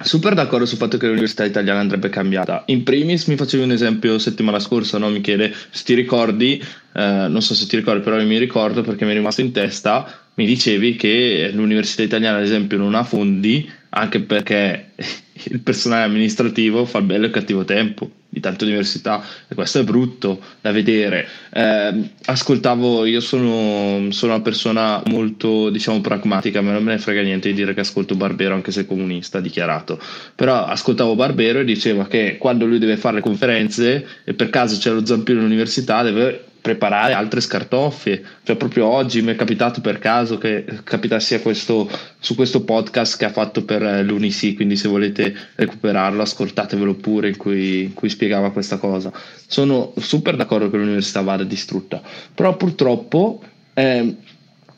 [0.00, 2.64] Super d'accordo sul fatto che l'università italiana andrebbe cambiata.
[2.66, 5.54] In primis mi facevi un esempio settimana scorsa, no Michele?
[5.70, 6.60] Se ti ricordi,
[6.94, 9.52] eh, non so se ti ricordi, però io mi ricordo perché mi è rimasto in
[9.52, 14.90] testa, mi dicevi che l'università italiana ad esempio non ha fondi anche perché
[15.44, 20.40] il personale amministrativo fa bello e cattivo tempo di tante università e questo è brutto
[20.62, 21.28] da vedere.
[21.52, 27.20] Eh, ascoltavo, io sono, sono, una persona molto diciamo pragmatica, ma non me ne frega
[27.20, 30.00] niente di dire che ascolto Barbero anche se comunista dichiarato,
[30.34, 34.78] però ascoltavo Barbero e diceva che quando lui deve fare le conferenze e per caso
[34.78, 38.22] c'è lo zampino all'università deve preparare altre scartoffie.
[38.44, 43.24] Cioè, proprio oggi mi è capitato per caso che capitassi questo, su questo podcast che
[43.26, 44.54] ha fatto per eh, l'Unisi.
[44.54, 49.12] Quindi, se volete recuperarlo, ascoltatevelo pure, in cui, in cui spiegava questa cosa.
[49.46, 52.00] Sono super d'accordo che l'università vada distrutta,
[52.34, 53.42] però purtroppo.
[53.74, 54.16] Eh,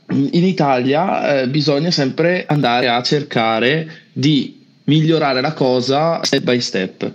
[0.06, 7.12] in Italia eh, bisogna sempre andare a cercare di migliorare la cosa step by step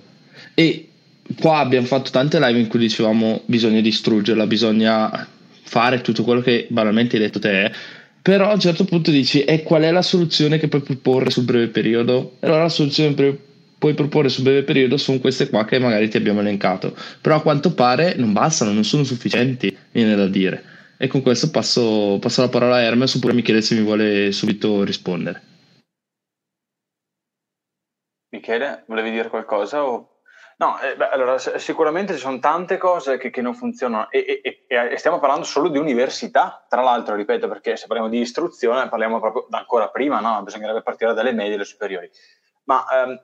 [0.56, 0.89] e
[1.38, 5.28] qua abbiamo fatto tante live in cui dicevamo bisogna distruggerla, bisogna
[5.64, 7.72] fare tutto quello che banalmente hai detto te,
[8.22, 11.46] però a un certo punto dici e qual è la soluzione che puoi proporre sul
[11.46, 12.38] breve periodo?
[12.40, 13.40] E allora la soluzione che
[13.78, 17.42] puoi proporre sul breve periodo sono queste qua che magari ti abbiamo elencato, però a
[17.42, 20.64] quanto pare non bastano, non sono sufficienti, viene da dire.
[20.98, 24.84] E con questo passo, passo la parola a Hermes oppure Michele se mi vuole subito
[24.84, 25.42] rispondere.
[28.32, 30.19] Michele, volevi dire qualcosa o
[30.60, 34.66] No, eh, beh, allora sicuramente ci sono tante cose che, che non funzionano e, e,
[34.68, 39.22] e, stiamo parlando solo di università, tra l'altro, ripeto, perché se parliamo di istruzione parliamo
[39.22, 40.44] proprio da ancora prima, no?
[40.44, 42.12] bisognerebbe partire dalle medie e dalle superiori.
[42.66, 43.22] Ma ehm,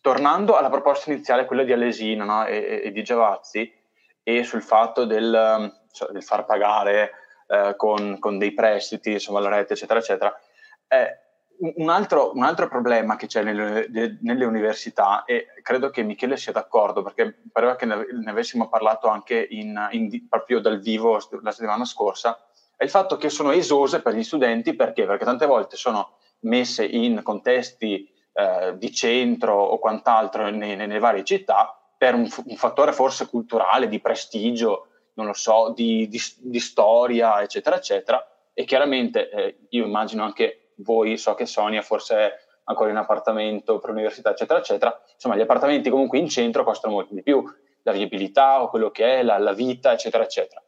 [0.00, 2.46] tornando alla proposta iniziale, quella di Alesina no?
[2.46, 3.74] e, e, di Giavazzi,
[4.22, 7.10] e sul fatto del, cioè, del far pagare
[7.48, 10.40] eh, con, con, dei prestiti, insomma, la rete, eccetera, eccetera,
[10.86, 11.18] eh,
[11.60, 13.86] un altro, un altro, problema che c'è nelle,
[14.20, 19.08] nelle, università, e credo che Michele sia d'accordo, perché pareva che ne, ne avessimo parlato
[19.08, 22.38] anche in, in, proprio dal vivo la settimana scorsa,
[22.76, 25.04] è il fatto che sono esose per gli studenti, perché?
[25.04, 31.24] Perché tante volte sono messe in contesti eh, di centro o quant'altro nei, nelle varie
[31.24, 36.58] città per un, un, fattore forse culturale, di prestigio, non lo so, di, di, di
[36.58, 42.90] storia, eccetera, eccetera, e chiaramente eh, io immagino anche voi, so che Sonia forse ancora
[42.90, 45.02] in appartamento per l'università, eccetera, eccetera.
[45.14, 47.42] Insomma, gli appartamenti comunque in centro costano molto di più,
[47.82, 50.62] la viabilità o quello che è, la, la vita, eccetera, eccetera.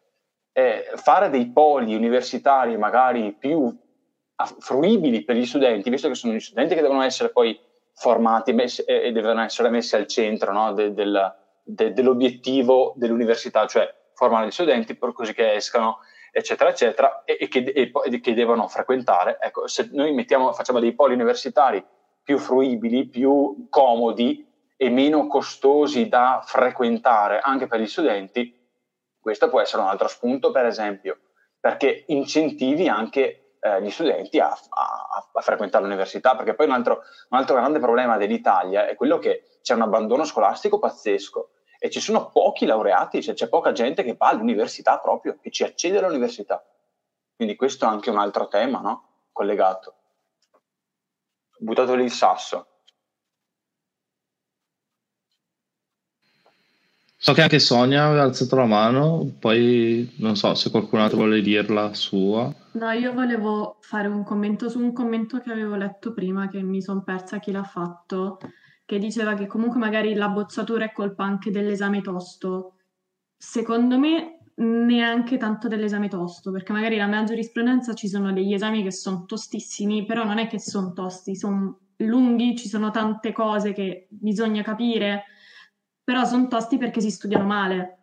[0.52, 3.74] Eh, fare dei poli universitari magari più
[4.58, 7.58] fruibili per gli studenti, visto che sono gli studenti che devono essere poi
[7.94, 13.94] formati messi, e devono essere messi al centro no, de, del, de, dell'obiettivo dell'università, cioè
[14.14, 15.98] formare gli studenti per così che escano
[16.32, 19.38] eccetera, eccetera, e, e, che, e, che, devono frequentare.
[19.40, 21.84] Ecco, se noi mettiamo, facciamo dei poli universitari
[22.22, 28.58] più fruibili, più comodi e meno costosi da frequentare anche per gli studenti,
[29.20, 31.18] questo può essere un altro spunto, per esempio,
[31.60, 37.02] perché incentivi anche eh, gli studenti a, a, a, frequentare l'università, perché poi un altro,
[37.28, 41.50] un altro grande problema dell'Italia è quello che c'è un abbandono scolastico pazzesco
[41.84, 45.64] e ci sono pochi laureati, cioè c'è poca gente che va all'università proprio, che ci
[45.64, 46.64] accede all'università.
[47.34, 49.08] Quindi questo è anche un altro tema, no?
[49.32, 49.94] Collegato.
[51.58, 52.68] Buttato lì il sasso.
[57.16, 61.40] So che anche Sonia ha alzato la mano, poi non so se qualcun altro vuole
[61.40, 62.48] dirla sua.
[62.74, 66.80] No, io volevo fare un commento su un commento che avevo letto prima, che mi
[66.80, 68.38] sono persa chi l'ha fatto,
[68.92, 72.76] che diceva che comunque magari la bozzatura è colpa anche dell'esame tosto.
[73.34, 78.82] Secondo me neanche tanto dell'esame tosto, perché magari la mia giurisprudenza ci sono degli esami
[78.82, 83.72] che sono tostissimi, però non è che sono tosti, sono lunghi, ci sono tante cose
[83.72, 85.24] che bisogna capire,
[86.04, 87.98] però sono tosti perché si studiano male.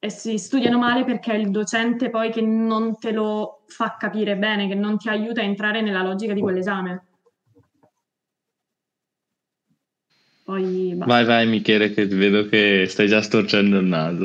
[0.00, 4.36] E si studiano male perché è il docente poi che non te lo fa capire
[4.36, 7.11] bene, che non ti aiuta a entrare nella logica di quell'esame.
[10.44, 14.24] Poi, vai, vai Michele, che vedo che stai già storcendo il naso.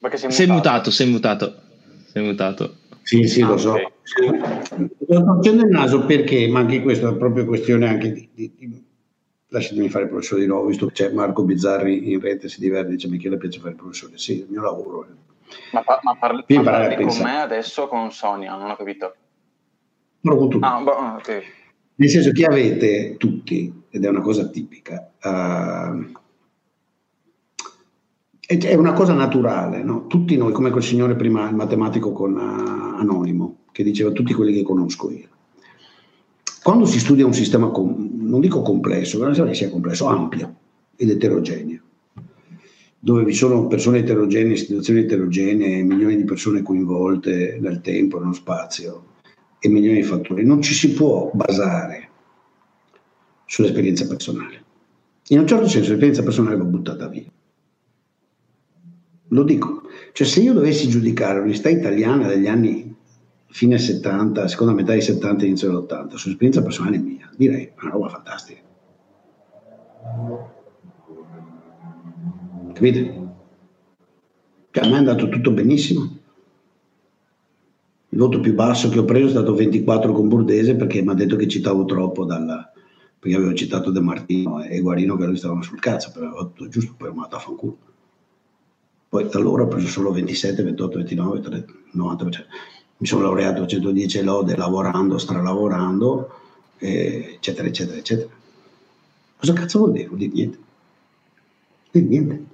[0.00, 0.90] Ma che sei, sei mutato?
[0.90, 1.54] Sei mutato,
[2.06, 2.76] sei mutato.
[3.02, 3.72] Sì, sì, ah, lo so.
[3.72, 3.86] Okay.
[4.02, 8.84] Sto storcendo il naso perché, ma anche questa è proprio questione anche di, di, di
[9.48, 12.90] lasciatemi fare il professore di nuovo, visto che c'è Marco Bizzarri in rete, si diverte,
[12.90, 15.06] dice Michele piace fare il professore, sì, il mio lavoro.
[15.72, 19.14] Ma, pa- ma parli, ma parli con me adesso con Sonia, non ho capito.
[20.20, 20.64] Parlo con tutti.
[20.64, 21.42] Ah, boh, okay.
[22.00, 26.12] Nel senso che avete tutti, ed è una cosa tipica, uh,
[28.46, 30.06] è una cosa naturale, no?
[30.06, 34.52] tutti noi, come quel signore prima, il matematico con uh, Anonimo, che diceva tutti quelli
[34.52, 35.26] che conosco io.
[36.62, 40.54] Quando si studia un sistema, com- non dico complesso, non so che sia complesso, ampio
[40.94, 41.80] ed eterogeneo,
[42.96, 49.16] dove vi sono persone eterogenee, situazioni eterogenee, milioni di persone coinvolte nel tempo, nello spazio
[49.60, 52.08] e milioni di fattori, non ci si può basare
[53.44, 54.64] sull'esperienza personale.
[55.28, 57.30] In un certo senso l'esperienza personale va buttata via.
[59.28, 59.82] Lo dico,
[60.12, 62.94] cioè se io dovessi giudicare l'unità italiana degli anni
[63.50, 68.60] fine 70, seconda metà dei 70 inizio dell'80, sull'esperienza personale mia, direi una roba fantastica.
[72.72, 73.26] Capite?
[74.70, 76.17] Cioè, a me è andato tutto benissimo.
[78.18, 81.14] Il voto più basso che ho preso è stato 24 con Burdese perché mi ha
[81.14, 82.68] detto che citavo troppo dalla,
[83.16, 87.10] perché avevo citato De Martino e Guarino che lui stavano sul cazzo, però giusto poi
[87.10, 87.76] ho mandato a fanculo.
[89.08, 92.44] Poi da allora ho preso solo 27, 28, 29, 30, 90%.
[92.96, 96.28] Mi sono laureato 110 lode lavorando, stralavorando,
[96.76, 98.30] eccetera, eccetera, eccetera.
[99.38, 100.08] Cosa cazzo vuol dire?
[100.08, 100.58] Vuol dire niente.
[101.92, 102.47] Vuol dire niente.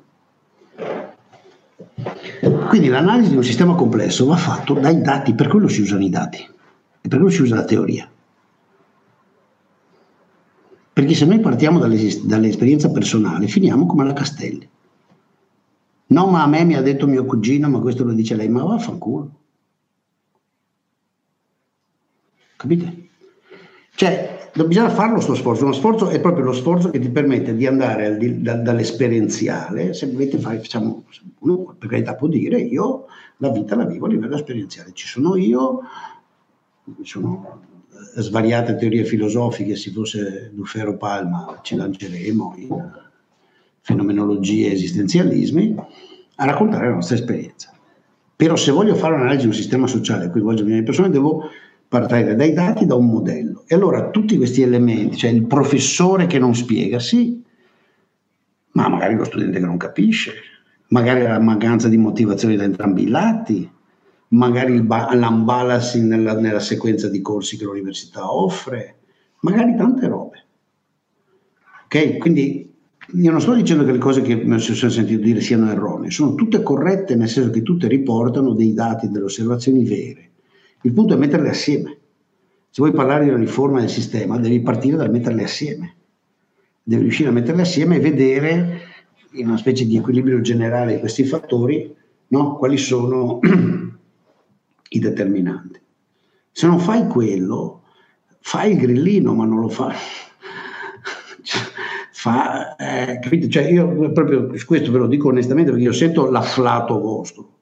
[2.51, 6.11] Quindi l'analisi di un sistema complesso va fatto dai dati, per quello si usano i
[6.11, 8.11] dati e per quello si usa la teoria.
[10.93, 14.69] Perché se noi partiamo dall'esperienza personale, finiamo come la Castelli.
[16.07, 18.62] No, ma a me mi ha detto mio cugino, ma questo lo dice lei, ma
[18.62, 19.31] vaffanculo.
[22.57, 23.03] Capite?
[23.97, 25.65] Cioè, bisogna farlo sto sforzo.
[25.65, 29.95] Uno sforzo è proprio lo sforzo che ti permette di andare di, da, dall'esperienziale.
[29.95, 31.05] Se volete fare, facciamo,
[31.41, 33.07] uno per carità può dire, io
[33.39, 34.91] la vita la vivo a livello esperienziale.
[34.93, 35.81] Ci sono io,
[36.85, 37.61] ci sono
[38.16, 42.93] svariate teorie filosofiche, se fosse Dufero Palma ci lanceremo in
[43.81, 45.77] fenomenologie e esistenzialismi
[46.37, 47.71] a raccontare la nostra esperienza.
[48.37, 51.45] Però se voglio fare un'analisi di un sistema sociale e coinvolgere le persone, devo
[52.01, 53.62] partire dai dati, da un modello.
[53.69, 57.41] E allora tutti questi elementi, cioè il professore che non spiega, sì,
[58.73, 60.33] ma magari lo studente che non capisce,
[60.89, 63.71] magari la mancanza di motivazione da entrambi i lati,
[64.29, 68.97] magari l'unbalancing nella, nella sequenza di corsi che l'università offre,
[69.41, 70.45] magari tante robe.
[71.85, 72.19] Ok?
[72.19, 72.73] Quindi
[73.12, 76.35] io non sto dicendo che le cose che mi sono sentito dire siano erronee, sono
[76.35, 80.31] tutte corrette nel senso che tutte riportano dei dati, delle osservazioni vere.
[80.85, 81.98] Il punto è metterle assieme.
[82.69, 85.94] Se vuoi parlare di una riforma del sistema, devi partire dal metterle assieme.
[86.82, 88.81] Devi riuscire a metterle assieme e vedere
[89.32, 91.90] in una specie di equilibrio generale questi fattori
[92.28, 92.56] no?
[92.56, 93.40] quali sono
[94.90, 95.81] i determinanti.
[96.52, 97.85] Se non fai quello,
[98.40, 99.97] fai il grillino, ma non lo fai.
[102.12, 103.48] Fa, eh, capite?
[103.48, 107.53] Cioè io proprio questo ve lo dico onestamente perché io sento l'afflato vostro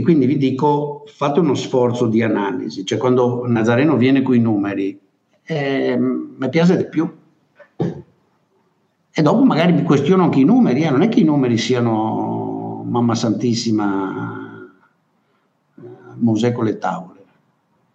[0.00, 4.38] e quindi vi dico fate uno sforzo di analisi, cioè quando Nazareno viene con i
[4.38, 4.98] numeri
[5.42, 7.08] eh, mi piace di più
[9.12, 12.82] e dopo magari mi questiono anche i numeri, eh, non è che i numeri siano
[12.88, 14.70] mamma santissima
[16.14, 17.18] Mosè con le tavole.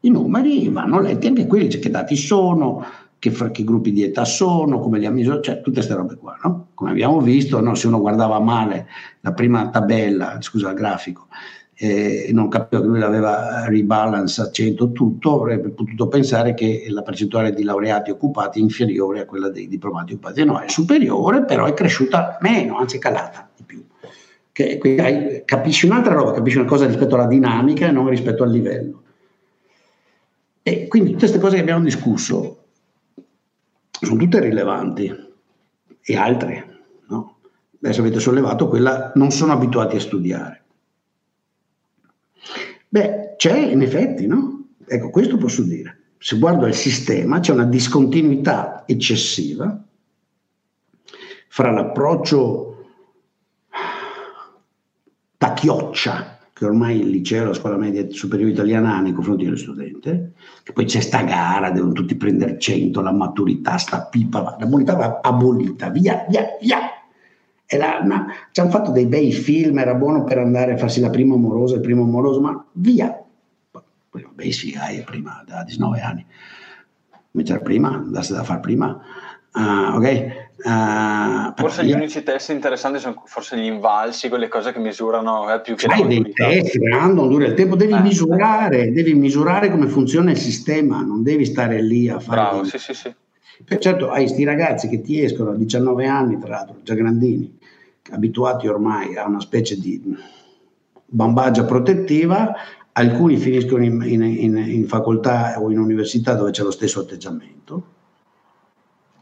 [0.01, 2.85] I numeri vanno letti anche quelli, cioè che dati sono,
[3.17, 6.37] che, che gruppi di età sono, come li ha misurato, cioè tutte queste robe qua,
[6.43, 6.67] no?
[6.75, 7.73] Come abbiamo visto, no?
[7.73, 8.87] se uno guardava male
[9.21, 11.27] la prima tabella, scusa, il grafico,
[11.77, 17.01] e non capiva che lui l'aveva rebalance a 100 tutto, avrebbe potuto pensare che la
[17.01, 20.43] percentuale di laureati occupati è inferiore a quella dei diplomati occupati.
[20.45, 23.83] No, è superiore, però è cresciuta meno, anzi è calata di più
[24.55, 28.51] che, hai, capisci un'altra roba, capisci una cosa rispetto alla dinamica e non rispetto al
[28.51, 29.03] livello.
[30.63, 32.63] E quindi tutte queste cose che abbiamo discusso
[33.91, 35.13] sono tutte rilevanti
[36.01, 37.39] e altre, no?
[37.81, 40.63] Adesso avete sollevato quella non sono abituati a studiare.
[42.95, 44.67] Beh, c'è in effetti, no?
[44.87, 46.03] Ecco, questo posso dire.
[46.17, 49.83] Se guardo il sistema, c'è una discontinuità eccessiva
[51.49, 52.85] fra l'approccio
[55.37, 59.57] da chioccia che ormai il liceo la scuola media superiore italiana ha nei confronti dello
[59.57, 60.31] studente,
[60.63, 64.95] che poi c'è sta gara, devono tutti prendere 100, la maturità, sta pipa, la maturità
[64.95, 66.77] va abolita, via, via, via.
[67.69, 71.09] La, una, ci hanno fatto dei bei film, era buono per andare a farsi la
[71.09, 73.19] prima amorosa, il primo amoroso, ma via.
[73.71, 76.25] Poi bei sfigai prima, da 19 anni.
[77.31, 78.97] Invece prima, andasse da fare prima,
[79.53, 80.43] uh, ok?
[80.57, 85.59] Uh, forse gli unici test interessanti sono forse gli invalsi, quelle cose che misurano eh,
[85.59, 87.99] più che Hai dei test random, dura il tempo, devi eh.
[87.99, 92.41] misurare, devi misurare come funziona il sistema, non devi stare lì a fare.
[92.41, 93.13] Bravo, sì, sì, sì.
[93.63, 97.57] Per certo, hai questi ragazzi che ti escono a 19 anni, tra l'altro, già grandini,
[98.11, 100.01] abituati ormai a una specie di
[101.05, 102.53] bambagia protettiva,
[102.91, 107.93] alcuni finiscono in, in, in, in facoltà o in università dove c'è lo stesso atteggiamento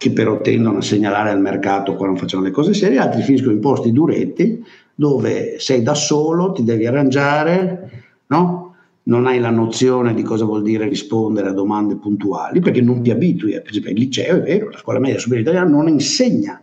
[0.03, 3.61] che però tendono a segnalare al mercato quando facciamo le cose serie, altri finiscono in
[3.61, 4.61] posti duretti
[4.93, 8.72] dove sei da solo, ti devi arrangiare, no?
[9.03, 13.11] Non hai la nozione di cosa vuol dire rispondere a domande puntuali perché non ti
[13.11, 13.51] abitui.
[13.51, 16.61] Per esempio, il liceo è vero, la scuola media superiore italiana non insegna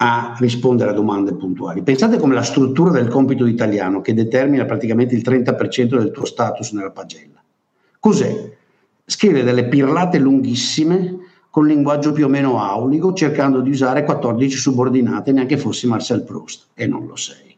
[0.00, 1.82] a rispondere a domande puntuali.
[1.82, 6.72] Pensate come la struttura del compito italiano che determina praticamente il 30% del tuo status
[6.72, 7.42] nella pagella.
[7.98, 8.56] Cos'è?
[9.04, 11.16] Scrivere delle pirlate lunghissime
[11.50, 16.68] con linguaggio più o meno aulico, cercando di usare 14 subordinate, neanche fossi Marcel Proust,
[16.74, 17.56] e non lo sei.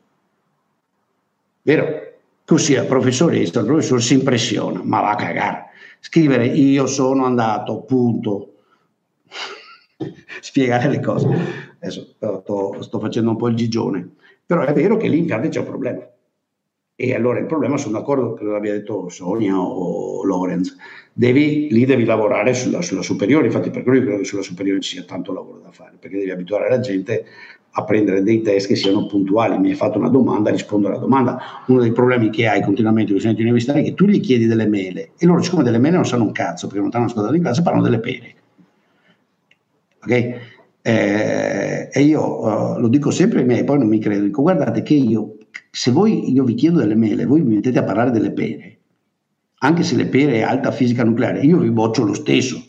[1.62, 2.09] Vero?
[2.50, 5.66] Così la professoressa, il professore si impressiona, ma va a cagare.
[6.00, 8.54] Scrivere io sono andato, punto.
[10.40, 11.28] Spiegare le cose.
[11.78, 15.46] Adesso sto, sto, facendo un po' il gigione, però è vero che lì in piante
[15.46, 16.10] c'è un problema.
[16.96, 20.76] E allora il problema, sono d'accordo, che l'abbia detto Sonia o Lorenz,
[21.12, 24.96] devi, lì devi lavorare sulla, sulla, superiore, infatti per quello credo che sulla superiore ci
[24.96, 27.26] sia tanto lavoro da fare, perché devi abituare la gente
[27.72, 29.58] a prendere dei test che siano puntuali.
[29.58, 31.38] Mi hai fatto una domanda, rispondo alla domanda.
[31.66, 34.46] Uno dei problemi che hai continuamente con gli studenti universitari è che tu gli chiedi
[34.46, 37.34] delle mele e loro, siccome delle mele non sanno un cazzo, perché non hanno ascoltato
[37.34, 38.34] in classe, parlano delle pere.
[40.02, 40.48] Ok?
[40.82, 44.82] Eh, e io uh, lo dico sempre ai miei, poi non mi credo, dico guardate
[44.82, 45.34] che io
[45.70, 48.78] se voi, io vi chiedo delle mele, voi mi mettete a parlare delle pere,
[49.58, 52.62] anche se le pere è alta fisica nucleare, io vi boccio lo stesso.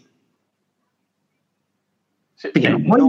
[2.41, 2.99] Sì, Perché non puoi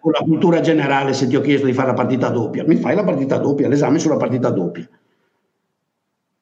[0.00, 2.94] con la cultura generale se ti ho chiesto di fare la partita doppia, mi fai
[2.94, 4.88] la partita doppia, l'esame sulla partita doppia.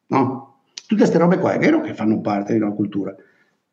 [0.09, 0.59] No?
[0.75, 3.15] Tutte queste robe qua è vero che fanno parte di una cultura.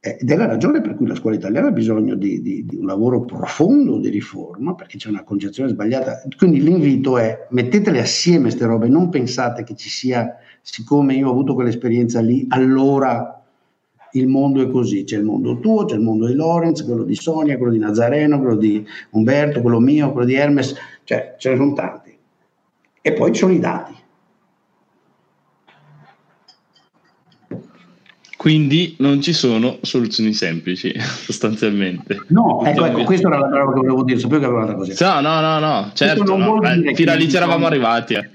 [0.00, 2.86] Ed è la ragione per cui la scuola italiana ha bisogno di, di, di, un
[2.86, 6.22] lavoro profondo di riforma, perché c'è una concezione sbagliata.
[6.38, 11.30] Quindi l'invito è mettetele assieme queste robe, non pensate che ci sia, siccome io ho
[11.30, 13.33] avuto quell'esperienza lì, allora
[14.14, 15.04] il mondo è così.
[15.04, 18.38] C'è il mondo tuo, c'è il mondo di Lorenz, quello di Sonia, quello di Nazareno,
[18.38, 20.74] quello di Umberto, quello mio, quello di Hermes,
[21.04, 22.16] cioè ce ne sono tanti.
[23.00, 23.92] E poi ci sono i dati.
[28.36, 32.24] Quindi non ci sono soluzioni semplici, sostanzialmente.
[32.28, 35.20] No, ecco, ecco, questa era la parola che volevo dire, sapevo che avevo un'altra cosa.
[35.20, 36.62] No, no, no, no, certo, no.
[36.62, 38.14] Eh, fino a lì ci eravamo arrivati.
[38.14, 38.30] Eh.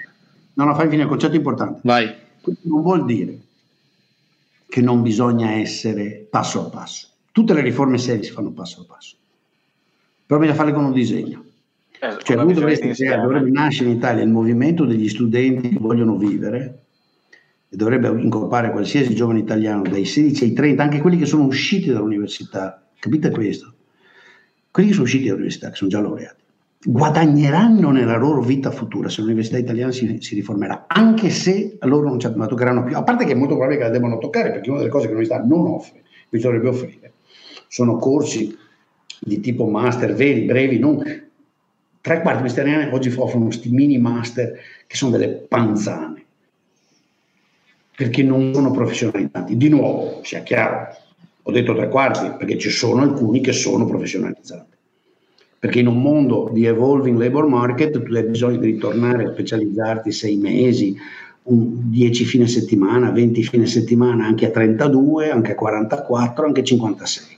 [0.54, 1.80] No, no, fai fine, concetto importante.
[1.84, 2.12] Vai.
[2.42, 3.38] Questo non vuol dire
[4.70, 7.08] che non bisogna essere passo a passo.
[7.32, 9.16] Tutte le riforme serie si fanno passo a passo.
[10.26, 11.44] Però bisogna farle con un disegno.
[12.00, 16.84] Eh, cioè, lui dovreste, dovrebbe nascere in Italia il movimento degli studenti che vogliono vivere,
[17.68, 21.90] e dovrebbe incorporare qualsiasi giovane italiano dai 16 ai 30, anche quelli che sono usciti
[21.92, 23.74] dall'università, capite questo?
[24.72, 26.39] Quelli che sono usciti dall'università, che sono già laureati,
[26.82, 32.08] guadagneranno nella loro vita futura se l'università italiana si, si riformerà, anche se a loro
[32.08, 34.70] non ci toccheranno più, a parte che è molto probabile che la debbano toccare, perché
[34.70, 37.14] una delle cose che l'università non offre, invece dovrebbe offrire,
[37.68, 38.58] sono corsi
[39.20, 41.04] di tipo master veri, brevi, non
[42.02, 44.58] tre quarti ministeriali oggi offrono questi mini master
[44.88, 46.24] che sono delle panzane
[47.96, 49.58] perché non sono professionalizzati.
[49.58, 50.96] Di nuovo, sia chiaro,
[51.44, 54.78] ho detto tre quarti perché ci sono alcuni che sono professionalizzati.
[55.60, 60.12] Perché in un mondo di evolving labor market tu hai bisogno di ritornare a specializzarti
[60.12, 60.96] sei mesi,
[61.44, 67.38] 10 fine settimana, 20 fine settimana, anche a 32, anche a 44, anche a 56.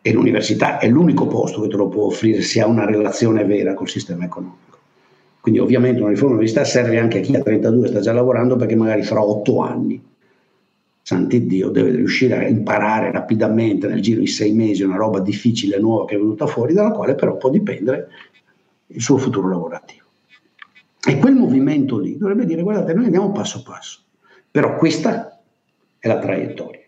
[0.00, 3.74] E l'università è l'unico posto che te lo può offrire se ha una relazione vera
[3.74, 4.78] col sistema economico.
[5.40, 8.76] Quindi ovviamente una riforma universitaria serve anche a chi a 32 sta già lavorando perché
[8.76, 10.00] magari fra 8 anni,
[11.08, 15.78] santi Dio, deve riuscire a imparare rapidamente nel giro di 6 mesi una roba difficile
[15.78, 18.08] nuova che è venuta fuori, dalla quale però può dipendere
[18.88, 20.04] il suo futuro lavorativo.
[21.02, 24.00] E quel movimento lì dovrebbe dire guardate, noi andiamo passo passo,
[24.50, 25.40] però questa
[25.98, 26.82] è la traiettoria.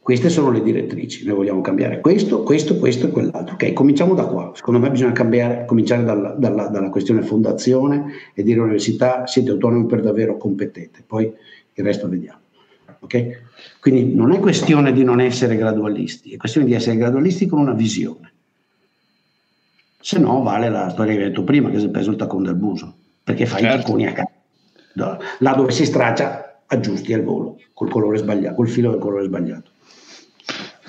[0.00, 3.52] Queste sono le direttrici, noi vogliamo cambiare questo, questo, questo e quell'altro.
[3.52, 4.52] Ok, cominciamo da qua.
[4.54, 9.84] Secondo me bisogna cambiare, cominciare dalla, dalla, dalla questione fondazione e dire all'università siete autonomi
[9.84, 12.39] per davvero, competete, poi il resto vediamo.
[13.00, 13.36] Okay?
[13.80, 17.72] Quindi non è questione di non essere gradualisti, è questione di essere gradualisti con una
[17.72, 18.32] visione.
[20.00, 22.46] Se no vale la storia che hai detto prima, che si è preso il taccone
[22.46, 23.76] del buso, perché fai certo.
[23.76, 25.18] i tacconi a casa.
[25.38, 29.70] Là dove si straccia, aggiusti al volo, col colore sbagliato, col filo del colore sbagliato.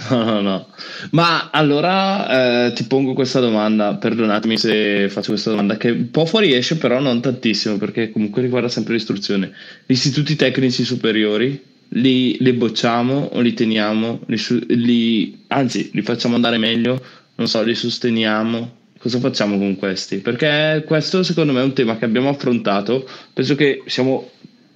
[0.10, 0.68] No, no, no.
[1.12, 6.26] Ma allora eh, ti pongo questa domanda, perdonatemi se faccio questa domanda, che un po'
[6.26, 9.52] fuori esce, però non tantissimo, perché comunque riguarda sempre l'istruzione.
[9.86, 11.64] Gli istituti tecnici superiori,
[11.94, 14.22] li, li bocciamo o li teniamo?
[14.28, 14.38] Li,
[14.68, 17.02] li, anzi, li facciamo andare meglio?
[17.36, 18.80] Non so, li sosteniamo?
[18.98, 20.18] Cosa facciamo con questi?
[20.18, 24.30] Perché questo secondo me è un tema che abbiamo affrontato, penso che siamo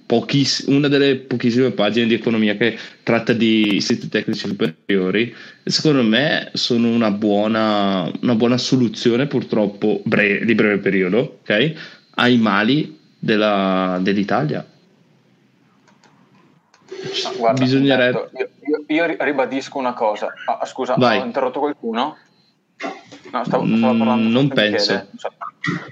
[0.04, 6.02] pochiss- una delle pochissime pagine di economia che tratta di istituti tecnici superiori e secondo
[6.02, 11.76] me sono una buona, una buona soluzione purtroppo bre- di breve periodo okay,
[12.16, 14.66] ai mali della, dell'Italia.
[17.24, 18.30] No, guarda, Bisognerebbe...
[18.36, 18.50] Io,
[18.86, 20.32] io, io, ribadisco una cosa.
[20.46, 21.20] Ah, scusa, Vai.
[21.20, 22.16] ho interrotto qualcuno?
[23.32, 24.28] No, stavo, stavo parlando.
[24.28, 25.06] Mm, non penso.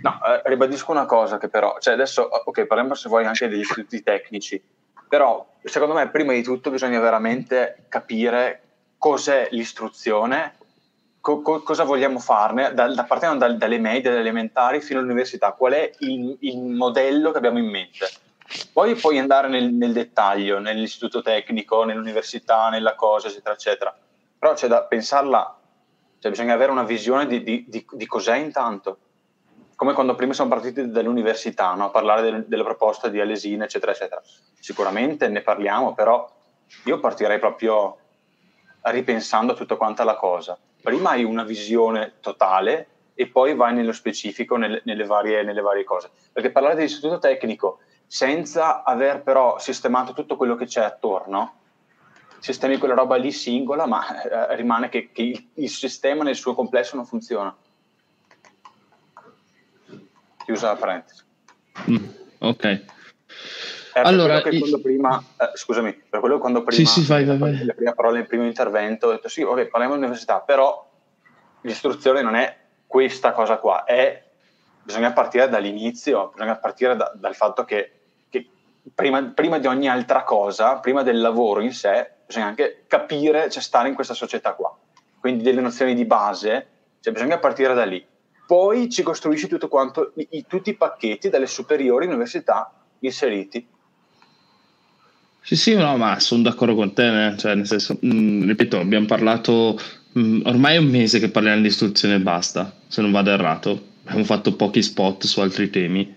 [0.03, 3.61] No, eh, ribadisco una cosa che però, cioè adesso, ok, parliamo se vuoi anche degli
[3.61, 4.63] istituti tecnici,
[5.09, 8.61] però secondo me prima di tutto bisogna veramente capire
[8.99, 10.55] cos'è l'istruzione,
[11.21, 15.53] co- co- cosa vogliamo farne, da, da, partendo da, dalle medie, dalle elementari fino all'università,
[15.53, 18.07] qual è il, il, modello che abbiamo in mente.
[18.73, 23.99] Poi puoi andare nel, nel dettaglio, nell'istituto tecnico, nell'università, nella cosa, eccetera, eccetera.
[24.39, 25.59] Però c'è da pensarla,
[26.19, 28.99] cioè bisogna avere una visione di, di, di, di cos'è intanto
[29.77, 31.87] come quando prima siamo partiti dall'università, no?
[31.87, 34.23] a parlare del, delle proposte di Alesina, eccetera, eccetera.
[34.59, 36.31] Sicuramente ne parliamo, però
[36.85, 37.99] io partirei proprio
[38.83, 40.59] ripensando tutta quanta la cosa.
[40.81, 45.85] Prima hai una visione totale e poi vai nello specifico nelle, nelle, varie, nelle varie
[45.85, 46.11] cose.
[46.33, 51.61] Perché parlare dell'istituto tecnico senza aver però sistemato tutto quello che c'è attorno,
[52.39, 56.55] sistemi quella roba lì singola, ma eh, rimane che, che il, il sistema nel suo
[56.55, 57.55] complesso non funziona
[60.45, 61.23] chiusa la parentesi.
[61.91, 62.07] Mm,
[62.39, 62.65] ok.
[62.65, 64.81] Eh, allora, per i...
[64.81, 67.65] prima, eh, scusami, per quello che quando prima, sì, sì, vai, vai, vai.
[67.65, 70.91] la prima parola nel primo intervento ho detto sì, ok, parliamo di università, però
[71.63, 72.57] l'istruzione non è
[72.87, 74.23] questa cosa qua, è,
[74.83, 77.94] bisogna partire dall'inizio, bisogna partire da, dal fatto che, che
[78.95, 83.63] prima, prima, di ogni altra cosa, prima del lavoro in sé, bisogna anche capire, cioè
[83.63, 84.77] stare in questa società qua.
[85.21, 86.67] Quindi delle nozioni di base,
[87.01, 88.05] cioè bisogna partire da lì
[88.47, 93.67] poi ci costruisci tutto quanto, i, tutti i pacchetti dalle superiori università inseriti.
[95.41, 97.37] Sì, sì, no, ma sono d'accordo con te, eh?
[97.37, 99.79] cioè, nel senso, mh, mm, ripeto, abbiamo parlato,
[100.13, 103.31] mh, mm, ormai è un mese che parliamo di istruzione e basta, se non vado
[103.31, 106.17] errato, abbiamo fatto pochi spot su altri temi,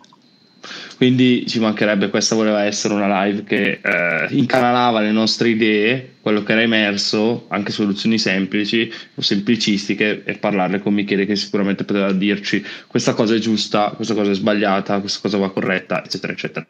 [0.97, 6.43] quindi ci mancherebbe, questa voleva essere una live che eh, incanalava le nostre idee, quello
[6.43, 12.11] che era emerso, anche soluzioni semplici o semplicistiche e parlarle con Michele che sicuramente poteva
[12.11, 16.65] dirci questa cosa è giusta, questa cosa è sbagliata, questa cosa va corretta, eccetera, eccetera.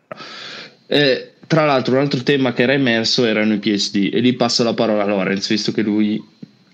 [0.87, 4.63] Eh, tra l'altro un altro tema che era emerso erano i PhD e lì passo
[4.63, 6.21] la parola a Lorenz visto che lui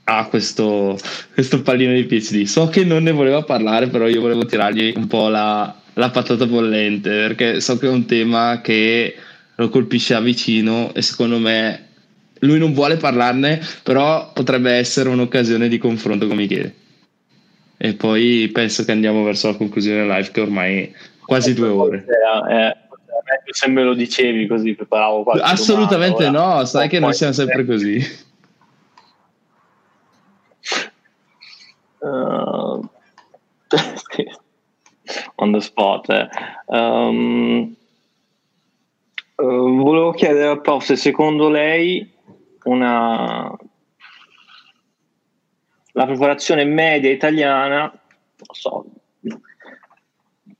[0.05, 0.97] ha questo,
[1.33, 2.43] questo pallino di PhD.
[2.43, 6.45] So che non ne voleva parlare, però io volevo tirargli un po' la, la patata
[6.45, 9.15] bollente perché so che è un tema che
[9.55, 11.87] lo colpisce a vicino e secondo me
[12.43, 16.75] lui non vuole parlarne, però potrebbe essere un'occasione di confronto con Michele.
[17.77, 20.93] E poi penso che andiamo verso la conclusione live che ormai
[21.25, 22.05] quasi due ore.
[22.49, 22.75] Eh,
[23.49, 27.65] se me lo dicevi così preparavo qualche Assolutamente domanda, no, sai che non siamo sempre
[27.65, 28.31] così.
[31.99, 32.89] Uh,
[35.43, 36.07] on the spot.
[36.65, 37.75] Um,
[39.35, 42.09] volevo chiedere al prof se secondo lei
[42.63, 43.53] una,
[45.91, 47.91] la preparazione media italiana
[48.51, 48.85] so,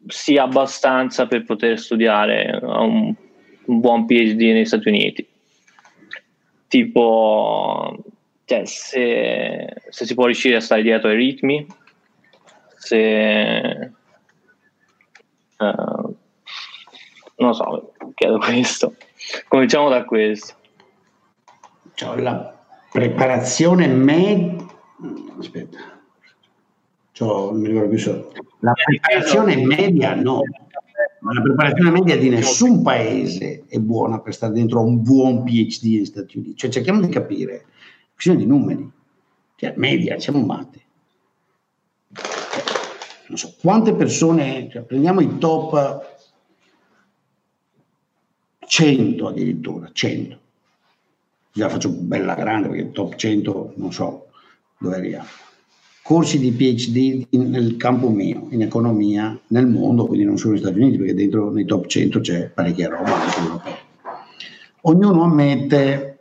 [0.07, 3.13] sia abbastanza per poter studiare un,
[3.65, 5.27] un buon PhD negli Stati Uniti.
[6.67, 7.95] Tipo,
[8.45, 11.65] cioè, se, se si può riuscire a stare dietro ai ritmi,
[12.75, 13.91] se
[15.57, 16.15] Uh,
[17.37, 18.95] non lo so, chiedo questo.
[19.47, 20.55] Cominciamo da questo.
[21.93, 22.55] Cioè, la
[22.91, 24.65] preparazione media...
[25.39, 25.77] Aspetta.
[27.11, 28.31] Cioè, non mi ricordo più solo.
[28.59, 30.41] La preparazione media no.
[31.19, 35.43] Ma la preparazione media di nessun paese è buona per stare dentro a un buon
[35.43, 36.57] PhD negli Stati Uniti.
[36.57, 37.65] Cioè, cerchiamo di capire
[38.11, 38.91] questione di numeri.
[39.55, 40.82] Cioè, media, siamo matti.
[43.33, 46.17] Non so, quante persone, cioè, prendiamo i top
[48.63, 50.39] 100 addirittura, 100.
[51.51, 54.27] Già faccio bella grande perché top 100 non so
[54.77, 55.25] dove arriviamo.
[56.03, 60.61] Corsi di PhD in, nel campo mio, in economia, nel mondo, quindi non solo negli
[60.61, 63.77] Stati Uniti, perché dentro nei top 100 c'è parecchia roba europea.
[64.81, 66.19] Ognuno ammette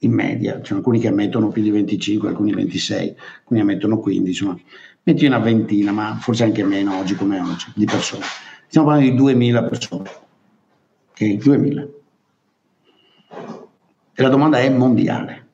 [0.00, 4.60] in media, c'è alcuni che ammettono più di 25, alcuni 26, alcuni ammettono 15, insomma,
[5.06, 8.24] metti una ventina, ma forse anche meno oggi come oggi, di persone.
[8.66, 10.10] Stiamo parlando di 2000 persone.
[11.10, 11.88] Ok, 2000.
[14.14, 15.44] E la domanda è mondiale.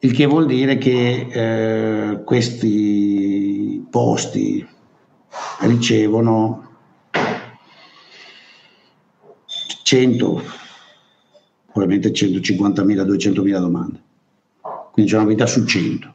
[0.00, 4.66] Il che vuol dire che eh, questi posti
[5.60, 6.70] ricevono
[9.84, 10.42] 100,
[11.70, 14.02] probabilmente 150.000, 200.000 domande.
[14.90, 16.14] Quindi c'è una vita su 100.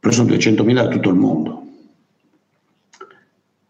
[0.00, 1.62] Però sono 200.000 da tutto il mondo.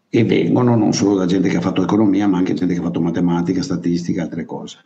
[0.09, 2.83] E vengono non solo da gente che ha fatto economia, ma anche gente che ha
[2.83, 4.77] fatto matematica, statistica, altre cose.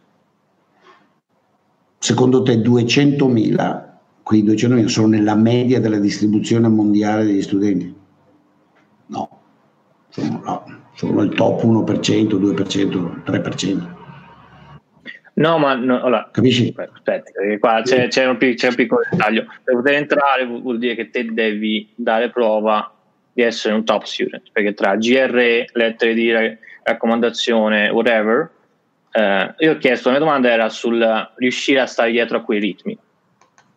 [1.98, 3.84] Secondo te 200.000,
[4.24, 7.94] quei 200.000 sono nella media della distribuzione mondiale degli studenti?
[9.06, 9.30] No,
[10.10, 10.66] sono, no,
[10.96, 14.03] sono il top 1%, 2%, 3%.
[15.36, 16.74] No, ma no, allora, capisci?
[16.78, 19.46] Aspetta, qua c'è, c'è, un, c'è, un, piccolo dettaglio.
[19.64, 22.92] Per poter entrare vuol dire che te devi dare prova
[23.34, 26.32] di essere un top student, perché tra GRE, lettere di
[26.84, 28.50] raccomandazione, whatever,
[29.12, 32.60] eh, io ho chiesto, la mia domanda era sul riuscire a stare dietro a quei
[32.60, 32.98] ritmi.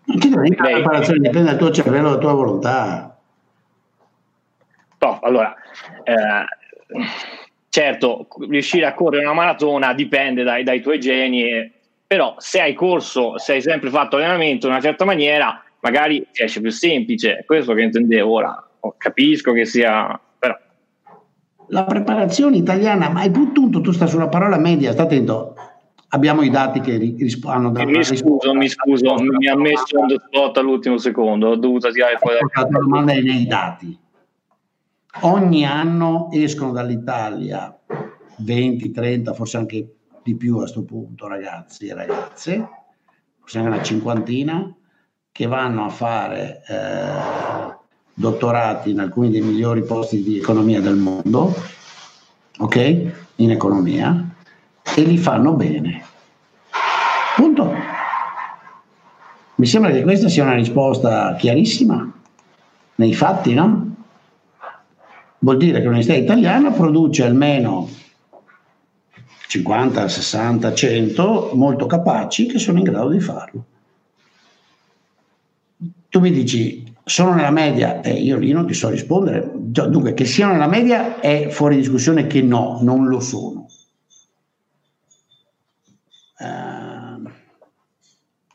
[0.05, 3.19] Non la preparazione dipende dal tuo cervello, dalla tua volontà.
[4.99, 5.55] No, allora,
[6.05, 6.45] eh,
[7.77, 11.71] certo, riuscire a correre una maratona dipende dai, dai tuoi geni,
[12.07, 16.43] però se hai corso, se hai sempre fatto allenamento in una certa maniera, magari ti
[16.43, 17.45] esce più semplice.
[17.45, 18.67] Questo che intendevo ora.
[18.97, 20.19] Capisco che sia
[21.69, 25.55] la preparazione italiana, ma il punto tu stai sulla parola media, sta attento.
[26.11, 27.89] Abbiamo i dati che risp- hanno dato.
[27.89, 32.17] Mi scuso, mi scuso, mi ha messo on the spot all'ultimo secondo, ho dovuto tirare
[32.17, 33.99] fuori la domanda è nei dati.
[35.21, 37.75] Ogni anno escono dall'Italia
[38.39, 42.69] 20, 30, forse anche di più a questo punto, ragazzi e ragazze,
[43.41, 44.75] forse anche una cinquantina,
[45.33, 47.77] che vanno a fare eh,
[48.13, 51.55] dottorati in alcuni dei migliori posti di economia del mondo,
[52.59, 53.13] ok?
[53.37, 54.35] In economia,
[54.95, 56.05] e li fanno bene.
[57.37, 57.73] Punto.
[59.57, 62.13] Mi sembra che questa sia una risposta chiarissima,
[62.97, 63.86] nei fatti, no?
[65.47, 67.89] Vuol dire che l'università italiana produce almeno
[69.47, 73.65] 50, 60, 100 molto capaci che sono in grado di farlo.
[76.09, 79.49] Tu mi dici, sono nella media e io lì non ti so rispondere.
[79.55, 83.69] Dunque, che siano nella media è fuori discussione che no, non lo sono.
[86.41, 87.31] Uh,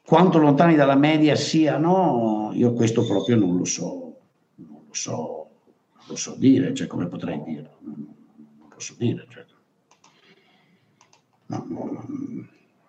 [0.03, 4.18] quanto lontani dalla media siano, io questo proprio non lo so,
[4.55, 5.40] non lo so,
[6.02, 8.15] non lo so dire, cioè come potrei dirlo, non,
[8.73, 9.26] posso dire.
[9.30, 9.45] Cioè.
[11.48, 12.06] No, no,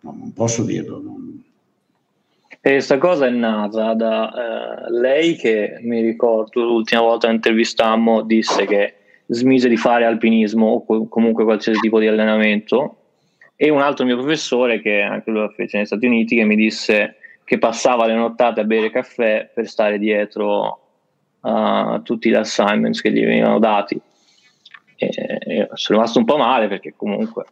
[0.01, 1.01] no, non posso dirlo.
[1.01, 1.45] Non,
[2.65, 8.23] e questa cosa è nata da eh, lei che mi ricordo l'ultima volta che intervistammo
[8.23, 8.95] disse che
[9.27, 12.99] smise di fare alpinismo o comunque qualsiasi tipo di allenamento
[13.57, 17.17] e un altro mio professore che anche lui fece negli Stati Uniti che mi disse
[17.43, 20.92] che passava le nottate a bere caffè per stare dietro
[21.43, 24.01] a tutti gli assignments che gli venivano dati
[24.97, 27.45] e, e sono rimasto un po' male perché comunque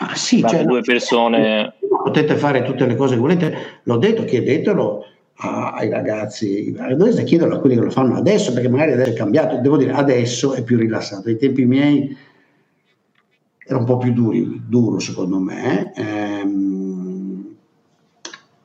[0.00, 1.74] ma sì, cioè, due persone.
[1.78, 5.04] Potete fare tutte le cose che volete, l'ho detto, chiedetelo
[5.42, 9.56] ai ragazzi, dovete chiederlo a quelli che lo fanno adesso, perché magari adesso è cambiato,
[9.56, 12.16] devo dire adesso è più rilassato, ai tempi miei
[13.66, 17.56] era un po' più duri, duro secondo me, ehm,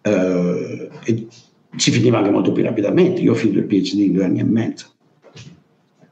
[0.01, 0.89] eh,
[1.77, 4.43] si finiva anche molto più rapidamente, io ho finito il PhD in due anni e
[4.43, 4.87] mezzo,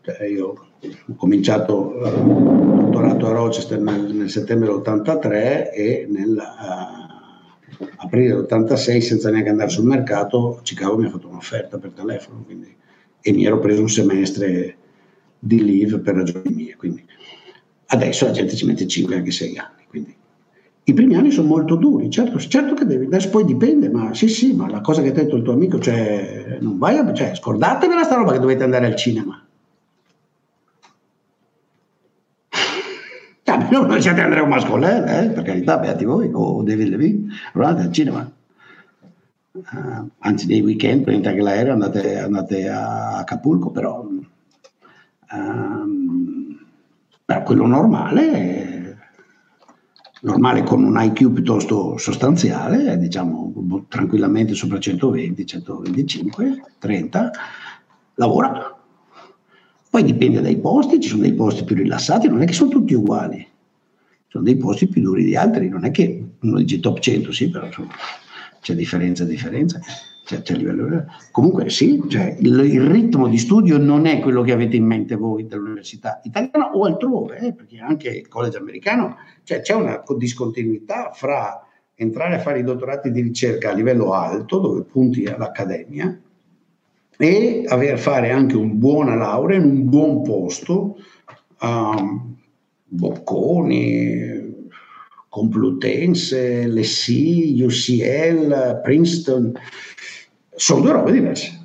[0.02, 0.68] cioè io
[1.08, 9.00] ho cominciato il eh, dottorato a Rochester nel, settembre dell'83 e nel uh, aprile dell'86
[9.00, 12.76] senza neanche andare sul mercato Chicago mi ha fatto un'offerta per telefono quindi,
[13.22, 14.78] e mi ero preso un semestre
[15.40, 17.04] di leave per ragioni mie quindi.
[17.86, 19.83] Adesso la gente ci mette 5 anche 6 anni
[20.86, 24.28] i primi anni sono molto duri, certo, certo che devi, adesso poi dipende, ma sì,
[24.28, 27.34] sì, ma la cosa che ha detto il tuo amico, cioè, non vai a, cioè,
[27.36, 29.42] scordatevela sta roba che dovete andare al cinema.
[34.00, 38.30] Siete Andrea Mascolet, eh, per carità, beati voi, o David Levine, guardate al cinema.
[39.52, 44.06] Uh, anzi, dei weekend, prendete anche l'aereo, andate, andate a Acapulco, però,
[45.32, 46.60] um,
[47.24, 48.73] però quello normale,
[50.24, 57.32] normale con un IQ piuttosto sostanziale, diciamo tranquillamente sopra 120, 125, 30,
[58.16, 58.78] lavora
[59.90, 62.94] poi dipende dai posti, ci sono dei posti più rilassati, non è che sono tutti
[62.94, 63.46] uguali,
[64.28, 67.50] sono dei posti più duri di altri, non è che uno dice top 100, sì,
[67.50, 67.92] però insomma,
[68.60, 69.80] c'è differenza, differenza.
[70.26, 74.54] C'è, c'è livello, comunque sì, cioè il, il, ritmo di studio non è quello che
[74.54, 79.62] avete in mente voi dall'università italiana o altrove, eh, perché anche il college americano cioè,
[79.62, 84.84] c'è una discontinuità fra entrare a fare i dottorati di ricerca a livello alto, dove
[84.84, 86.20] punti all'accademia,
[87.18, 90.98] e aver fare anche una buona laurea in un buon posto,
[91.62, 92.36] um,
[92.86, 94.52] Bocconi,
[95.30, 99.52] Complutense, l'ESI, UCL, Princeton,
[100.56, 101.60] sono due robe diverse.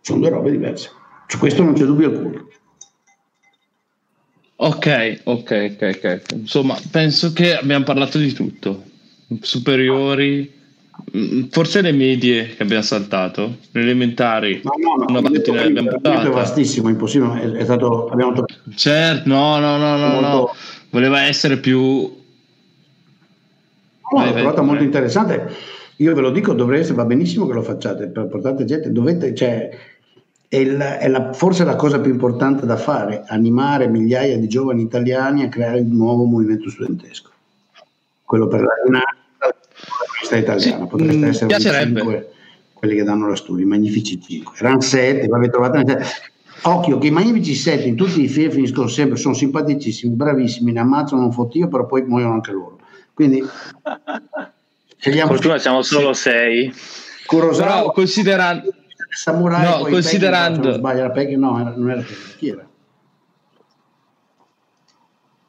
[0.00, 0.90] Sono due robe diverse.
[1.28, 2.45] Su questo non c'è dubbio alcuno.
[4.56, 6.22] Ok, ok, ok, ok.
[6.32, 8.84] Insomma, penso che abbiamo parlato di tutto.
[9.40, 10.54] Superiori,
[11.16, 15.90] Mm, forse le medie che abbiamo saltato, le elementari, no, no, no, una battutina l'abbiamo
[15.90, 16.26] portata.
[16.26, 18.44] È vastissimo, impossibile, è, è stato, abbiamo.
[18.74, 20.26] Certo, no, no, no, no, molto...
[20.26, 20.54] no,
[20.90, 21.80] voleva essere più...
[24.10, 25.54] No, l'ho trovata molto interessante.
[25.96, 29.70] Io ve lo dico, dovreste, va benissimo che lo facciate, per portate gente, dovete, cioè,
[30.48, 34.82] è, il, è la, forse la cosa più importante da fare, animare migliaia di giovani
[34.82, 37.30] italiani a creare un nuovo movimento studentesco.
[38.24, 39.24] Quello per la rinascita
[40.26, 42.32] l'università italiana, sì, potreste mm, essere cinque,
[42.72, 44.54] quelli che danno la studio, i magnifici 5.
[44.58, 45.82] Erano 7, vabbè trovato
[46.62, 50.80] Occhio che i magnifici 7 in tutti i film finiscono sempre, sono simpaticissimi, bravissimi, ne
[50.80, 52.80] ammazzano un fottio, però poi muoiono anche loro.
[53.12, 53.44] Quindi
[54.96, 56.72] scegliamo fortuna siamo solo 6.
[57.26, 58.74] Kurosawa, però considerando
[59.16, 62.68] Samurai, no, considerando sbaglia la Peggy, no, non era Peggy, chi era?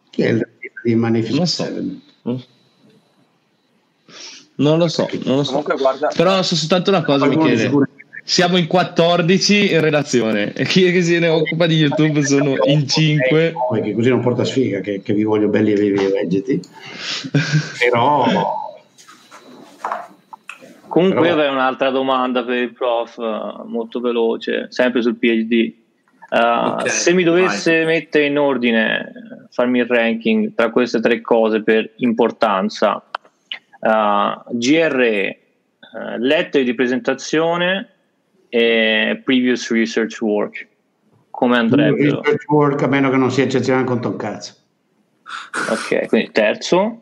[0.10, 0.48] Chi è il
[0.84, 1.64] di Magnificent so.
[1.64, 2.02] Seven?
[4.56, 5.62] Non lo so, non lo so.
[5.62, 6.08] Guarda...
[6.16, 7.70] Però so soltanto una cosa, Michele.
[8.24, 12.56] Siamo in 14 in relazione e chi è che se ne occupa di YouTube sono
[12.64, 13.54] in 5.
[13.72, 16.62] Perché così non porta sfiga che, che vi voglio belli e vivi e veggeti.
[17.80, 18.66] Però...
[20.98, 21.36] Comunque Però...
[21.36, 23.20] io avrei un'altra domanda per il prof,
[23.66, 25.72] molto veloce, sempre sul PhD.
[26.32, 27.94] Uh, okay, se mi dovesse vai.
[28.00, 29.12] mettere in ordine,
[29.52, 32.96] farmi il ranking tra queste tre cose per importanza,
[33.80, 35.40] uh, GRE,
[35.80, 37.90] uh, lettere di presentazione
[38.50, 40.68] e previous research work.
[41.30, 42.22] Come andrebbero?
[42.22, 44.56] Research work a meno che non sia eccezionale con un cazzo.
[45.70, 47.02] Ok, quindi terzo,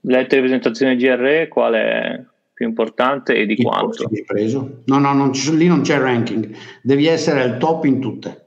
[0.00, 2.20] lettere di presentazione GRE, qual è
[2.62, 4.08] più importante e di Il quanto?
[4.24, 4.82] Preso.
[4.84, 8.46] No, no, non, lì non c'è ranking, devi essere al top in tutte.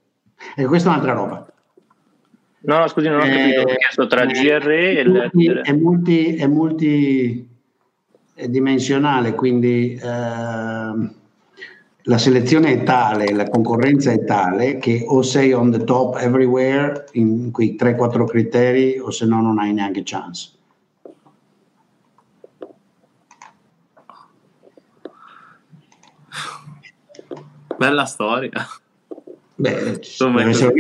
[0.56, 1.46] E questa è un'altra roba.
[2.62, 3.60] No, no, scusi, non ho eh, capito.
[3.62, 5.62] Ho chiesto tra eh, GRE e lettere.
[5.62, 10.00] È, multi, è multidimensionale, quindi eh,
[12.08, 17.06] la selezione è tale, la concorrenza è tale che o sei on the top everywhere
[17.14, 20.54] in quei 3-4 criteri o se no non hai neanche chance.
[27.78, 28.52] Bella storia.
[29.58, 30.74] Beh, Insomma, cioè,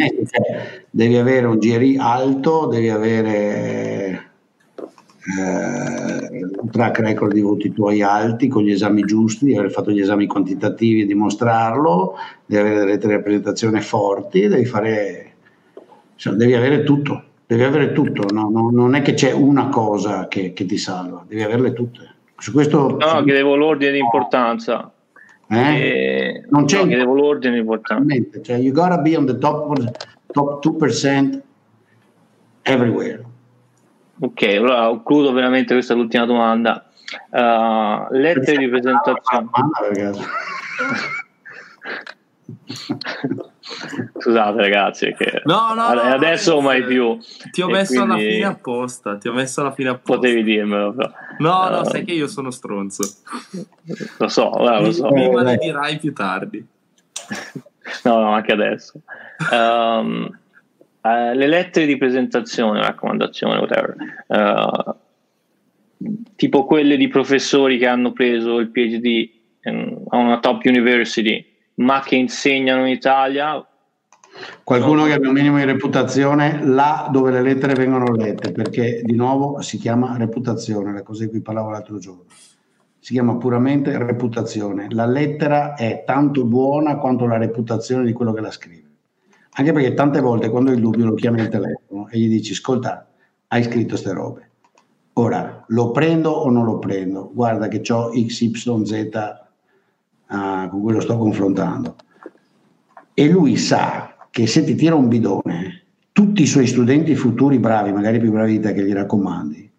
[0.89, 4.31] devi avere un GRI alto, devi avere
[5.37, 9.91] eh, un track record di voti tuoi alti con gli esami giusti, devi aver fatto
[9.91, 12.15] gli esami quantitativi e dimostrarlo,
[12.45, 15.33] devi avere delle rappresentazioni forti, devi fare,
[16.13, 18.49] insomma, devi avere tutto, devi avere tutto, no?
[18.49, 22.13] no, non è che c'è una cosa che, che, ti salva, devi averle tutte.
[22.37, 24.91] Su questo, no, chiedevo l'ordine di importanza.
[25.47, 26.43] Eh?
[26.49, 28.15] Non c'è no, chiedevo l'ordine di importanza.
[28.41, 29.73] Cioè, you gotta be on the top,
[30.31, 31.41] top 2%
[32.63, 33.23] everywhere.
[34.19, 36.89] Ok, allora concludo veramente questa è l'ultima domanda.
[37.29, 39.49] Uh, lettere di presentazione.
[44.17, 47.17] Scusate ragazzi, che no, no, no, adesso mai più.
[47.49, 49.17] Ti ho messo alla fine apposta.
[49.17, 50.13] Ti ho messo alla fine apposta.
[50.13, 50.93] Potevi dirmelo.
[50.93, 51.11] Però.
[51.39, 53.03] No, no, uh, sai che io sono stronzo.
[54.19, 55.09] Lo so, lo so.
[55.09, 56.63] Mi maledirai più tardi.
[58.03, 59.01] no, no, anche adesso.
[59.51, 60.29] Um,
[61.01, 63.95] uh, le lettere di presentazione, raccomandazione, whatever.
[64.27, 64.95] Uh,
[66.35, 69.29] tipo quelle di professori che hanno preso il PhD
[69.63, 73.65] in, a una top university ma che insegnano in Italia
[74.63, 79.15] Qualcuno che abbia un minimo di reputazione là dove le lettere vengono lette, perché di
[79.15, 82.25] nuovo si chiama reputazione, la cosa di cui parlavo l'altro giorno.
[82.99, 84.87] Si chiama puramente reputazione.
[84.89, 88.83] La lettera è tanto buona quanto la reputazione di quello che la scrive.
[89.57, 92.51] Anche perché tante volte quando hai il dubbio lo chiami al telefono e gli dici,
[92.51, 93.07] ascolta,
[93.47, 94.49] hai scritto queste robe.
[95.13, 97.31] Ora, lo prendo o non lo prendo?
[97.33, 99.44] Guarda che ho XYZ
[100.29, 101.95] uh, con cui lo sto confrontando.
[103.13, 107.91] E lui sa che se ti tira un bidone, tutti i suoi studenti futuri bravi,
[107.91, 109.71] magari più bravi di te che gli raccomandi,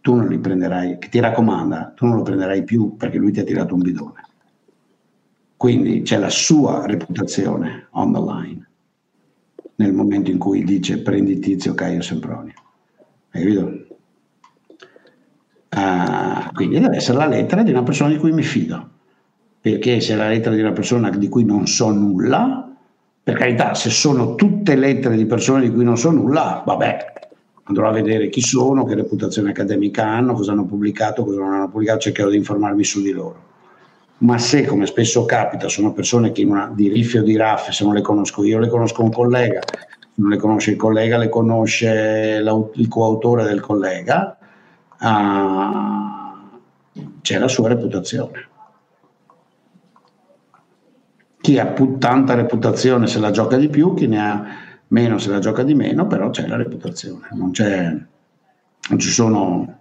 [0.00, 3.40] tu non li prenderai, che ti raccomanda, tu non lo prenderai più perché lui ti
[3.40, 4.26] ha tirato un bidone.
[5.56, 8.68] Quindi c'è la sua reputazione on the line
[9.76, 12.54] nel momento in cui dice prendi Tizio Caio Sempronio.
[13.30, 13.86] Hai capito?
[15.70, 18.96] Uh, quindi deve essere la lettera di una persona di cui mi fido.
[19.60, 22.68] Perché se la lettera di una persona di cui non so nulla,
[23.28, 27.12] per carità, se sono tutte lettere di persone di cui non so nulla, vabbè,
[27.64, 31.68] andrò a vedere chi sono, che reputazione accademica hanno, cosa hanno pubblicato, cosa non hanno
[31.68, 33.44] pubblicato, cercherò di informarmi su di loro.
[34.20, 37.84] Ma se, come spesso capita, sono persone che una, di riffe o di raffe, se
[37.84, 41.28] non le conosco io, le conosco un collega, se non le conosce il collega, le
[41.28, 44.38] conosce il coautore del collega,
[44.98, 46.48] ah,
[47.20, 48.48] c'è la sua reputazione
[51.48, 54.46] chi ha tanta reputazione se la gioca di più, chi ne ha
[54.88, 57.90] meno se la gioca di meno, però c'è la reputazione, non, c'è,
[58.90, 59.78] non ci sono...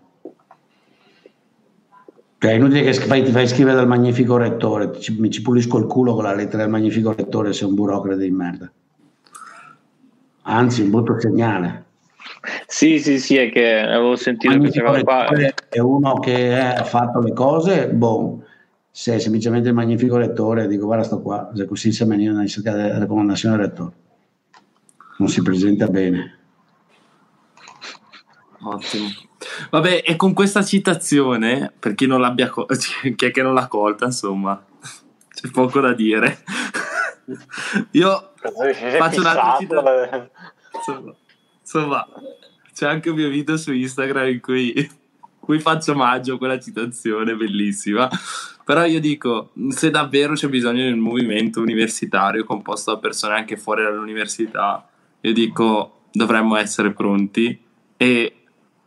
[2.40, 5.78] Cioè, è inutile che fai, ti fai scrivere dal magnifico rettore, ci, mi ci pulisco
[5.78, 8.72] il culo con la lettera del magnifico rettore se è un burocrate di merda.
[10.44, 11.84] Anzi, un brutto segnale.
[12.66, 15.28] Sì, sì, sì, è che avevo sentito questa cosa qua.
[15.68, 18.44] È uno che ha fatto le cose, boh,
[18.98, 22.44] se è semplicemente il magnifico lettore, dico guarda sto qua, se così se venire una
[22.98, 23.96] raccomandazione del lettore.
[25.20, 26.40] Non si presenta bene.
[28.62, 29.08] Ottimo.
[29.70, 32.50] Vabbè, e con questa citazione, per chi non l'abbia
[33.16, 34.66] chi è che non l'ha colta, insomma,
[35.32, 36.44] c'è poco da dire.
[37.92, 38.34] Io
[38.98, 40.32] faccio un'altra citazione.
[40.74, 41.16] Insomma,
[41.60, 42.08] insomma,
[42.74, 44.90] c'è anche un mio video su Instagram in cui,
[45.40, 48.10] cui faccio omaggio a quella citazione bellissima
[48.68, 53.56] però io dico, se davvero c'è bisogno di un movimento universitario composto da persone anche
[53.56, 54.86] fuori dall'università,
[55.22, 57.58] io dico, dovremmo essere pronti
[57.96, 58.36] e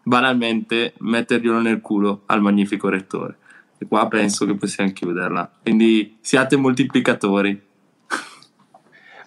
[0.03, 3.39] banalmente metterglielo nel culo al magnifico rettore.
[3.79, 5.51] E qua penso che possiamo chiuderla.
[5.63, 7.69] Quindi siate moltiplicatori.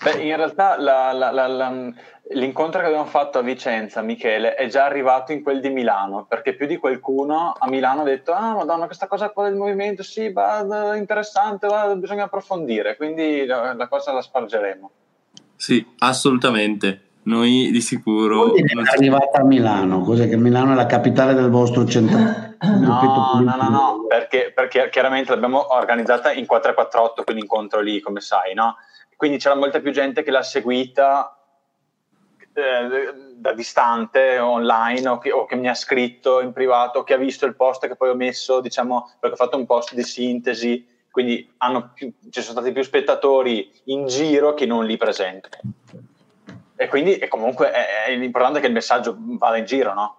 [0.03, 1.47] Beh, in realtà la, la, la,
[2.29, 6.55] L'incontro che abbiamo fatto a Vicenza, Michele, è già arrivato in quel di Milano, perché
[6.55, 10.31] più di qualcuno a Milano ha detto ah madonna questa cosa qua del movimento, sì,
[10.31, 14.91] va, interessante, va, bisogna approfondire, quindi la, la, cosa la spargeremo.
[15.57, 17.01] Sì, assolutamente.
[17.23, 18.55] Noi di sicuro...
[18.55, 18.61] È
[18.93, 22.17] arrivata a Milano, cos'è che Milano è la capitale del vostro centro?
[22.17, 28.53] No, no, no, no, perché, perché chiaramente l'abbiamo organizzata in 448, quell'incontro lì, come sai,
[28.53, 28.77] no?
[29.17, 31.37] Quindi c'era molta più gente che l'ha seguita
[32.53, 37.13] eh, da distante online o che, o che, mi ha scritto in privato o che
[37.13, 40.03] ha visto il post che poi ho messo, diciamo, perché ho fatto un post di
[40.03, 41.51] sintesi, quindi
[41.93, 45.49] più, ci sono stati più spettatori in giro che non lì presenti.
[46.75, 50.15] E quindi e comunque è, è l'importante che il messaggio vada in giro, no?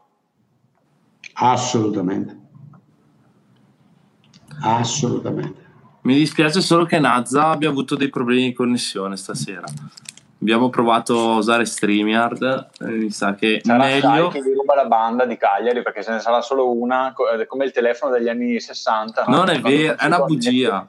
[1.35, 2.39] Assolutamente.
[4.63, 5.63] Assolutamente.
[6.03, 9.67] Mi dispiace solo che Nazza abbia avuto dei problemi di connessione stasera.
[10.45, 14.29] Abbiamo provato a usare StreamYard, eh, mi sa che sarà meglio...
[14.29, 17.65] che gli ruba la banda di Cagliari perché se ne sarà solo una, eh, come
[17.65, 19.25] il telefono degli anni 60.
[19.27, 19.37] No?
[19.37, 20.87] Non è vero, è una bugia.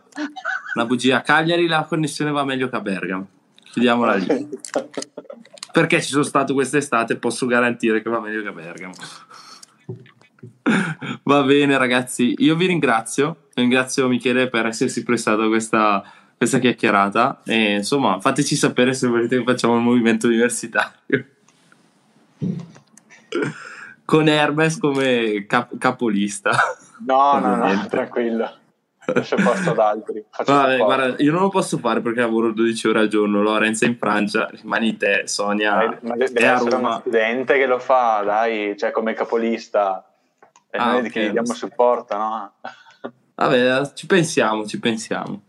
[0.73, 1.19] una bugia.
[1.19, 3.27] A Cagliari la connessione va meglio che a Bergamo.
[3.71, 4.27] Chiudiamola lì.
[5.71, 8.93] perché ci sono stato quest'estate posso garantire che va meglio che a Bergamo.
[11.23, 13.47] va bene ragazzi, io vi ringrazio.
[13.53, 16.03] Ringrazio Michele per essersi prestato a questa
[16.37, 17.41] questa chiacchierata.
[17.45, 21.25] E insomma fateci sapere se volete che facciamo il movimento universitario.
[24.05, 26.51] Con Hermes come cap- capolista.
[27.05, 28.49] No no no tranquillo.
[29.07, 30.23] Lascio posto ad altri.
[30.45, 33.41] Vabbè, guarda, io non lo posso fare perché lavoro 12 ore al giorno.
[33.41, 38.21] Lorenz è in Francia rimani te Sonia ma, deve essere uno studente che lo fa
[38.23, 40.07] dai cioè come capolista.
[40.69, 41.09] E ah, noi okay.
[41.09, 42.53] che gli diamo supporto no?
[43.35, 45.41] Vabbè, ci pensiamo, ci pensiamo.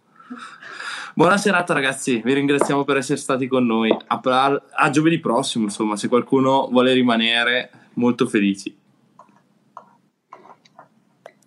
[1.18, 3.90] Buona serata ragazzi, vi ringraziamo per essere stati con noi.
[3.90, 8.76] A, a, a giovedì prossimo, insomma, se qualcuno vuole rimanere, molto felici.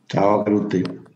[0.08, 1.09] Ciao a tutti.